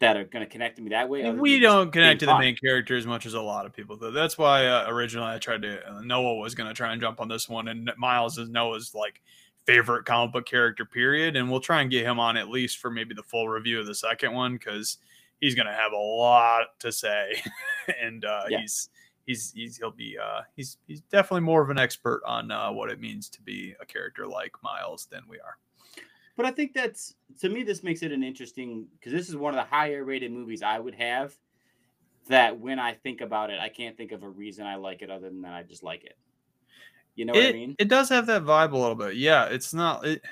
that 0.00 0.16
are 0.16 0.24
going 0.24 0.44
to 0.44 0.50
connect 0.50 0.76
to 0.76 0.82
me 0.82 0.90
that 0.90 1.08
way. 1.08 1.28
we 1.30 1.58
don't 1.58 1.90
connect 1.92 2.20
to 2.20 2.26
the 2.26 2.38
main 2.38 2.56
character 2.56 2.96
as 2.96 3.06
much 3.06 3.26
as 3.26 3.34
a 3.34 3.40
lot 3.40 3.66
of 3.66 3.72
people 3.72 3.96
do. 3.96 4.10
That's 4.12 4.38
why 4.38 4.66
uh, 4.66 4.86
originally 4.88 5.32
I 5.32 5.38
tried 5.38 5.62
to 5.62 5.90
uh, 5.90 6.00
Noah 6.02 6.36
was 6.36 6.54
going 6.54 6.68
to 6.68 6.74
try 6.74 6.92
and 6.92 7.00
jump 7.00 7.20
on 7.20 7.28
this 7.28 7.48
one, 7.48 7.68
and 7.68 7.90
Miles 7.96 8.38
is 8.38 8.48
Noah's 8.48 8.94
like 8.94 9.20
favorite 9.66 10.04
comic 10.04 10.32
book 10.32 10.46
character. 10.46 10.84
Period, 10.84 11.36
and 11.36 11.50
we'll 11.50 11.60
try 11.60 11.82
and 11.82 11.90
get 11.90 12.04
him 12.06 12.20
on 12.20 12.36
at 12.36 12.48
least 12.48 12.78
for 12.78 12.90
maybe 12.90 13.14
the 13.14 13.22
full 13.24 13.48
review 13.48 13.80
of 13.80 13.86
the 13.86 13.94
second 13.94 14.32
one 14.32 14.54
because 14.54 14.98
he's 15.40 15.54
going 15.54 15.66
to 15.66 15.72
have 15.72 15.92
a 15.92 15.96
lot 15.96 16.78
to 16.80 16.92
say, 16.92 17.42
and 18.02 18.24
uh, 18.24 18.42
Yeah. 18.48 18.60
he's. 18.60 18.90
He's, 19.26 19.52
he's 19.54 19.76
he'll 19.76 19.90
be 19.90 20.16
uh 20.16 20.40
he's 20.56 20.78
he's 20.86 21.02
definitely 21.02 21.42
more 21.42 21.60
of 21.60 21.68
an 21.68 21.76
expert 21.76 22.22
on 22.24 22.50
uh, 22.50 22.72
what 22.72 22.88
it 22.90 22.98
means 22.98 23.28
to 23.28 23.42
be 23.42 23.74
a 23.78 23.84
character 23.84 24.26
like 24.26 24.52
Miles 24.62 25.06
than 25.10 25.20
we 25.28 25.38
are. 25.38 25.58
But 26.38 26.46
I 26.46 26.52
think 26.52 26.72
that's 26.72 27.16
to 27.40 27.48
me 27.48 27.64
this 27.64 27.82
makes 27.82 28.02
it 28.02 28.12
an 28.12 28.22
interesting 28.22 28.86
because 28.98 29.12
this 29.12 29.28
is 29.28 29.36
one 29.36 29.52
of 29.52 29.56
the 29.58 29.68
higher 29.68 30.04
rated 30.04 30.30
movies 30.32 30.62
I 30.62 30.78
would 30.78 30.94
have. 30.94 31.34
That 32.28 32.60
when 32.60 32.78
I 32.78 32.92
think 32.94 33.20
about 33.22 33.50
it, 33.50 33.58
I 33.58 33.68
can't 33.68 33.96
think 33.96 34.12
of 34.12 34.22
a 34.22 34.28
reason 34.28 34.64
I 34.64 34.76
like 34.76 35.02
it 35.02 35.10
other 35.10 35.28
than 35.28 35.42
that 35.42 35.52
I 35.54 35.64
just 35.64 35.82
like 35.82 36.04
it. 36.04 36.16
You 37.16 37.24
know 37.24 37.32
what 37.32 37.44
I 37.46 37.52
mean? 37.52 37.74
it 37.80 37.88
does 37.88 38.08
have 38.10 38.26
that 38.26 38.44
vibe 38.44 38.70
a 38.72 38.76
little 38.76 38.94
bit. 38.94 39.16
Yeah, 39.16 39.46
it's 39.46 39.74
not. 39.74 40.06
It, 40.06 40.22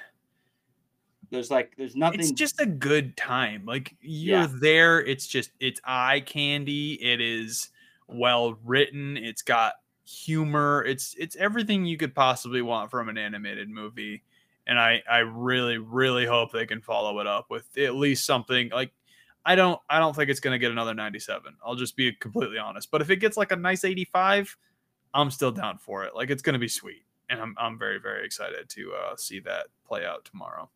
There's 1.31 1.51
like 1.51 1.73
there's 1.77 1.97
nothing. 1.97 2.21
it's 2.21 2.31
just 2.31 2.61
a 2.61 2.67
good 2.67 3.17
time. 3.17 3.65
Like 3.67 3.97
you're 4.01 4.43
Yeah. 4.43 4.49
there. 4.61 5.01
It's 5.01 5.27
just 5.27 5.51
it's 5.59 5.81
eye 5.85 6.21
candy. 6.21 6.93
It 7.03 7.21
is 7.21 7.71
well 8.07 8.57
written. 8.65 9.17
It's 9.17 9.43
got 9.43 9.73
humor. 10.05 10.85
It's 10.87 11.17
it's 11.19 11.35
everything 11.35 11.85
you 11.85 11.97
could 11.97 12.15
possibly 12.15 12.63
want 12.63 12.93
from 12.93 13.09
an 13.09 13.19
animated 13.19 13.69
movie. 13.69 14.23
And 14.67 14.79
I 14.79 15.03
I 15.11 15.19
really 15.19 15.79
really 15.79 16.27
hope 16.27 16.51
they 16.53 16.67
can 16.67 16.81
follow 16.81 17.21
it 17.21 17.27
up 17.27 17.47
with 17.51 17.67
at 17.79 17.95
least 17.95 18.27
something 18.27 18.71
like 18.71 18.93
I 19.45 19.55
don't 19.55 19.81
I 19.89 19.99
don't 20.01 20.15
think 20.15 20.29
it's 20.29 20.41
gonna 20.41 20.59
get 20.59 20.73
another 20.73 20.93
97. 20.95 21.57
I'll 21.65 21.77
just 21.77 21.97
be 21.97 22.13
completely 22.13 22.59
honest. 22.59 22.91
But 22.91 23.01
if 23.01 23.11
it 23.11 23.17
gets 23.17 23.37
like 23.37 23.53
a 23.53 23.57
nice 23.57 23.85
85, 23.85 24.57
I'm 25.15 25.31
still 25.31 25.53
down 25.53 25.79
for 25.79 26.03
it. 26.05 26.15
Like 26.15 26.31
it's 26.31 26.43
gonna 26.43 26.59
be 26.59 26.69
sweet. 26.69 27.05
And 27.31 27.41
I'm 27.41 27.55
I'm 27.59 27.79
very, 27.79 27.99
very 27.99 28.25
excited 28.25 28.69
to 28.71 28.93
uh, 28.93 29.17
see 29.17 29.39
that 29.41 29.67
play 29.87 30.05
out 30.05 30.25
tomorrow. 30.25 30.69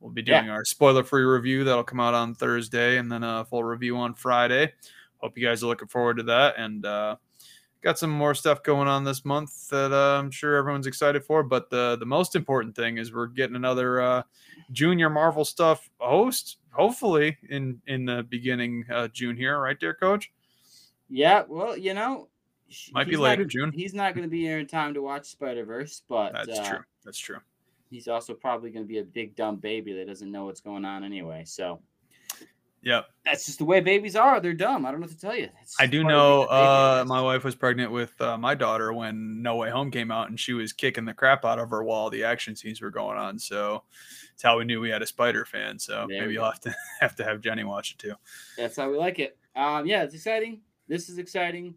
We'll 0.00 0.10
be 0.12 0.22
Yeah. 0.26 0.40
doing 0.40 0.50
our 0.50 0.64
spoiler 0.64 1.04
free 1.04 1.24
review 1.24 1.62
that'll 1.64 1.84
come 1.84 2.00
out 2.00 2.14
on 2.14 2.34
Thursday 2.34 2.96
and 2.98 3.10
then 3.12 3.22
a 3.22 3.44
full 3.44 3.62
review 3.64 3.96
on 3.98 4.14
Friday. 4.14 4.72
Hope 5.18 5.36
you 5.36 5.46
guys 5.46 5.62
are 5.62 5.66
looking 5.66 5.88
forward 5.88 6.16
to 6.16 6.22
that. 6.24 6.54
And 6.56 6.86
uh, 6.86 7.16
got 7.82 7.98
some 7.98 8.10
more 8.10 8.34
stuff 8.34 8.62
going 8.62 8.88
on 8.88 9.04
this 9.04 9.24
month 9.24 9.68
that 9.70 9.92
uh, 9.92 10.18
I'm 10.18 10.30
sure 10.30 10.56
everyone's 10.56 10.86
excited 10.86 11.24
for. 11.24 11.42
But 11.42 11.70
the 11.70 11.96
the 11.98 12.06
most 12.06 12.36
important 12.36 12.76
thing 12.76 12.98
is 12.98 13.12
we're 13.12 13.26
getting 13.26 13.56
another 13.56 14.00
uh, 14.00 14.22
junior 14.72 15.10
Marvel 15.10 15.44
stuff 15.44 15.90
host, 15.98 16.58
hopefully 16.70 17.38
in 17.48 17.80
in 17.86 18.04
the 18.04 18.22
beginning 18.24 18.84
uh, 18.92 19.08
June 19.08 19.36
here, 19.36 19.58
right 19.58 19.78
there, 19.80 19.94
Coach? 19.94 20.32
yeah, 21.10 21.42
well, 21.48 21.76
you 21.76 21.92
know, 21.92 22.28
Might 22.92 23.04
be 23.04 23.10
he's 23.10 23.18
not 23.18 23.24
later, 23.24 23.44
June. 23.44 23.72
He's 23.72 23.94
not 23.94 24.14
going 24.14 24.22
to 24.22 24.30
be 24.30 24.40
here 24.40 24.58
in 24.60 24.66
time 24.66 24.94
to 24.94 25.02
watch 25.02 25.26
Spider 25.26 25.64
Verse, 25.64 26.02
but 26.08 26.32
That's 26.32 26.58
uh, 26.58 26.68
true. 26.68 26.84
That's 27.04 27.18
true. 27.18 27.38
He's 27.90 28.06
also 28.06 28.32
probably 28.34 28.70
going 28.70 28.84
to 28.84 28.88
be 28.88 28.98
a 28.98 29.04
big 29.04 29.34
dumb 29.34 29.56
baby 29.56 29.92
that 29.94 30.06
doesn't 30.06 30.30
know 30.30 30.44
what's 30.44 30.60
going 30.60 30.84
on 30.84 31.02
anyway. 31.02 31.42
So 31.44 31.80
Yep. 32.82 33.06
that's 33.24 33.44
just 33.44 33.58
the 33.58 33.64
way 33.64 33.80
babies 33.80 34.16
are. 34.16 34.40
They're 34.40 34.54
dumb. 34.54 34.86
I 34.86 34.90
don't 34.90 35.00
know 35.00 35.04
what 35.04 35.12
to 35.12 35.20
tell 35.20 35.36
you. 35.36 35.48
It's 35.60 35.76
I 35.78 35.86
do 35.86 36.02
know 36.02 36.40
being 36.40 36.44
a 36.44 36.46
baby, 36.46 36.52
I 36.52 37.00
uh, 37.00 37.04
my 37.06 37.20
wife 37.20 37.44
was 37.44 37.54
pregnant 37.54 37.92
with 37.92 38.18
uh, 38.20 38.38
my 38.38 38.54
daughter 38.54 38.92
when 38.92 39.42
No 39.42 39.56
Way 39.56 39.70
Home 39.70 39.90
came 39.90 40.10
out, 40.10 40.30
and 40.30 40.40
she 40.40 40.54
was 40.54 40.72
kicking 40.72 41.04
the 41.04 41.12
crap 41.12 41.44
out 41.44 41.58
of 41.58 41.70
her 41.70 41.84
while 41.84 42.08
the 42.08 42.24
action 42.24 42.56
scenes 42.56 42.80
were 42.80 42.90
going 42.90 43.18
on. 43.18 43.38
So 43.38 43.82
it's 44.32 44.42
how 44.42 44.58
we 44.58 44.64
knew 44.64 44.80
we 44.80 44.88
had 44.90 45.02
a 45.02 45.06
Spider 45.06 45.44
fan. 45.44 45.78
So 45.78 46.06
There 46.08 46.22
maybe 46.22 46.34
you'll 46.34 46.44
have 46.44 46.60
to 46.60 46.74
have 47.00 47.16
to 47.16 47.24
have 47.24 47.40
Jenny 47.42 47.64
watch 47.64 47.92
it 47.92 47.98
too. 47.98 48.14
That's 48.56 48.76
how 48.76 48.90
we 48.90 48.96
like 48.96 49.18
it. 49.18 49.36
Um, 49.54 49.86
yeah, 49.86 50.04
it's 50.04 50.14
exciting. 50.14 50.62
This 50.88 51.08
is 51.08 51.18
exciting. 51.18 51.74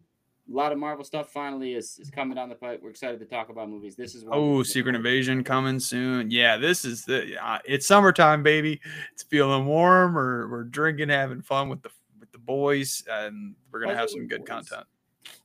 A 0.50 0.54
lot 0.54 0.72
of 0.72 0.78
Marvel 0.78 1.04
stuff 1.04 1.30
finally 1.30 1.72
is, 1.74 1.98
is 1.98 2.10
coming 2.10 2.34
down 2.34 2.50
the 2.50 2.54
pipe. 2.54 2.80
We're 2.82 2.90
excited 2.90 3.18
to 3.20 3.24
talk 3.24 3.48
about 3.48 3.70
movies. 3.70 3.96
This 3.96 4.14
is 4.14 4.24
Oh, 4.30 4.62
Secret. 4.62 4.94
Invasion 4.94 5.42
coming 5.42 5.80
soon. 5.80 6.30
Yeah, 6.30 6.58
this 6.58 6.84
is 6.84 7.04
the 7.04 7.42
uh, 7.42 7.60
it's 7.64 7.86
summertime, 7.86 8.42
baby. 8.42 8.78
It's 9.12 9.22
feeling 9.22 9.64
warm. 9.64 10.14
We're 10.14 10.48
we're 10.48 10.64
drinking, 10.64 11.08
having 11.08 11.40
fun 11.40 11.70
with 11.70 11.80
the 11.80 11.88
with 12.20 12.30
the 12.32 12.38
boys, 12.38 13.02
and 13.10 13.54
we're 13.70 13.80
gonna 13.80 13.96
have 13.96 14.10
some 14.10 14.26
good 14.26 14.44
content. 14.44 14.84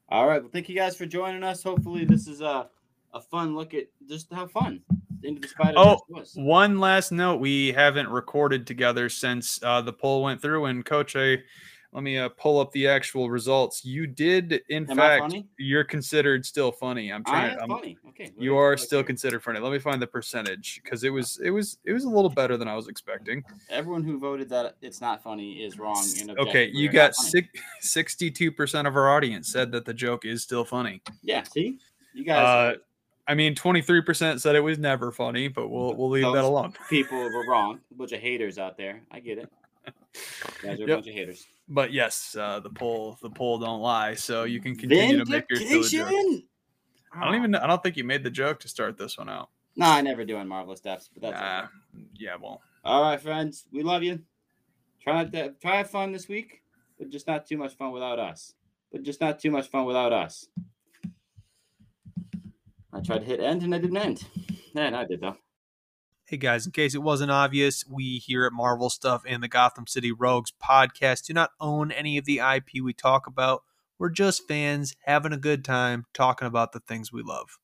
All 0.10 0.28
right. 0.28 0.42
Well, 0.42 0.52
thank 0.52 0.68
you 0.68 0.76
guys 0.76 0.98
for 0.98 1.06
joining 1.06 1.44
us. 1.44 1.64
Hopefully, 1.64 2.04
this 2.04 2.28
is 2.28 2.42
a 2.42 2.68
a 3.14 3.22
fun 3.22 3.56
look 3.56 3.74
at 3.74 3.86
just 4.08 4.32
how 4.34 4.48
fun 4.48 4.82
into 5.24 5.40
the 5.42 5.48
Spider 5.48 5.74
Oh. 5.78 6.00
One 6.36 6.78
last 6.78 7.14
note: 7.14 7.38
we 7.40 7.72
haven't 7.72 8.10
recorded 8.10 8.68
together 8.68 9.08
since 9.08 9.62
uh, 9.64 9.80
the 9.82 9.94
poll 9.94 10.24
went 10.24 10.42
through, 10.42 10.66
and 10.66 10.84
Coach, 10.86 11.16
I 11.16 11.38
let 11.92 12.04
me 12.04 12.20
uh, 12.20 12.30
pull 12.30 12.60
up 12.60 12.72
the 12.72 12.88
actual 12.88 13.32
results. 13.32 13.84
You 13.84 14.06
did, 14.06 14.62
in 14.70 14.90
Am 14.92 14.96
fact, 14.96 15.36
you're 15.58 15.84
considered 15.84 16.46
still 16.46 16.72
funny. 16.72 17.12
I'm 17.12 17.24
trying. 17.24 17.58
I'm, 17.60 17.70
funny. 17.70 17.98
Okay. 18.10 18.32
you 18.38 18.56
are 18.58 18.78
still 18.78 19.04
considered 19.04 19.42
funny. 19.42 19.60
Let 19.60 19.72
me 19.72 19.80
find 19.80 20.00
the 20.00 20.06
percentage 20.06 20.82
because 20.84 21.04
it 21.04 21.10
was 21.10 21.40
it 21.44 21.50
was 21.50 21.80
it 21.86 21.94
was 21.94 22.04
a 22.04 22.10
little 22.10 22.30
better 22.30 22.58
than 22.58 22.68
I 22.68 22.76
was 22.76 22.88
expecting. 22.88 23.44
Everyone 23.72 24.04
who 24.04 24.20
voted 24.20 24.50
that 24.50 24.76
it's 24.82 25.02
not 25.02 25.24
funny 25.24 25.64
is 25.64 25.80
wrong. 25.80 26.06
Okay, 26.38 26.70
you 26.72 26.90
got 26.90 27.08
not 27.08 27.16
six, 27.16 27.48
62% 27.82 28.88
of 28.88 28.96
our 28.96 29.10
audience 29.10 29.52
said 29.52 29.72
that 29.72 29.86
the 29.86 29.94
joke 29.94 30.26
is 30.26 30.44
still 30.44 30.66
funny. 30.66 31.02
Yeah. 31.24 31.42
See, 31.44 31.80
you 32.14 32.24
guys. 32.24 32.76
Uh, 32.76 32.78
I 33.28 33.36
mean, 33.36 33.54
23% 33.54 34.40
said 34.40 34.56
it 34.56 34.60
was 34.60 34.78
never 34.78 35.12
funny, 35.12 35.48
but 35.48 35.70
we'll 35.70 35.96
we'll 35.96 36.10
leave 36.10 36.32
that 36.34 36.44
alone. 36.44 36.74
people 36.90 37.18
were 37.18 37.48
wrong. 37.48 37.80
A 37.92 37.96
bunch 37.96 38.12
of 38.12 38.20
haters 38.20 38.60
out 38.60 38.78
there. 38.78 39.02
I 39.12 39.20
get 39.20 39.40
it. 39.40 39.50
You 39.88 40.70
guys 40.70 40.80
are 40.80 40.84
a 40.84 40.88
bunch 40.88 41.08
of 41.08 41.14
haters. 41.14 41.48
But 41.70 41.94
yes, 41.94 42.36
uh, 42.36 42.60
the 42.60 42.70
poll 42.72 43.18
the 43.22 43.30
poll 43.30 43.60
don't 43.60 43.82
lie, 43.82 44.16
so 44.16 44.44
you 44.44 44.60
can 44.60 44.76
continue 44.76 45.18
to 45.24 45.26
make 45.26 45.46
your 45.50 45.60
silly 45.60 45.88
joke. 45.90 46.12
I 47.14 47.26
don't 47.26 47.36
even. 47.36 47.56
I 47.56 47.68
don't 47.68 47.82
think 47.84 47.96
you 47.96 48.04
made 48.04 48.24
the 48.24 48.32
joke 48.32 48.60
to 48.62 48.68
start 48.68 48.98
this 48.98 49.18
one 49.18 49.30
out. 49.30 49.50
No, 49.76 49.86
I 49.86 50.02
never 50.02 50.26
do 50.26 50.36
on 50.38 50.48
Marvelous 50.48 50.82
Depths, 50.82 51.10
but 51.14 51.22
that's 51.22 51.40
Nah, 51.40 51.60
okay. 51.64 52.06
yeah, 52.16 52.36
well, 52.42 52.62
all 52.84 53.04
right, 53.04 53.22
friends. 53.22 53.68
We 53.72 53.84
love 53.84 54.04
you. 54.04 54.24
Try 55.02 55.24
not 55.24 55.32
to 55.32 55.52
try 55.62 55.78
have 55.78 55.90
fun 55.90 56.12
this 56.12 56.28
week, 56.28 56.64
but 56.98 57.10
just 57.10 57.28
not 57.28 57.46
too 57.46 57.58
much 57.58 57.76
fun 57.76 57.92
without 57.92 58.20
us. 58.20 58.56
But 58.92 59.04
just 59.04 59.22
not 59.22 59.40
too 59.40 59.52
much 59.52 59.68
fun 59.68 59.86
without 59.86 60.12
us. 60.12 60.48
I 62.92 63.02
tried 63.02 63.20
to 63.20 63.26
hit 63.26 63.40
end 63.40 63.64
and 63.64 63.74
I 63.74 63.78
didn't 63.78 63.98
end. 63.98 64.26
Yeah, 64.74 64.90
no, 64.90 65.00
I 65.00 65.06
did 65.06 65.22
though. 65.22 65.38
Hey 66.30 66.38
guys, 66.38 66.68
in 66.68 66.74
case 66.74 66.94
it 66.94 67.02
wasn't 67.02 67.32
obvious, 67.32 67.84
we 67.88 68.20
here 68.20 68.46
at 68.46 68.54
Marvel 68.54 68.92
Stuff 68.92 69.24
and 69.26 69.42
the 69.42 69.48
Gotham 69.48 69.88
City 69.88 70.12
Rogues 70.12 70.54
podcast 70.64 71.26
do 71.26 71.34
not 71.34 71.50
own 71.60 71.92
any 71.92 72.20
of 72.20 72.26
the 72.26 72.38
IP 72.38 72.84
we 72.84 72.94
talk 72.94 73.26
about. 73.26 73.64
We're 73.98 74.12
just 74.12 74.48
fans 74.48 74.96
having 75.06 75.34
a 75.34 75.38
good 75.38 75.66
time 75.66 76.06
talking 76.14 76.48
about 76.48 76.72
the 76.72 76.82
things 76.82 77.12
we 77.12 77.24
love. 77.24 77.58